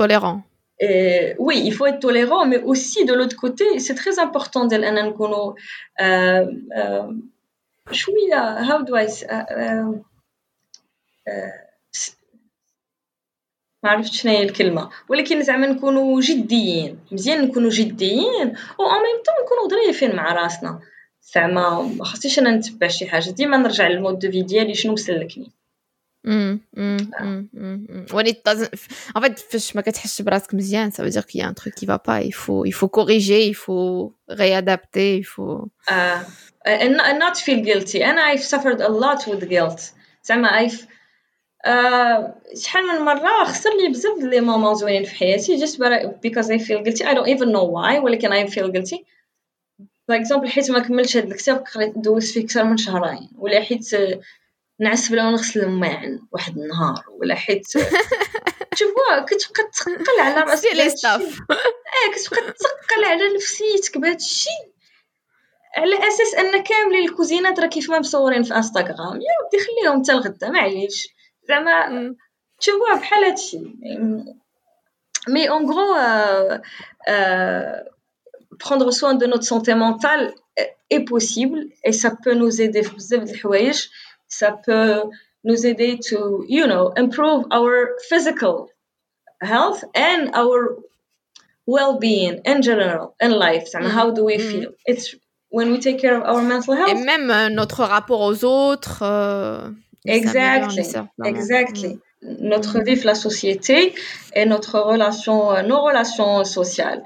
tolérant 0.00 0.42
Et 0.80 1.34
oui, 1.38 1.62
il 1.64 1.72
faut 1.72 1.86
être 1.86 2.00
tolérant, 2.00 2.44
mais 2.44 2.60
aussi 2.70 3.04
de 3.04 3.14
l'autre 3.14 3.36
côté, 3.36 3.78
c'est 3.78 3.94
très 3.94 4.18
important 4.18 4.64
de 4.66 4.76
l'anakono. 4.76 5.54
شوية 7.92 8.64
how 8.68 8.82
do 8.82 8.96
I 8.96 9.06
ما 13.84 13.90
عرفت 13.90 14.12
شنو 14.12 14.32
هي 14.32 14.42
الكلمه 14.42 14.90
ولكن 15.08 15.42
زعما 15.42 15.66
نكونوا 15.66 16.20
جديين 16.20 16.98
مزيان 17.12 17.42
نكونوا 17.42 17.70
جديين 17.70 18.56
و 18.78 18.82
ان 18.82 19.02
ميم 19.02 19.22
طون 19.26 19.44
نكونوا 19.44 19.68
ظريفين 19.68 20.16
مع 20.16 20.32
راسنا 20.32 20.80
زعما 21.35 21.81
ما 21.81 22.05
خصنيش 22.05 22.39
أنا 22.39 22.55
نتبع 22.55 22.87
شي 22.87 23.07
حاجة. 23.07 23.29
ديما 23.29 23.57
نرجع 23.57 23.87
للمود 23.87 24.19
دو 24.19 24.31
في 24.31 24.41
ديالي 24.41 24.75
شنو 24.75 24.93
مسلكني. 24.93 25.51
وني 28.13 28.33
طازن 28.33 28.67
en 29.17 29.21
fait 29.21 29.39
فاش 29.39 29.75
ما 29.75 29.81
كتحسش 29.81 30.21
براسك 30.21 30.53
مزيان 30.53 30.91
سا 30.91 31.03
فيدير 31.03 31.21
كيا 31.21 31.47
ان 31.49 31.55
تروك 31.55 31.73
كي 31.73 31.85
با 31.85 32.19
يفو 32.19 32.65
يفو 32.65 32.87
كوريجي 32.87 33.49
يفو 33.49 34.11
غيادابتي 34.31 35.17
يفو 35.17 35.67
and 36.67 37.13
not 37.13 37.37
feel 37.37 37.63
guilty 37.63 38.05
أنا 38.05 38.21
I 38.29 38.37
suffered 38.37 38.81
a 38.81 38.87
lot 38.87 39.27
with 39.27 39.47
guilt 39.47 39.93
زعما 40.23 40.57
I 40.57 40.71
آه، 41.65 42.35
شحال 42.55 42.83
من 42.83 43.05
مرة 43.05 43.43
خسر 43.43 43.69
لي 43.81 43.89
بزاف 43.89 44.17
les 44.17 44.41
moments 44.41 44.75
زوينين 44.75 45.03
في 45.03 45.15
حياتي 45.15 45.55
just 45.55 45.81
because 46.23 46.51
I 46.51 46.59
feel 46.59 46.83
guilty 46.83 47.09
I 47.09 47.15
don't 47.15 47.27
even 47.27 47.51
know 47.51 47.65
why 47.65 47.99
ولكن 47.99 48.31
اي 48.31 48.47
فيل 48.47 48.71
جيلتي 48.71 49.05
for 50.11 50.15
example 50.15 50.47
حيت 50.47 50.71
ما 50.71 50.79
كملتش 50.79 51.17
هاد 51.17 51.31
الكتاب 51.31 51.63
قريت 51.75 51.93
دوزت 51.97 52.33
فيه 52.33 52.45
أكثر 52.45 52.63
من 52.63 52.77
شهرين. 52.77 53.29
ولا 53.37 53.61
حيت 53.61 53.89
نعس 54.79 55.09
بلا 55.09 55.23
نغسل 55.23 55.59
الماعن 55.59 56.19
واحد 56.31 56.57
النهار 56.57 57.03
ولا 57.09 57.35
حيت 57.35 57.67
تشوفوا 58.71 59.19
كتبقى 59.27 59.71
تثقل 59.73 60.19
على 60.19 60.41
رأسك 60.41 60.73
les 60.73 60.89
stuff 60.89 61.39
آه 61.51 62.11
كتبقى 62.15 62.53
تثقل 62.53 63.05
على 63.05 63.35
نفسيتك 63.35 63.97
بهذا 63.97 64.15
الشيء. 64.15 64.73
على 65.77 66.07
أساس 66.07 66.35
أن 66.35 66.63
كاملين 66.63 67.09
الكوزينات 67.09 67.59
راه 67.59 67.67
كيف 67.67 67.89
ما 67.89 67.99
مصورين 67.99 68.43
في 68.43 68.55
إنستغرام. 68.55 69.15
يا 69.15 69.33
ودي 69.45 69.65
خليهم 69.65 70.03
حتى 70.03 70.11
الغدا 70.11 70.49
معليش. 70.49 71.07
زعما 71.47 72.15
تشوفوها 72.59 72.95
بحال 72.95 73.23
هادشي 73.23 73.59
mais 75.27 75.49
en 75.49 75.71
gros 75.71 75.95
prendre 78.59 78.91
soin 78.91 79.15
de 79.15 79.25
notre 79.25 79.43
santé 79.43 79.75
mentale 79.75 80.33
est 80.89 81.01
possible 81.01 81.67
et 81.83 81.91
ça 81.91 82.11
peut 82.11 82.33
nous 82.33 82.61
aider. 82.61 82.83
Ça 84.29 84.51
peut 84.51 85.03
nous 85.43 85.65
aider 85.65 85.97
to 85.99 86.43
you 86.47 86.65
know 86.65 86.91
improve 86.97 87.45
our 87.51 87.95
physical 88.09 88.67
health 89.41 89.83
and 89.95 90.31
our 90.35 90.77
well-being 91.65 92.41
in 92.45 92.61
general 92.61 93.15
in 93.21 93.31
life. 93.31 93.75
And 93.75 93.85
how 93.85 94.11
do 94.11 94.23
we 94.25 94.37
mm. 94.37 94.51
feel? 94.51 94.71
It's 94.85 95.15
when 95.49 95.71
we 95.71 95.79
take 95.79 95.99
care 95.99 96.17
of 96.17 96.23
our 96.23 96.41
mental 96.41 96.75
health. 96.75 96.89
et 96.89 96.95
même 96.95 97.29
euh, 97.29 97.49
notre 97.49 97.83
rapport 97.83 98.21
aux 98.21 98.43
autres 98.43 98.99
euh, 99.03 99.69
exactly. 100.05 100.83
exactly. 101.23 101.99
Mm. 102.21 102.49
notre 102.49 102.79
vie 102.81 102.95
la 103.03 103.15
société 103.15 103.93
et 104.33 104.45
notre 104.45 104.79
relation 104.79 105.51
euh, 105.51 105.61
nos 105.61 105.81
relations 105.81 106.43
sociales 106.43 107.03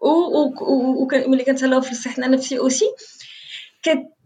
وملي 0.00 1.44
كنتهلاو 1.44 1.80
في 1.80 1.94
صحتنا 1.94 2.26
النفسيه 2.26 2.58
aussi 2.58 2.84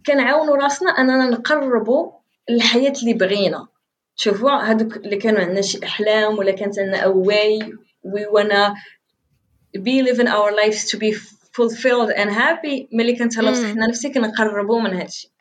كنعاونوا 0.07 0.57
راسنا 0.57 0.91
أننا 0.91 1.31
نقربوا 1.31 2.13
الحياة 2.51 2.93
اللي 3.03 3.15
بغينا. 3.15 3.69
شوفوا 4.17 4.51
هذوك 4.51 4.97
اللي 4.97 5.17
كانوا 5.17 5.41
عندنا 5.41 5.61
شي 5.61 5.79
أحلام 5.85 6.39
ولا 6.39 6.53
كانت 6.53 6.79
عندنا 6.79 6.99
a 6.99 7.14
way 7.14 7.59
we 8.07 8.21
wanna 8.37 8.75
be 9.79 10.03
living 10.03 10.29
our 10.29 10.53
lives 10.61 10.85
to 10.91 10.99
be 10.99 11.13
fulfilled 11.57 12.11
and 12.11 12.31
happy 12.31 12.89
ملي 12.93 13.17
كنتهلاو 13.17 13.55
في 13.55 13.61
صحتنا 13.61 13.85
النفسيه 13.85 14.13
كنقربوا 14.13 14.81
من 14.81 14.95
هادشي. 14.95 15.33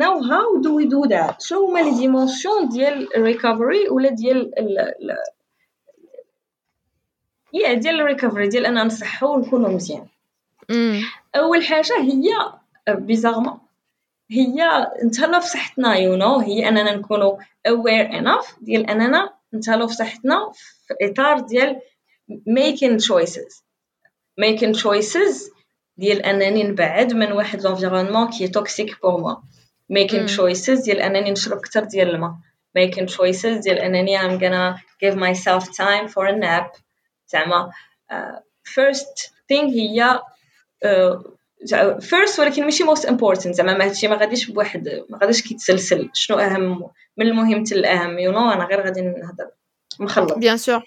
Now 0.00 0.20
how 0.30 0.62
do 0.64 0.70
we 0.74 0.84
do 0.84 1.08
that 1.08 1.36
شنو 1.40 1.66
هما 1.66 1.78
les 1.78 1.90
dimensions 1.90 2.68
ديال 2.68 3.16
ال 3.16 3.24
recovery 3.24 3.88
ولا 3.88 4.10
ديال 4.10 4.50
هي 7.54 7.74
ديال 7.76 8.00
ال 8.00 8.05
recovery 8.05 8.48
ديال 8.48 8.66
أننا 8.66 8.84
نصحو 8.84 9.34
ونكونو 9.34 9.68
مزيان. 9.68 10.06
أول 11.36 11.64
حاجة 11.64 12.00
هي 12.00 12.30
bizarrement 12.88 13.58
هي 14.30 14.86
نتهلاو 15.04 15.40
في 15.40 15.46
صحتنا 15.48 15.96
you 15.96 16.16
know 16.16 16.38
هي 16.38 16.68
أننا 16.68 16.96
نكونو 16.96 17.38
aware 17.68 18.12
enough 18.12 18.54
ديال 18.60 18.90
أننا 18.90 19.30
نتهلاو 19.54 19.88
في 19.88 19.94
صحتنا 19.94 20.52
في 20.88 20.94
إطار 21.02 21.40
ديال 21.40 21.80
making 22.30 22.98
choices. 22.98 23.62
Making 24.40 24.74
choices 24.82 25.50
ديال 25.96 26.22
أنني 26.22 26.62
نبعد 26.62 27.14
من 27.14 27.32
واحد 27.32 27.62
l'environnement 27.62 28.28
qui 28.30 28.48
est 28.48 28.64
toxique 28.64 29.02
pour 29.02 29.20
moi 29.20 29.36
making 29.92 30.28
choices 30.36 30.84
ديال 30.84 31.00
أنني 31.00 31.30
نشرب 31.30 31.58
أكثر 31.58 31.84
ديال 31.84 32.08
الماء. 32.08 32.32
Making 32.78 33.06
choices 33.06 33.62
ديال 33.62 33.78
أنني 33.78 34.18
I'm 34.18 34.38
gonna 34.38 34.78
give 35.04 35.16
myself 35.16 35.64
time 35.76 36.08
for 36.08 36.26
a 36.26 36.36
nap. 36.36 36.76
زعما 37.31 37.71
first 38.67 39.31
thing 39.51 39.65
هي 39.65 40.19
first 41.99 42.39
ولكن 42.39 42.63
ماشي 42.63 42.83
most 42.83 43.03
important 43.03 43.51
زعما 43.51 43.73
ما 43.77 43.85
هادشي 43.85 44.07
ما 44.07 44.15
غاديش 44.15 44.51
بواحد 44.51 45.05
ما 45.09 45.17
غاديش 45.17 45.41
كيتسلسل 45.41 46.09
شنو 46.13 46.37
اهم 46.37 46.89
من 47.17 47.27
المهم 47.27 47.65
حتى 47.65 47.75
الاهم 47.75 48.19
يو 48.19 48.31
you 48.31 48.35
know 48.35 48.53
انا 48.53 48.65
غير 48.65 48.81
غادي 48.81 49.01
نهضر 49.01 49.49
مخلط 49.99 50.33
bien 50.33 50.57
sûr 50.57 50.81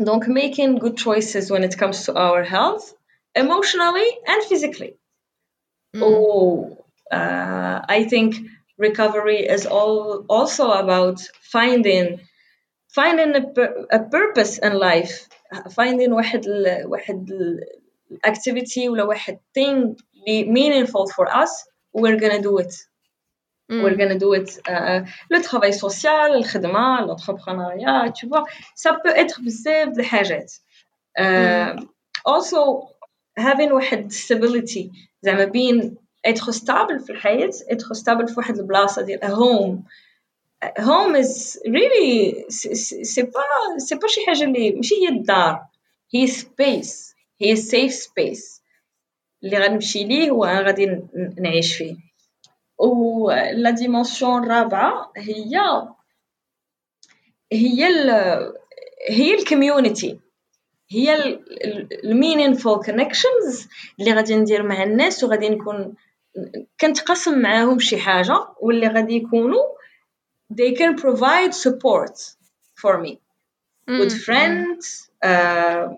donc 0.00 0.28
making 0.28 0.78
good 0.78 0.96
choices 0.96 1.50
when 1.50 1.62
it 1.64 1.78
comes 1.78 2.04
to 2.06 2.12
our 2.14 2.42
health 2.44 2.94
emotionally 3.34 4.10
and 4.26 4.42
physically 4.50 4.92
mm. 5.96 6.02
oh 6.02 6.84
uh, 7.18 7.80
i 7.96 8.04
think 8.12 8.30
recovery 8.86 9.40
is 9.56 9.64
all 9.66 10.24
also 10.36 10.70
about 10.82 11.18
finding 11.54 12.20
finding 12.98 13.30
a, 13.40 13.42
a 13.98 14.00
purpose 14.16 14.58
in 14.66 14.72
life 14.88 15.14
finding 15.69 16.11
واحد 16.11 16.45
ال 16.47 16.85
واحد 16.87 17.29
activity 18.27 18.87
ولا 18.87 19.03
واحد 19.03 19.39
thing 19.57 19.95
meaningful 20.27 21.05
for 21.15 21.27
us 21.27 21.51
we're 21.93 22.19
gonna 22.19 22.41
do 22.41 22.57
it 22.57 22.73
mm. 23.71 23.83
we're 23.83 23.95
gonna 23.95 24.19
do 24.19 24.33
it 24.33 24.49
uh, 24.67 25.01
le 25.29 25.41
travail 25.41 25.73
social 25.73 26.35
الخدمة 26.35 27.05
l'entrepreneuriat 27.05 28.11
tu 28.11 28.27
vois 28.27 28.43
ça 28.75 28.93
peut 28.93 29.15
être 29.15 29.41
بزاف 29.41 29.87
د 29.89 29.99
الحاجات 29.99 30.51
uh, 31.19 31.23
mm. 31.23 31.87
also 32.25 32.87
having 33.39 33.71
واحد 33.71 34.11
stability 34.11 34.89
زعما 35.21 35.45
being 35.45 35.97
être 36.27 36.51
stable 36.51 36.99
في 37.05 37.09
الحياة 37.09 37.51
être 37.71 37.93
stable 37.93 38.25
في 38.25 38.33
واحد 38.37 38.57
البلاصة 38.57 39.01
ديال 39.01 39.19
a 39.23 39.27
home 39.27 39.83
home 40.79 41.15
is 41.15 41.59
really 41.65 42.49
c'est 42.49 43.21
pas 43.21 43.43
c'est 43.77 43.95
pas 43.95 44.07
شي 44.07 44.25
حاجة 44.25 44.43
اللي 44.43 44.71
ماشي 44.71 44.95
هي 44.95 45.09
الدار 45.09 45.61
هي 46.13 46.27
space 46.27 47.15
هي 47.41 47.55
safe 47.55 47.93
space 47.93 48.61
اللي 49.43 49.57
غنمشي 49.57 50.03
ليه 50.03 50.31
وأنا 50.31 50.61
غادي 50.61 51.01
نعيش 51.39 51.77
فيه 51.77 51.95
و 52.79 53.31
la 53.31 53.69
dimension 53.69 54.43
الرابعه 54.43 55.11
هي 55.17 55.61
هي 57.53 57.87
ال 57.87 58.09
هي 59.09 59.33
ال 59.33 59.42
community 59.42 60.19
هي 60.89 61.39
ال 62.03 62.10
meaningful 62.10 62.83
connections 62.85 63.67
اللي 63.99 64.13
غادي 64.13 64.35
ندير 64.35 64.63
مع 64.63 64.83
الناس 64.83 65.23
وغادي 65.23 65.49
نكون 65.49 65.95
كنتقاسم 66.81 67.39
معاهم 67.41 67.79
شي 67.79 67.97
حاجة 67.97 68.47
واللي 68.61 68.87
غادي 68.87 69.15
يكونوا 69.15 69.63
they 70.50 70.72
can 70.72 70.96
provide 70.96 71.54
support 71.54 72.34
for 72.74 72.98
me 72.98 73.20
mm. 73.88 73.98
good 73.98 74.12
friends 74.12 75.10
uh, 75.22 75.88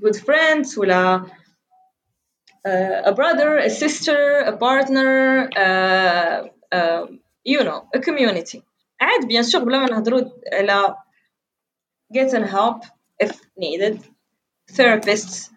good 0.00 0.16
friends 0.16 0.78
ولا 0.78 1.26
uh, 2.66 3.02
a 3.04 3.12
brother 3.12 3.58
a 3.58 3.70
sister 3.70 4.38
a 4.38 4.56
partner 4.56 5.48
uh, 5.56 6.46
uh, 6.72 7.06
you 7.44 7.62
know 7.64 7.88
a 7.94 8.00
community 8.00 8.62
عاد 9.00 9.26
bien 9.26 9.42
sûr 9.42 9.64
بلا 9.64 9.78
ما 9.78 9.86
نهضروا 9.90 10.30
على 10.52 10.94
getting 12.12 12.44
help 12.44 12.84
if 13.18 13.32
needed 13.56 13.98
therapists 14.72 15.50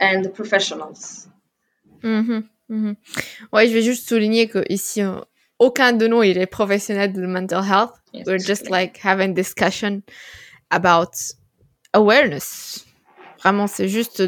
and 0.00 0.34
professionals 0.34 1.28
mm 2.02 2.22
-hmm. 2.26 2.42
Mm 2.68 2.80
-hmm. 2.82 2.96
Ouais, 3.52 3.66
je 3.68 3.74
vais 3.74 3.82
juste 3.90 4.08
souligner 4.08 4.48
que 4.48 4.64
ici 4.68 5.00
aucun 5.58 5.92
de 5.92 6.06
nous 6.06 6.22
il 6.22 6.38
est 6.38 6.46
professionnel 6.46 7.12
de 7.12 7.26
mental 7.26 7.62
health. 7.64 7.92
Yes, 8.12 8.26
We're 8.26 8.38
just 8.38 8.70
like 8.70 8.98
having 8.98 9.34
discussion 9.34 10.02
about 10.70 11.14
awareness. 11.92 12.84
Vraiment, 13.42 13.66
c'est 13.66 13.88
juste. 13.88 14.22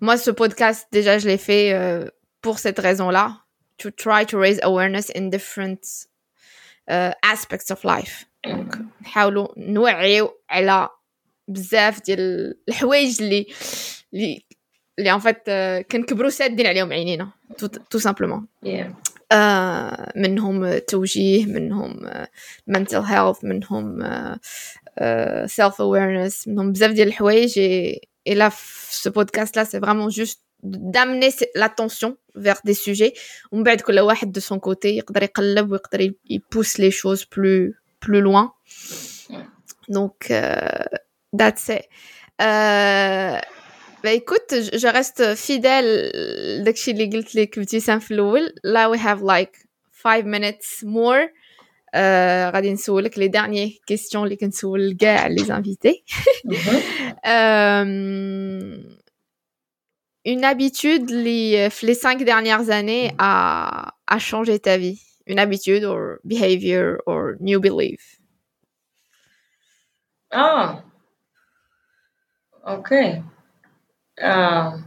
Moi, 0.00 0.16
ce 0.16 0.30
podcast, 0.30 0.88
déjà, 0.92 1.18
je 1.18 1.28
l'ai 1.28 1.38
fait 1.38 1.72
euh, 1.72 2.08
pour 2.40 2.58
cette 2.58 2.78
raison-là. 2.78 3.38
To 3.78 3.90
try 3.90 4.24
to 4.26 4.38
raise 4.38 4.60
awareness 4.62 5.10
in 5.14 5.30
different 5.30 6.06
uh, 6.88 7.12
aspects 7.22 7.70
of 7.70 7.82
life. 7.84 8.26
Donc, 8.44 8.76
نحاولوا 9.02 9.48
نوعيو 9.56 10.30
على 10.50 10.88
بزاف 11.48 12.02
ديال 12.02 12.54
الحوايج 12.68 13.22
اللي 13.22 13.46
اللي 14.14 14.44
اللي 14.98 15.12
en 15.12 15.20
fait 15.20 15.50
كنكبروا 15.90 16.30
سادين 16.30 16.66
عليهم 16.66 16.92
عينينا 16.92 17.32
tout, 17.90 17.98
simplement. 17.98 18.42
Yeah. 19.26 19.32
آه 19.32 20.12
منهم 20.16 20.78
توجيه 20.78 21.46
منهم 21.46 22.10
mental 22.70 23.02
health 23.02 23.44
منهم 23.44 24.02
آه 24.98 25.46
self 25.46 25.74
awareness 25.74 26.48
منهم 26.48 26.72
بزاف 26.72 26.90
ديال 26.90 27.08
الحوايج 27.08 27.58
et 28.28 28.34
là 28.34 28.50
ce 28.90 29.08
podcast 29.08 29.56
là 29.56 29.64
c'est 29.64 29.78
vraiment 29.78 30.10
juste 30.10 30.40
d'amener 30.62 31.30
l'attention 31.54 32.16
vers 32.34 32.60
des 32.64 32.74
sujets 32.74 33.14
ومن 33.52 33.62
بعد 33.62 33.80
كل 33.80 34.00
واحد 34.00 34.38
de 34.38 34.40
son 34.40 34.58
côté 34.58 34.86
يقدر 34.86 35.22
يقلب 35.22 35.70
ويقدر 35.70 36.12
يبوس 36.30 36.80
les 36.80 36.90
choses 36.90 37.24
plus 37.24 37.74
plus 38.00 38.20
loin 38.20 38.52
donc 39.88 40.30
euh, 40.30 40.84
that's 41.36 41.68
it 41.68 41.84
euh, 42.42 43.40
bah 44.06 44.12
écoute, 44.12 44.50
je 44.50 44.88
reste 44.88 45.34
fidèle 45.36 46.10
داكشي 46.64 46.90
اللي 46.90 47.10
قلت 47.16 47.34
لك 47.34 47.58
ابتسام 47.58 47.98
في 47.98 48.14
الاول 48.14 48.54
لا 48.64 48.92
we 48.92 48.98
have 48.98 49.20
like 49.22 49.56
5 50.02 50.24
minutes 50.24 50.84
more 50.84 51.28
euh, 51.94 52.54
غادي 52.54 52.72
نسولك 52.72 53.18
لي 53.18 53.28
ديرنيي 53.28 53.80
كيسيون 53.86 54.24
اللي 54.24 54.36
كنسول 54.36 54.96
كاع 55.00 55.26
لي 55.26 55.56
انفيتي 55.56 56.04
une 60.28 60.44
habitude 60.44 61.10
اللي 61.10 61.70
في 61.70 61.94
les 61.94 61.98
5 61.98 62.24
dernières 62.24 62.70
années 62.70 63.12
a 63.18 63.92
a 64.06 64.18
changé 64.18 64.58
ta 64.58 64.76
vie 64.76 65.00
une 65.26 65.38
habitude 65.38 65.84
or 65.84 66.18
behavior 66.24 66.98
or 67.06 67.36
new 67.40 67.60
belief 67.60 68.02
ah 70.32 70.82
okay 72.76 73.22
um, 74.20 74.86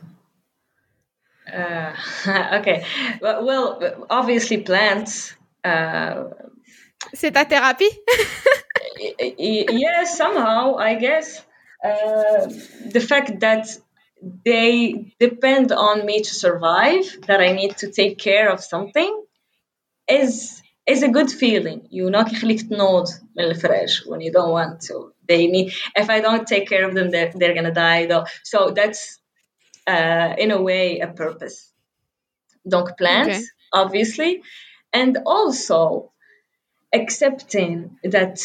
uh, 1.51 1.93
okay. 2.59 2.85
Well, 3.21 4.05
obviously 4.09 4.57
plants. 4.61 5.35
Uh, 5.63 6.25
C'est 7.13 7.31
ta 7.31 7.45
thérapie? 7.45 7.89
yes, 9.37 10.17
somehow, 10.17 10.75
I 10.77 10.95
guess. 10.95 11.43
Uh, 11.83 12.47
the 12.91 12.99
fact 12.99 13.39
that 13.41 13.67
they 14.43 15.13
depend 15.19 15.71
on 15.71 16.05
me 16.05 16.21
to 16.21 16.33
survive, 16.33 17.05
that 17.27 17.41
I 17.41 17.51
need 17.51 17.77
to 17.77 17.91
take 17.91 18.17
care 18.17 18.49
of 18.51 18.63
something, 18.63 19.23
is 20.07 20.61
is 20.87 21.03
a 21.03 21.09
good 21.09 21.31
feeling. 21.31 21.87
You 21.89 22.09
know, 22.09 22.23
يخليك 22.23 22.61
تنوض 22.69 23.07
من 23.37 23.43
الفراش 23.45 24.07
when 24.07 24.21
you 24.21 24.31
don't 24.31 24.51
want 24.51 24.81
to. 24.81 25.13
They 25.29 25.47
need. 25.47 25.73
If 25.95 26.09
I 26.09 26.21
don't 26.21 26.47
take 26.47 26.67
care 26.69 26.87
of 26.87 26.93
them, 26.95 27.11
they're, 27.11 27.31
they're 27.33 27.53
gonna 27.53 27.73
die. 27.73 28.05
Though. 28.05 28.25
So 28.43 28.71
that's 28.71 29.19
uh, 29.87 30.35
in 30.37 30.51
a 30.51 30.61
way 30.61 30.99
a 30.99 31.07
purpose. 31.07 31.71
Donc 32.67 32.97
plants, 32.97 33.37
okay. 33.37 33.45
obviously, 33.73 34.41
and 34.91 35.17
also 35.25 36.11
accepting 36.93 37.97
that 38.03 38.39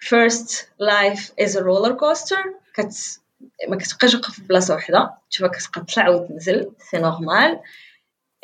first 0.00 0.68
life 0.78 1.30
is 1.36 1.56
a 1.56 1.64
roller 1.64 1.94
coaster 1.94 2.42
كت 2.74 3.20
ما 3.68 3.76
كتبقاش 3.76 4.14
واقف 4.14 4.30
في 4.30 4.42
بلاصه 4.42 4.74
وحده 4.74 5.14
تشوفها 5.30 5.48
كتطلع 5.48 6.08
وتنزل 6.08 6.72
سي 6.78 6.98
نورمال 6.98 7.60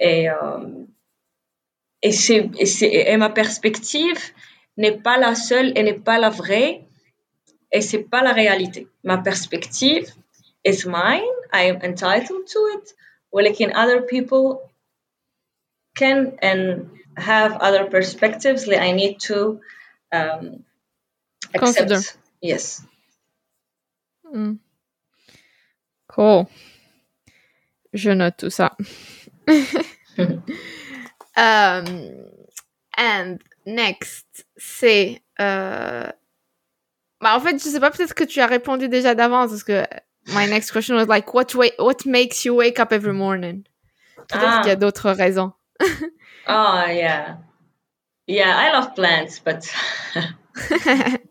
اي 0.02 0.30
et, 2.02 2.12
c'est, 2.12 2.50
et, 2.58 2.66
c'est, 2.66 2.92
et 3.12 3.16
ma 3.16 3.30
perspective 3.30 4.20
n'est 4.76 4.98
pas 5.06 5.18
la 5.18 5.34
seule 5.34 5.72
et 5.76 5.82
n'est 5.82 6.02
pas 6.10 6.18
la 6.18 6.30
vraie 6.30 6.82
et 7.72 7.80
c'est 7.80 8.04
pas 8.04 8.22
la 8.22 8.32
réalité. 8.32 8.88
Ma 9.02 9.18
perspective 9.18 10.06
is 10.64 10.86
mine. 10.86 11.22
I 11.52 11.70
am 11.70 11.80
entitled 11.82 12.46
to 12.46 12.58
it. 12.76 12.94
ولكن 13.32 13.72
other 13.74 14.02
people 14.02 14.70
can 15.96 16.38
and 16.42 16.90
have 17.16 17.56
other 17.60 17.84
perspectives 17.86 18.66
that 18.66 18.82
I 18.82 18.92
need 18.92 19.20
to 19.20 19.60
um, 20.12 20.64
accept. 21.54 21.88
Consider. 21.88 22.00
Yes. 22.40 22.82
Mm. 24.24 24.58
Cool. 26.08 26.46
Je 27.94 28.10
note 28.10 28.36
tout 28.36 28.50
ça. 28.50 28.76
um, 31.36 31.84
and 32.96 33.38
next, 33.66 34.46
c'est. 34.56 35.22
Euh... 35.40 36.10
bah, 37.21 37.35
en 37.35 37.39
fait, 37.39 37.57
je 37.57 37.69
sais 37.69 37.79
pas, 37.79 37.89
peut-être 37.91 38.13
que 38.13 38.23
tu 38.23 38.39
as 38.41 38.47
répondu 38.47 38.89
déjà 38.89 39.15
d'avance 39.15 39.49
parce 39.49 39.63
que 39.63 39.83
my 40.27 40.47
next 40.47 40.71
question 40.71 40.95
was 40.95 41.07
like, 41.07 41.33
what, 41.33 41.55
what 41.79 42.05
makes 42.05 42.45
you 42.45 42.55
wake 42.55 42.79
up 42.79 42.91
every 42.91 43.13
morning? 43.13 43.63
Peut-être 44.27 44.43
ah. 44.45 44.59
qu'il 44.61 44.69
y 44.69 44.71
a 44.71 44.75
d'autres 44.75 45.11
raisons. 45.11 45.53
oh, 46.47 46.83
yeah. 46.89 47.37
Yeah, 48.27 48.55
I 48.57 48.71
love 48.73 48.93
plants, 48.93 49.39
but. 49.39 49.65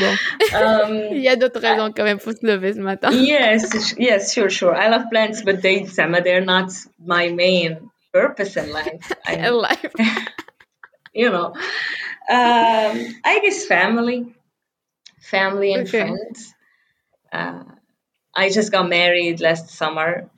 bon. 0.00 0.16
Um, 0.54 1.08
Il 1.10 1.22
y 1.22 1.28
a 1.28 1.36
d'autres 1.36 1.60
raisons 1.60 1.90
quand 1.92 2.04
même 2.04 2.18
pour 2.18 2.32
se 2.32 2.46
lever 2.46 2.74
ce 2.74 2.80
matin. 2.80 3.10
yes, 3.10 3.94
yes, 3.98 4.32
sure, 4.32 4.50
sure. 4.50 4.74
I 4.76 4.88
love 4.88 5.08
plants, 5.10 5.42
but 5.42 5.62
they, 5.62 5.84
they're 5.84 6.44
not 6.44 6.70
my 7.04 7.30
main 7.30 7.78
purpose 8.12 8.56
in 8.56 8.70
life. 8.70 9.12
in 9.28 9.54
life. 9.54 9.92
you 11.14 11.30
know, 11.30 11.54
um, 12.28 13.14
I 13.24 13.40
guess 13.42 13.64
family, 13.66 14.26
family 15.24 15.72
and 15.72 15.88
okay. 15.88 16.00
friends. 16.00 16.54
Uh, 17.32 17.64
I 18.34 18.50
just 18.50 18.72
got 18.72 18.88
married 18.88 19.40
last 19.40 19.70
summer. 19.70 20.30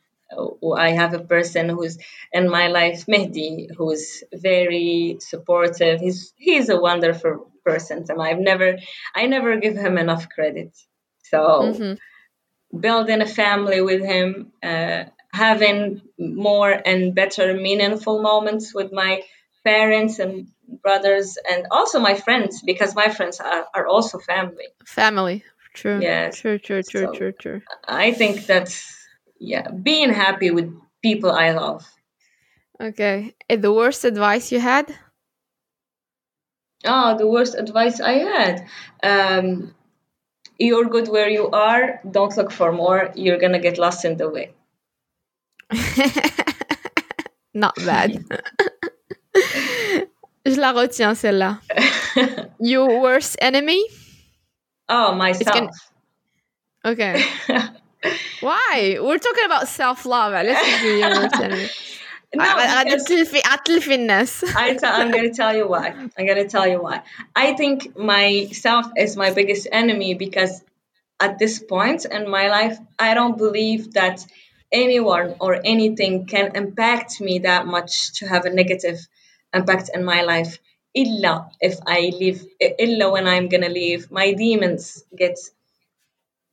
I 0.76 0.90
have 0.90 1.14
a 1.14 1.20
person 1.20 1.68
who's 1.68 1.98
in 2.32 2.50
my 2.50 2.66
life, 2.68 3.06
Mehdi, 3.06 3.68
who's 3.76 4.24
very 4.34 5.18
supportive. 5.20 6.00
He's 6.00 6.32
he's 6.36 6.68
a 6.68 6.80
wonderful 6.80 7.50
person, 7.64 8.04
and 8.08 8.20
I've 8.20 8.40
never 8.40 8.78
I 9.14 9.26
never 9.26 9.56
give 9.56 9.76
him 9.76 9.98
enough 9.98 10.28
credit. 10.28 10.76
So 11.30 11.38
mm-hmm. 11.38 12.78
building 12.78 13.20
a 13.22 13.26
family 13.26 13.80
with 13.80 14.02
him, 14.02 14.52
uh, 14.62 15.04
having 15.32 16.02
more 16.18 16.70
and 16.70 17.14
better 17.14 17.54
meaningful 17.54 18.20
moments 18.20 18.74
with 18.74 18.92
my 18.92 19.22
parents 19.64 20.18
and 20.18 20.48
brothers 20.82 21.38
and 21.50 21.66
also 21.70 22.00
my 22.00 22.14
friends 22.14 22.62
because 22.62 22.94
my 22.94 23.08
friends 23.08 23.40
are, 23.40 23.66
are 23.74 23.86
also 23.86 24.18
family. 24.18 24.66
Family. 24.86 25.44
True. 25.74 26.00
Yeah 26.00 26.30
true 26.30 26.58
true 26.58 26.82
true 26.82 27.06
so 27.06 27.12
true 27.12 27.32
true. 27.32 27.60
I 27.86 28.12
think 28.12 28.46
that's 28.46 28.96
yeah 29.38 29.70
being 29.70 30.10
happy 30.10 30.50
with 30.50 30.72
people 31.02 31.30
i 31.30 31.50
love. 31.52 31.84
Okay. 32.80 33.34
And 33.48 33.62
the 33.62 33.72
worst 33.72 34.04
advice 34.04 34.52
you 34.52 34.60
had? 34.60 34.94
Oh 36.84 37.16
the 37.16 37.26
worst 37.26 37.54
advice 37.54 38.00
i 38.00 38.12
had. 38.12 38.66
Um 39.02 39.74
you're 40.58 40.88
good 40.88 41.08
where 41.08 41.28
you 41.28 41.50
are 41.50 42.00
don't 42.10 42.36
look 42.36 42.50
for 42.50 42.72
more 42.72 43.12
you're 43.14 43.38
gonna 43.38 43.60
get 43.60 43.78
lost 43.78 44.04
in 44.04 44.16
the 44.16 44.28
way. 44.30 44.52
Not 47.54 47.74
bad. 47.76 48.24
Je 50.46 50.60
la 50.60 50.72
retiens 50.72 51.14
celle-là. 51.14 51.58
Your 52.60 53.00
worst 53.00 53.36
enemy? 53.40 53.84
Oh, 54.88 55.12
myself. 55.12 55.54
Gonna... 55.54 55.70
Okay. 56.84 57.24
Why? 58.40 58.98
We're 59.00 59.18
talking 59.18 59.44
about 59.44 59.66
self-love. 59.66 60.32
Let's 60.32 60.80
do 60.82 60.88
your 60.88 61.10
worst 61.10 61.34
enemy. 61.42 61.68
No, 62.34 62.44
I, 62.44 62.74
am 65.00 65.10
going 65.10 65.28
to 65.28 65.34
tell 65.34 65.56
you 65.56 65.66
why. 65.66 65.88
I'm 65.88 66.26
going 66.26 66.36
to 66.36 66.48
tell 66.48 66.66
you 66.68 66.80
why. 66.82 67.02
I 67.34 67.54
think 67.54 67.96
myself 67.96 68.86
is 68.96 69.16
my 69.16 69.32
biggest 69.32 69.66
enemy 69.72 70.14
because 70.14 70.62
at 71.18 71.38
this 71.38 71.58
point 71.58 72.04
in 72.04 72.28
my 72.30 72.48
life, 72.48 72.78
I 72.98 73.14
don't 73.14 73.38
believe 73.38 73.94
that 73.94 74.24
anyone 74.70 75.36
or 75.40 75.60
anything 75.64 76.26
can 76.26 76.54
impact 76.54 77.20
me 77.20 77.40
that 77.40 77.66
much 77.66 78.14
to 78.18 78.28
have 78.28 78.44
a 78.44 78.50
negative 78.50 78.98
impact 79.55 79.89
in 79.93 80.03
my 80.03 80.21
life 80.21 80.59
illa 80.93 81.49
if 81.59 81.79
I 81.87 82.11
leave 82.21 82.45
illa 82.59 83.11
when 83.11 83.27
I'm 83.27 83.47
gonna 83.47 83.69
leave 83.69 84.11
my 84.11 84.33
demons 84.33 85.03
get 85.15 85.37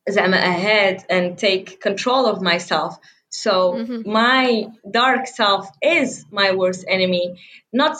ahead 0.07 1.05
and 1.09 1.37
take 1.37 1.79
control 1.81 2.25
of 2.25 2.41
myself 2.41 2.97
so 3.29 3.73
mm-hmm. 3.73 4.11
my 4.11 4.65
dark 4.89 5.27
self 5.27 5.69
is 5.81 6.25
my 6.31 6.55
worst 6.55 6.85
enemy 6.87 7.39
not 7.71 7.97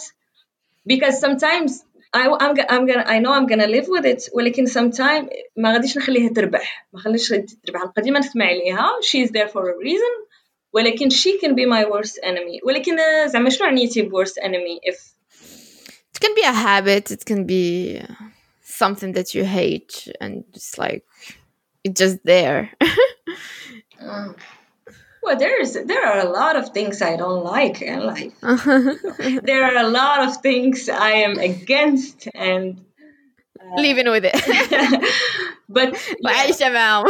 because 0.85 1.19
sometimes 1.19 1.83
I, 2.11 2.27
I'm, 2.27 2.55
I'm 2.69 2.87
gonna 2.87 3.03
I 3.05 3.19
know 3.19 3.31
I'm 3.31 3.45
gonna 3.45 3.67
live 3.67 3.87
with 3.87 4.05
it 4.05 4.29
ولكن 4.33 4.65
sometime 4.65 5.29
ما 5.57 5.73
غاديش 5.73 5.97
نخليها 5.97 6.33
تربح 6.33 6.87
ما 6.93 6.99
خليش 6.99 7.29
تربح 7.29 7.81
نبقى 7.83 8.01
ديما 8.01 8.19
نسمع 8.19 8.45
عليها 8.45 8.87
she's 9.01 9.29
there 9.29 9.47
for 9.47 9.69
a 9.69 9.77
reason 9.77 10.13
ولكن 10.73 11.09
she 11.09 11.39
can 11.39 11.55
be 11.55 11.65
my 11.65 11.85
worst 11.85 12.19
enemy 12.23 12.59
ولكن 12.63 12.97
زعما 13.27 13.49
شنو 13.49 13.67
عنيتي 13.67 14.01
ب 14.01 14.13
worst 14.13 14.37
enemy 14.41 14.79
if 14.83 14.97
it 16.13 16.19
can 16.19 16.35
be 16.35 16.43
a 16.43 16.53
habit 16.53 17.11
it 17.11 17.25
can 17.25 17.45
be 17.45 18.01
something 18.63 19.13
that 19.13 19.33
you 19.35 19.43
hate 19.43 20.07
and 20.21 20.43
just 20.53 20.77
like 20.77 21.03
it's 21.83 21.99
just 21.99 22.17
there 22.25 22.71
um, 24.01 24.35
well, 25.21 25.37
there's 25.37 25.73
there 25.73 26.05
are 26.05 26.19
a 26.19 26.29
lot 26.29 26.55
of 26.55 26.69
things 26.69 27.01
I 27.01 27.17
don't 27.17 27.43
like 27.43 27.81
in 27.81 27.99
life. 28.05 28.33
there 29.43 29.63
are 29.65 29.77
a 29.77 29.87
lot 29.87 30.27
of 30.27 30.37
things 30.37 30.87
I 30.89 31.11
am 31.27 31.37
against 31.37 32.27
and 32.33 32.85
uh, 33.59 33.81
living 33.81 34.09
with 34.09 34.23
it. 34.25 34.35
but 35.69 35.93
yeah. 36.21 37.03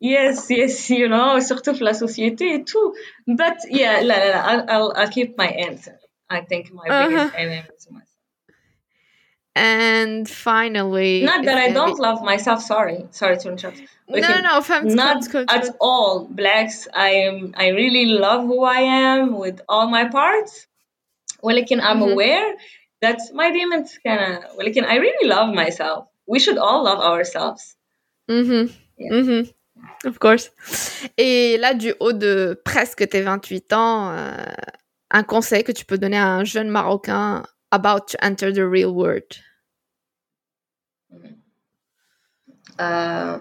yes, 0.00 0.50
yes, 0.50 0.90
you 0.90 1.08
know, 1.08 1.38
surtout 1.40 1.80
la 1.80 1.92
société 1.92 2.54
et 2.54 2.64
tout. 2.66 2.94
But 3.26 3.58
yeah, 3.68 4.00
la, 4.02 4.16
la, 4.16 4.28
la, 4.34 4.40
I'll, 4.40 4.64
I'll, 4.68 4.92
I'll 4.96 5.08
keep 5.10 5.36
my 5.38 5.46
answer. 5.46 5.98
I 6.28 6.40
think 6.40 6.72
my 6.72 6.84
uh-huh. 6.88 7.08
biggest 7.08 7.34
enemy 7.36 7.64
is 7.76 7.88
myself. 7.90 8.08
And 9.54 10.26
finally, 10.28 11.24
not 11.24 11.44
that 11.44 11.58
I 11.58 11.72
don't 11.72 11.98
love 11.98 12.22
myself. 12.22 12.62
Sorry, 12.62 13.06
sorry 13.10 13.36
to 13.36 13.50
interrupt. 13.50 13.82
Okay. 14.08 14.20
No, 14.20 14.28
no, 14.40 14.60
no. 14.60 14.94
Not 14.94 15.34
at 15.34 15.76
all. 15.78 16.26
Blacks. 16.26 16.88
I 16.92 17.10
am. 17.28 17.54
I 17.56 17.68
really 17.68 18.06
love 18.06 18.44
who 18.44 18.64
I 18.64 18.80
am 18.80 19.36
with 19.38 19.60
all 19.68 19.88
my 19.88 20.06
parts. 20.08 20.66
ولكن 21.42 21.80
I'm 21.82 22.00
mm-hmm. 22.00 22.12
aware 22.12 22.54
that 23.02 23.18
my 23.34 23.52
demons 23.52 23.98
kind 24.06 24.20
of. 24.20 24.56
ولكن 24.56 24.84
I 24.84 24.96
really 24.96 25.28
love 25.28 25.54
myself. 25.54 26.06
We 26.26 26.38
should 26.38 26.56
all 26.56 26.84
love 26.84 27.00
ourselves. 27.00 27.76
Mm-hmm. 28.30 28.74
Yeah. 28.96 29.12
Mm-hmm. 29.12 29.50
Of 30.05 30.19
course. 30.19 30.51
Et 31.17 31.57
là, 31.57 31.73
du 31.73 31.93
haut 31.99 32.13
de 32.13 32.59
presque 32.63 33.07
tes 33.09 33.21
28 33.21 33.73
ans, 33.73 34.11
euh, 34.11 34.45
un 35.11 35.23
conseil 35.23 35.63
que 35.63 35.71
tu 35.71 35.85
peux 35.85 35.97
donner 35.97 36.17
à 36.17 36.27
un 36.27 36.43
jeune 36.43 36.69
Marocain 36.69 37.43
about 37.71 38.07
to 38.09 38.23
enter 38.23 38.51
the 38.51 38.65
real 38.65 38.93
world? 38.93 39.37
Uh, 42.79 43.39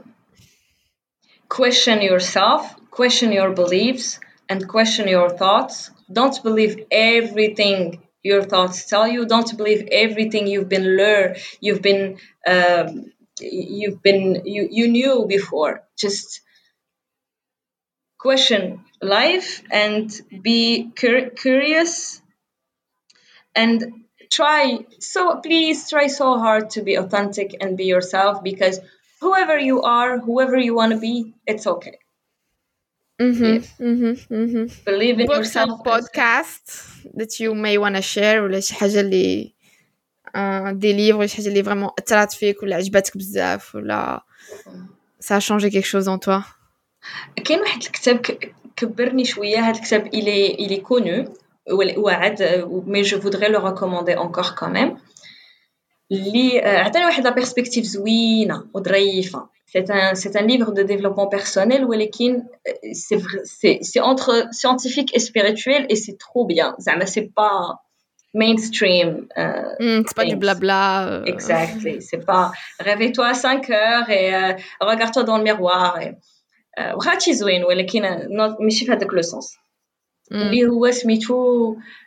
question 1.49 2.01
yourself, 2.01 2.75
question 2.91 3.33
your 3.33 3.53
beliefs, 3.53 4.19
and 4.49 4.67
question 4.67 5.09
your 5.09 5.31
thoughts. 5.31 5.91
Don't 6.11 6.43
believe 6.43 6.85
everything 6.91 8.03
your 8.23 8.43
thoughts 8.43 8.87
tell 8.87 9.07
you. 9.07 9.27
Don't 9.27 9.57
believe 9.57 9.89
everything 9.93 10.47
you've 10.47 10.69
been 10.69 10.97
learned, 10.97 11.37
you've 11.61 11.83
been, 11.83 12.19
um, 12.47 13.13
you've 13.41 14.03
been, 14.03 14.43
you, 14.45 14.69
you 14.71 14.89
knew 14.89 15.27
before. 15.29 15.86
Just 15.98 16.42
question 18.22 18.86
life 19.02 19.64
and 19.72 20.08
be 20.42 20.92
cur- 20.96 21.32
curious 21.32 22.22
and 23.56 23.84
try 24.30 24.86
so 25.00 25.22
please 25.38 25.90
try 25.90 26.06
so 26.08 26.38
hard 26.38 26.70
to 26.70 26.84
be 26.84 26.96
authentic 26.96 27.56
and 27.60 27.76
be 27.78 27.86
yourself 27.86 28.44
because 28.44 28.80
whoever 29.22 29.58
you 29.58 29.82
are 29.82 30.20
whoever 30.20 30.58
you 30.58 30.76
want 30.76 30.92
to 30.94 31.00
be 31.00 31.34
it's 31.48 31.66
okay 31.66 31.98
mm-hmm, 33.20 33.58
mm-hmm, 33.84 34.34
mm-hmm. 34.34 34.66
believe 34.86 35.20
in 35.20 35.26
books 35.26 35.56
yourself 35.56 35.70
and 35.70 35.86
podcasts 35.92 36.72
that 37.16 37.40
you 37.40 37.56
may 37.56 37.78
want 37.78 37.96
to 37.96 38.02
share 38.02 38.42
ولا 38.42 38.60
شي 38.60 38.74
حاجه 38.76 39.00
اللي 39.00 39.54
دي 40.72 40.94
ليفر 40.94 41.18
ولا 41.18 41.28
شي 41.28 41.38
حاجه 41.38 41.48
اللي 41.48 41.64
فريمون 41.64 41.90
اثرت 42.00 42.32
فيك 42.32 42.64
ولا 42.64 42.76
عجبتك 42.76 43.18
بزاف 43.18 43.76
ولا 43.76 44.24
ça 45.20 45.36
a 45.36 45.40
changé 45.40 45.70
quelque 45.70 45.92
chose 45.96 46.08
en 46.08 46.18
toi 46.18 46.44
كاين 47.46 47.60
واحد 47.60 47.84
الكتاب 47.84 48.22
كبرني 48.76 49.26
شويه 49.26 49.60
هذا 49.60 49.78
الكتاب 49.78 50.08
الي 50.08 50.54
الي 50.54 50.78
كونو 50.78 51.34
واعد 51.98 52.66
مي 52.88 53.02
جو 53.02 53.20
فودري 53.20 53.48
لو 53.48 53.68
ريكوموندي 53.68 54.18
انكور 54.18 54.56
كوميم 54.60 54.98
اللي 56.12 56.60
عطاني 56.60 57.06
واحد 57.06 57.24
لا 57.24 57.30
بيرسبكتيف 57.30 57.86
زوينه 57.86 58.64
وظريفه 58.74 59.50
c'est 59.74 59.90
un 59.90 60.16
c'est 60.16 60.36
un 60.36 60.46
livre 60.52 60.72
de 60.72 60.84
développement 60.84 61.28
personnel 61.28 61.84
ولكن 61.84 62.44
c'est 62.94 63.22
c'est 63.44 63.80
c'est 63.82 64.02
entre 64.02 64.48
scientifique 64.52 65.16
et 65.16 65.20
spirituel 65.20 65.86
et 65.90 65.96
c'est 65.96 66.18
trop 66.18 66.46
bien 66.46 66.76
زعما 66.80 67.06
c'est 67.06 67.30
pas 67.36 67.82
mainstream. 68.37 69.27
Euh, 69.37 69.63
mm, 69.81 70.05
c'est 70.07 70.15
pas 70.15 70.25
du 70.25 70.37
blabla. 70.37 71.09
Euh... 71.09 71.25
Exact. 71.25 71.79
C'est 72.01 72.25
pas 72.25 72.53
réveille-toi 72.79 73.27
à 73.27 73.35
5 73.35 73.71
heures 73.71 74.11
et 74.11 74.35
euh, 74.35 74.53
regarde-toi 74.81 75.25
dans 75.25 75.39
le 75.39 75.45
miroir. 75.45 76.01
Et, 76.01 76.15
le 79.15 79.23
sens. 79.23 79.57
Mm. 80.31 80.51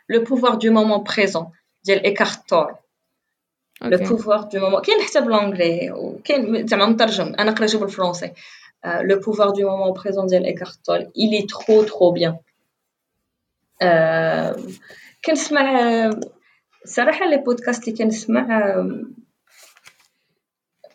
Le 0.08 0.24
pouvoir 0.24 0.58
du 0.58 0.70
moment 0.70 1.00
présent. 1.00 1.52
Le 3.82 3.98
pouvoir 3.98 4.48
du 4.48 4.58
moment. 4.58 4.80
l'anglais 5.28 5.90
le 7.80 7.90
français. 7.90 8.34
Euh, 8.86 9.02
le 9.02 9.20
pouvoir 9.20 9.52
du 9.52 9.64
moment 9.64 9.92
présent, 9.92 10.26
il 11.14 11.34
est 11.34 11.48
trop, 11.48 11.82
trop 11.84 12.12
bien. 12.12 12.38
Euh, 13.82 14.54
كنسمع 15.24 16.10
صراحة 16.84 17.26
لي 17.26 17.36
بودكاست 17.36 17.88
اللي 17.88 17.98
كنسمع 17.98 18.74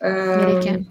امريكان 0.02 0.84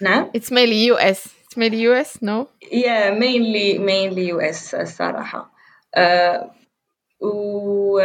نعم 0.00 0.30
It's 0.36 0.50
mainly 0.50 0.92
US 0.92 1.28
It's 1.44 1.56
mainly 1.56 1.80
US 1.90 2.22
no 2.22 2.48
yeah 2.62 3.10
mainly 3.10 3.78
mainly 3.78 4.32
US 4.32 4.74
الصراحة 4.74 5.52
uh, 5.96 6.60
و 7.20 7.98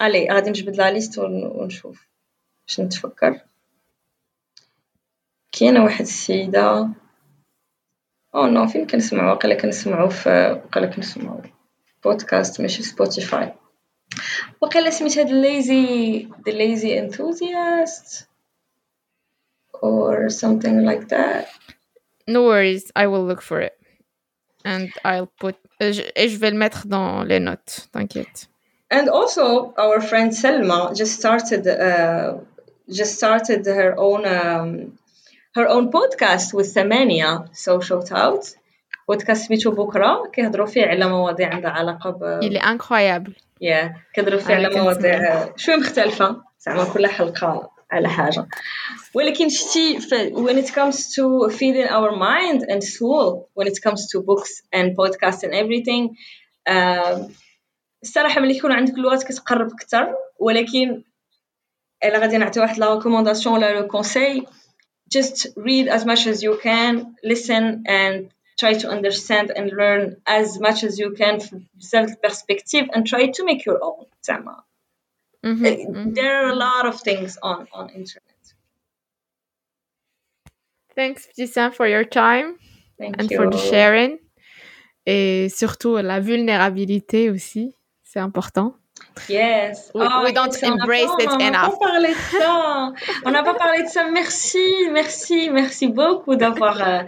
علي 0.00 0.28
غادي 0.30 0.50
نجبد 0.50 0.76
لا 0.76 0.90
ليست 0.90 1.18
ونشوف 1.18 2.08
باش 2.66 2.80
نتفكر 2.80 3.40
كاينة 5.52 5.84
واحد 5.84 6.00
السيده 6.00 6.88
أو 8.34 8.46
نو 8.46 8.66
فين 8.66 8.86
كنسمعو 8.86 9.30
واقيلا 9.30 9.54
كنسمعو 9.54 10.08
في 10.08 10.60
واقيلا 10.64 10.86
كنسمعو 10.86 11.40
بودكاست 12.03 12.61
ماشي 12.61 12.83
سبوتيفاي 12.83 13.53
وقيلا 14.61 14.89
سميت 14.89 15.17
هاد 15.17 15.29
الليزي 15.29 16.27
the 16.47 16.51
lazy 16.51 16.91
enthusiast 16.93 18.25
or 19.81 20.29
something 20.29 20.85
like 20.85 21.07
that 21.09 21.47
no 22.27 22.43
worries 22.43 22.91
I 22.95 23.07
will 23.07 23.25
look 23.25 23.41
for 23.41 23.59
it 23.61 23.75
and 24.65 24.89
I'll 25.05 25.31
put 25.41 25.55
et 25.79 26.27
je 26.29 26.37
vais 26.37 26.51
le 26.51 26.57
mettre 26.57 26.87
dans 26.87 27.23
les 27.23 27.39
notes 27.39 27.87
t'inquiète 27.93 28.47
and 28.91 29.07
also 29.09 29.73
our 29.77 30.01
friend 30.01 30.33
Selma 30.33 30.79
just 30.95 31.13
started 31.21 31.67
uh, 31.67 32.37
just 32.99 33.15
started 33.15 33.65
her 33.65 33.91
own 33.97 34.21
um, 34.25 34.69
her 35.57 35.67
own 35.67 35.91
podcast 35.91 36.53
with 36.53 36.67
Semania 36.75 37.31
so 37.53 37.79
shout 37.79 38.11
out 38.11 38.43
بودكاست 39.08 39.46
سميتو 39.46 39.70
بكرة. 39.70 40.30
كيهضروا 40.32 40.66
فيه 40.66 40.86
على 40.86 41.08
مواضيع 41.08 41.54
عندها 41.54 41.70
علاقة 41.70 42.10
ب 42.10 42.40
est 42.40 42.62
incroyable. 42.62 43.32
يا 43.60 43.94
كيهضروا 44.14 44.40
فيه 44.40 44.54
على 44.54 44.80
مواضيع 44.80 45.48
شوية 45.56 45.76
مختلفة؟ 45.76 46.42
زعما 46.60 46.84
كل 46.84 47.06
حلقة 47.06 47.70
على 47.90 48.08
حاجة. 48.08 48.46
ولكن 49.14 49.48
شتي 49.48 49.98
when 50.30 50.64
it 50.64 50.68
comes 50.68 51.14
to 51.14 51.50
feeding 51.50 51.88
our 51.88 52.10
mind 52.16 52.62
and 52.70 52.82
soul 52.84 53.48
when 53.54 53.66
it 53.66 53.78
comes 53.82 54.08
to 54.12 54.20
books 54.20 54.62
and 54.72 54.96
podcasts 54.96 55.42
and 55.42 55.54
everything 55.54 56.16
الصراحة 58.02 58.40
ملي 58.40 58.56
يكون 58.56 58.72
عندك 58.72 58.94
اللغات 58.94 59.22
كتقرب 59.22 59.72
أكثر. 59.72 60.14
ولكن 60.38 61.02
إلا 62.04 62.18
غادي 62.18 62.38
نعطي 62.38 62.60
واحد 62.60 62.78
لا 62.78 62.94
ريكومونداسيون 62.94 63.54
ولا 63.54 63.80
لو 63.80 63.86
كونساي 63.86 64.46
just 65.18 65.48
read 65.56 65.88
as 65.88 66.04
much 66.04 66.26
as 66.26 66.42
you 66.42 66.58
can 66.64 67.14
listen 67.32 67.84
and 67.86 68.28
try 68.59 68.73
to 68.73 68.89
understand 68.89 69.51
and 69.55 69.71
learn 69.71 70.17
as 70.25 70.59
much 70.59 70.83
as 70.83 70.99
you 70.99 71.11
can 71.11 71.39
بزاف 71.79 72.21
perspective 72.21 72.85
and 72.93 73.07
try 73.07 73.27
to 73.27 73.45
make 73.45 73.65
your 73.65 73.79
own 73.83 74.05
زعما 74.21 74.63
mm-hmm, 75.45 75.65
mm-hmm. 75.65 76.13
there 76.13 76.43
are 76.43 76.49
a 76.49 76.55
lot 76.55 76.85
of 76.85 76.99
things 77.01 77.37
on 77.41 77.67
on 77.73 77.89
internet 77.89 78.43
thanks 80.95 81.27
Ptissam 81.27 81.73
for 81.73 81.87
your 81.87 82.03
time 82.03 82.57
Thank 82.97 83.15
and 83.17 83.31
you. 83.31 83.37
for 83.37 83.49
the 83.49 83.57
sharing 83.57 84.17
et 85.05 85.49
surtout 85.49 85.95
la 86.11 86.19
vulnérabilité 86.19 87.29
aussi 87.29 87.75
c'est 88.03 88.19
important 88.19 88.75
Yes. 89.28 89.90
We, 89.94 90.06
ah, 90.08 90.30
don't 90.32 90.64
embrace 90.64 91.10
on 91.10 91.18
it 91.18 91.40
enough. 91.40 91.44
On 91.44 91.50
n'a 91.50 91.70
pas 91.70 91.78
parlé 91.78 92.08
de 92.08 92.38
ça. 92.38 92.92
on 93.24 93.30
n'a 93.30 93.42
pas 93.42 93.54
parlé 93.54 93.82
de 93.82 93.88
ça. 93.88 94.10
Merci, 94.10 94.88
merci, 94.92 95.50
merci 95.50 95.88
beaucoup 95.88 96.36
d'avoir 96.36 96.80
euh, 96.86 97.02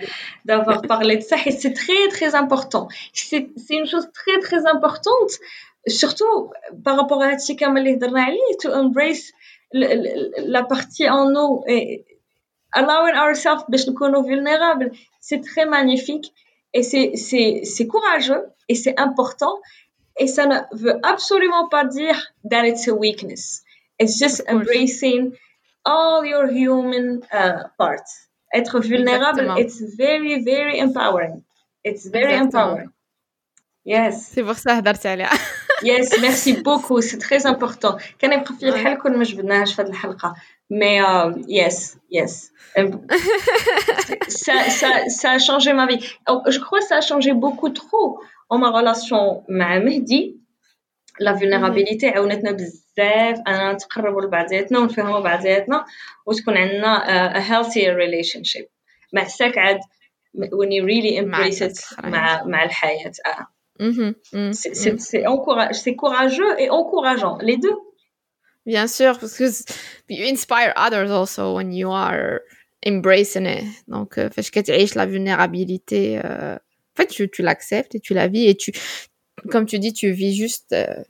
parlé 0.89 1.17
de 1.17 1.23
ça. 1.23 1.37
Et 1.45 1.51
c'est 1.51 1.73
très 1.73 2.09
très 2.09 2.35
important. 2.35 2.89
C'est 3.13 3.51
une 3.71 3.87
chose 3.87 4.09
très 4.13 4.39
très 4.41 4.67
importante, 4.67 5.31
surtout 5.87 6.51
par 6.85 6.97
rapport 6.97 7.23
à 7.23 7.37
to 8.61 8.73
embrace 8.73 9.33
la 9.73 10.63
partie 10.63 11.09
en 11.09 11.31
nous 11.31 11.65
et 11.67 12.05
allowing 12.73 13.15
ourselves 13.15 13.65
vulnérables. 14.23 14.91
C'est 15.21 15.43
très 15.43 15.67
magnifique 15.67 16.33
et 16.73 16.83
c'est 16.83 17.87
courageux 17.87 18.45
et 18.69 18.75
c'est 18.75 18.99
important. 18.99 19.61
Et 20.18 20.28
ça 20.28 20.46
ne 20.46 20.58
veut 20.74 21.00
absolument 21.04 21.68
pas 21.68 21.86
dire 21.86 22.18
that 22.50 22.66
it's 22.66 22.88
a 22.88 22.94
weakness. 22.94 23.64
It's 24.00 24.18
just 24.20 24.44
embracing 24.48 25.34
all 25.86 26.26
your 26.26 26.48
human 26.52 27.22
uh, 27.32 27.64
parts. 27.78 28.28
Être 28.54 28.80
vulnérable, 28.80 29.42
Exactement. 29.42 29.56
it's 29.56 29.80
very, 29.98 30.44
very 30.44 30.80
empowering. 30.80 31.44
It's 31.84 32.06
very 32.08 32.34
Exactement. 32.34 32.46
empowering. 32.46 32.90
Yes. 33.86 34.30
C'est 34.34 34.44
pour 34.44 34.58
ça 34.58 34.78
هدرت 34.78 35.06
عليها. 35.06 35.30
Yes, 35.84 36.20
merci 36.22 36.54
beaucoup. 36.54 37.02
C'est 37.02 37.18
très 37.18 37.46
important. 37.48 37.98
كان 38.20 38.34
يبقى 38.34 38.54
في 38.60 38.70
الحل 38.70 38.98
كون 38.98 39.18
ما 39.18 39.24
جبدناهاش 39.24 39.74
في 39.74 39.82
هذه 39.82 39.90
الحلقة. 39.90 40.36
Mais 40.70 41.02
uh, 41.02 41.34
yes, 41.48 41.98
yes. 42.12 42.52
ça, 44.28 44.70
ça, 44.70 45.10
ça 45.10 45.32
a 45.32 45.40
changé 45.40 45.74
ma 45.74 45.86
vie. 45.88 46.00
Je 46.48 46.60
crois 46.60 46.80
que 46.80 46.86
ça 46.86 46.98
a 46.98 47.02
changé 47.02 47.34
beaucoup 47.34 47.70
trop 47.70 48.20
en 48.52 48.58
ma 48.60 48.70
relation 48.72 49.46
مع 49.50 49.78
مهدي 49.80 50.42
لا 51.20 51.36
فولنرابيليتي 51.36 52.10
عاونتنا 52.10 52.52
بزاف 52.52 53.40
اننا 53.48 53.74
نتقربوا 53.74 54.22
لبعضياتنا 54.22 54.80
ونفهموا 54.80 55.20
بعضياتنا 55.20 55.86
وتكون 56.26 56.58
عندنا 56.58 57.04
a 57.34 57.42
healthier 57.42 57.94
relationship 57.96 58.66
مع 59.14 59.22
الساك 59.22 59.58
عاد 59.58 59.80
when 60.38 60.72
you 60.72 60.84
really 60.86 61.18
embrace 61.18 61.62
it 61.62 62.04
مع 62.04 62.44
مع 62.44 62.64
الحياة 62.64 63.12
اه 63.26 63.48
c'est 64.52 65.00
c'est 65.00 65.26
encourage 65.26 65.76
c'est 65.84 65.96
courageux 65.96 66.54
et 66.60 66.70
encourageant 66.70 67.38
les 67.42 67.58
deux 67.58 67.78
Bien 68.66 68.88
sûr, 68.88 69.18
parce 69.18 69.36
que 69.38 69.48
you 70.10 70.24
inspire 70.24 70.72
others 70.76 71.12
also 71.20 71.56
when 71.56 71.72
you 71.72 71.90
are 71.90 72.42
embracing 72.86 73.48
it. 73.48 73.66
Donc, 73.88 74.20
فاش 74.20 74.52
كتعيش 74.52 74.94
la 74.98 75.06
vulnérabilité, 75.06 76.20
euh, 76.24 76.58
en 76.96 76.96
fait, 76.98 77.08
tu, 77.08 77.30
tu 77.30 77.42
l'acceptes 77.42 77.96
et 77.96 78.00
tu 78.00 78.14
la 78.14 78.28
vis 78.28 78.48
et 78.50 78.56
tu, 78.56 78.72
comme 79.50 79.66
tu 79.66 79.80
dis, 79.80 79.94
tu 79.94 80.12
vis 80.12 80.36
juste 80.36 80.74
euh, 80.74 81.04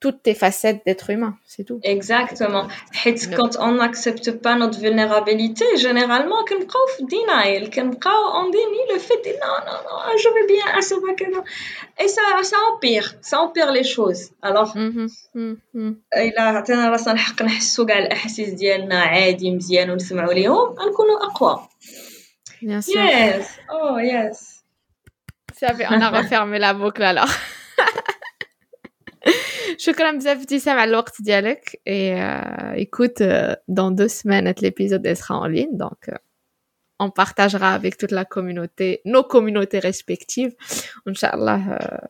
toutes 0.00 0.22
tes 0.22 0.34
facettes 0.34 0.82
d'être 0.86 1.10
humain, 1.10 1.36
c'est 1.44 1.64
tout. 1.64 1.80
Exactement. 1.82 2.68
حيت 2.92 3.34
quand 3.34 3.56
on 3.58 3.72
n'accepte 3.72 4.30
pas 4.30 4.54
notre 4.54 4.78
vulnérabilité, 4.78 5.64
généralement 5.76 6.44
كنبقاو 6.48 6.86
في 6.96 7.02
denial, 7.02 7.70
كنبقاو 7.70 8.32
on 8.32 8.50
dénie 8.50 8.92
le 8.94 8.98
fait 8.98 9.20
de 9.24 9.32
non 9.42 9.58
non 9.66 9.80
non, 9.88 10.16
je 10.22 10.28
vais 10.34 10.46
bien, 10.46 10.80
ça 10.80 10.94
va 10.96 11.14
كذا. 11.14 11.42
Et 12.00 12.08
ça 12.08 12.22
ça 12.42 12.56
empire, 12.72 13.14
ça 13.22 13.40
empire 13.40 13.72
les 13.72 13.84
choses. 13.84 14.30
Alors 14.42 14.76
إلا 16.16 16.42
عطينا 16.42 16.88
راسنا 16.88 17.12
الحق 17.12 17.42
نحسو 17.42 17.86
كاع 17.86 17.98
الأحاسيس 17.98 18.48
ديالنا 18.48 19.00
عادي 19.00 19.50
مزيان 19.50 19.90
ونسمعوا 19.90 20.32
ليهم 20.32 20.68
غنكونوا 20.78 21.24
أقوى. 21.24 21.68
Bien 22.62 22.80
sûr. 22.80 22.94
Yes. 22.94 23.46
Oh, 23.70 23.98
yes. 23.98 24.51
Ça 25.54 25.74
fait, 25.74 25.86
on 25.90 26.00
a 26.00 26.10
refermé 26.10 26.58
la 26.58 26.74
boucle 26.74 27.02
alors. 27.02 27.30
شكرا 29.78 30.12
بزاف 30.12 30.38
ابتسام 30.38 30.78
على 30.78 30.90
الوقت 30.90 31.22
ديالك 31.22 31.80
et 31.86 32.14
euh, 32.14 32.72
écoute 32.76 33.20
euh, 33.20 33.54
dans 33.68 33.90
deux 33.90 34.08
semaines 34.08 34.52
l'épisode 34.62 35.06
sera 35.14 35.38
en 35.38 35.46
ligne 35.46 35.76
donc 35.76 36.08
euh, 36.08 36.14
on 36.98 37.10
partagera 37.10 37.74
avec 37.74 37.96
toute 37.96 38.10
la 38.10 38.24
communauté 38.24 39.00
nos 39.04 39.22
communautés 39.22 39.78
respectives 39.78 40.54
Inch'Allah 41.06 41.60
euh, 41.70 42.06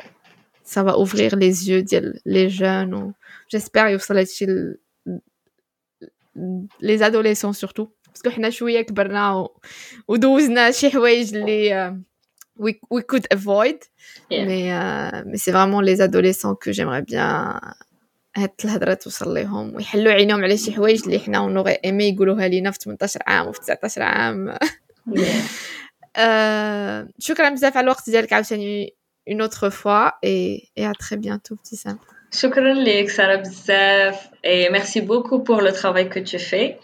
ça 0.65 0.83
va 0.83 0.99
ouvrir 0.99 1.37
les 1.37 1.69
yeux 1.69 1.83
ديال 1.83 2.21
les 2.25 2.49
jeunes 2.49 2.95
ou 2.95 3.13
j'espère 3.53 3.87
يوصل 3.87 4.19
هادشي 4.19 4.47
les 6.81 7.03
adolescents 7.03 7.59
surtout 7.65 7.89
باسكو 8.09 8.31
حنا 8.31 8.51
شويه 8.51 8.83
كبرنا 8.83 9.49
ودوزنا 10.09 10.71
شي 10.71 10.91
حوايج 10.91 11.37
اللي 11.37 11.99
we, 12.65 12.71
we 12.91 13.03
could 13.11 13.27
avoid 13.39 13.79
Yeah. 14.31 14.45
mais 14.49 14.65
euh, 14.73 15.23
mais 15.29 15.39
c'est 15.45 15.53
vraiment 15.59 15.81
les 15.91 15.99
adolescents 16.09 16.57
que 16.63 16.71
j'aimerais 16.77 17.03
bien 17.03 17.61
هاد 18.37 18.51
الهضره 18.65 18.95
توصل 18.95 19.35
لهم 19.35 19.75
ويحلوا 19.75 20.13
عينهم 20.13 20.45
على 20.45 20.57
شي 20.57 20.73
حوايج 20.73 21.03
اللي 21.05 21.19
حنا 21.19 21.41
ونوغي 21.41 21.73
ايمي 21.85 22.05
يقولوها 22.09 22.49
لينا 22.49 22.71
في 22.71 22.79
18 22.79 23.21
عام 23.27 23.47
وفي 23.47 23.61
19 23.61 24.03
عام 24.03 24.55
Yeah. 25.11 25.21
euh, 26.19 27.11
شكرا 27.19 27.49
بزاف 27.51 27.77
على 27.77 27.85
الوقت 27.85 28.11
ديالك 28.11 28.33
عاوتاني 28.33 28.95
une 29.31 29.43
autre 29.43 29.69
fois 29.71 30.13
et, 30.23 30.69
et 30.77 30.87
à 30.87 30.93
très 30.95 31.17
bientôt 31.17 31.57
petit 31.57 31.77
Sam 31.77 31.97
شكرا 32.33 32.73
لك 32.75 33.09
سارة 33.11 33.37
بزاف 33.37 34.29
et 34.47 34.71
merci 34.71 35.01
beaucoup 35.01 35.39
pour 35.43 35.61
le 35.61 35.73
travail 35.73 36.09
que 36.09 36.19
tu 36.21 36.39
fais. 36.39 36.79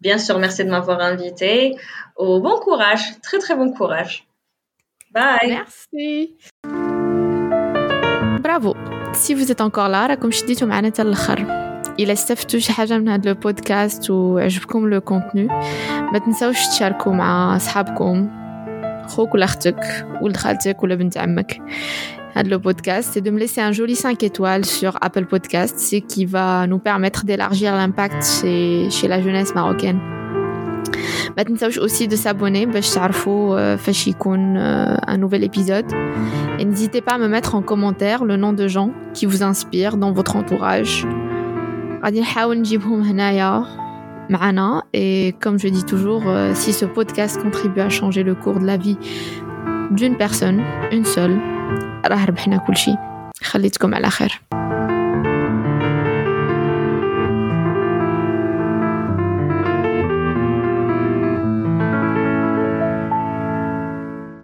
Bien 0.00 0.18
sûr, 0.18 0.38
merci 0.38 0.62
de 0.64 0.70
m'avoir 0.70 1.00
invité. 1.00 1.52
Au 2.16 2.40
bon 2.40 2.56
courage, 2.66 3.04
très 3.26 3.38
très 3.38 3.56
bon 3.60 3.70
courage. 3.78 4.14
Bye. 5.14 5.48
Merci. 5.48 6.36
Bravo. 8.42 8.74
Si 9.14 9.34
vous 9.34 9.50
êtes 9.50 9.60
encore 9.60 9.88
là, 9.88 10.06
راكم 10.06 10.30
شديتوا 10.30 10.68
معنا 10.68 10.88
حتى 10.88 11.02
الاخر. 11.02 11.66
إلا 12.00 12.12
استفدتوا 12.12 12.60
شي 12.60 12.72
حاجة 12.72 12.98
من 12.98 13.08
هذا 13.08 13.30
البودكاست 13.30 14.10
وعجبكم 14.10 14.88
لو 14.88 15.00
كونتوني 15.00 15.46
ما 16.12 16.18
تنساوش 16.18 16.66
تشاركوا 16.68 17.12
مع 17.12 17.56
أصحابكم 17.56 18.28
خوك 19.06 19.34
ولا 19.34 19.44
أختك 19.44 20.06
ولد 20.22 20.36
خالتك 20.36 20.82
ولا 20.82 20.94
بنت 20.94 21.18
عمك 21.18 21.62
هذا 22.36 22.56
le 22.56 22.60
podcast 22.60 23.16
et 23.16 23.22
de 23.22 23.30
me 23.30 23.38
laisser 23.38 23.62
un 23.62 23.72
joli 23.72 23.96
5 23.96 24.22
étoiles 24.22 24.66
sur 24.66 24.98
Apple 25.00 25.24
Podcast, 25.24 25.78
ce 25.78 25.96
qui 25.96 26.26
va 26.26 26.66
nous 26.66 26.78
permettre 26.78 27.24
d'élargir 27.24 27.74
l'impact 27.74 28.22
chez, 28.22 28.90
chez 28.90 29.08
la 29.08 29.22
jeunesse 29.22 29.54
marocaine. 29.54 30.00
ما 31.36 31.42
تنساوش 31.42 31.78
aussi 31.78 32.08
de 32.08 32.16
s'abonner 32.16 32.66
باش 32.66 32.94
تعرفوا 32.94 33.58
آه، 33.58 33.76
فاش 33.76 34.08
يكون 34.08 34.56
آه، 34.56 35.00
un 35.06 35.16
nouvel 35.16 35.44
épisode. 35.44 35.92
Et 36.58 36.64
n'hésitez 36.64 37.00
pas 37.00 37.12
à 37.12 37.18
me 37.18 37.28
mettre 37.28 37.54
en 37.54 37.62
commentaire 37.62 38.24
le 38.24 38.36
nom 38.36 38.52
de 38.52 38.66
gens 38.68 38.90
qui 39.14 39.26
vous 39.26 39.42
inspirent 39.42 39.96
dans 39.96 40.12
votre 40.12 40.36
entourage. 40.36 41.06
غادي 42.04 42.20
نحاول 42.20 42.58
نجيبهم 42.58 43.02
هنايا 43.02 43.64
معنا 44.30 44.82
et 44.96 45.34
comme 45.44 45.58
je 45.58 45.68
dis 45.68 45.84
toujours 45.84 46.22
euh, 46.26 46.54
si 46.54 46.72
ce 46.72 46.84
podcast 46.84 47.42
contribue 47.42 47.80
à 47.80 47.88
changer 47.88 48.22
le 48.22 48.34
cours 48.34 48.58
de 48.60 48.66
la 48.66 48.76
vie 48.76 48.98
d'une 49.90 50.16
personne 50.16 50.62
une 50.92 51.04
seule 51.04 51.38
راه 52.06 52.24
ربحنا 52.24 52.56
كل 52.56 52.76
شيء 52.76 52.96
خليتكم 53.42 53.94
على 53.94 54.10
خير 54.10 54.40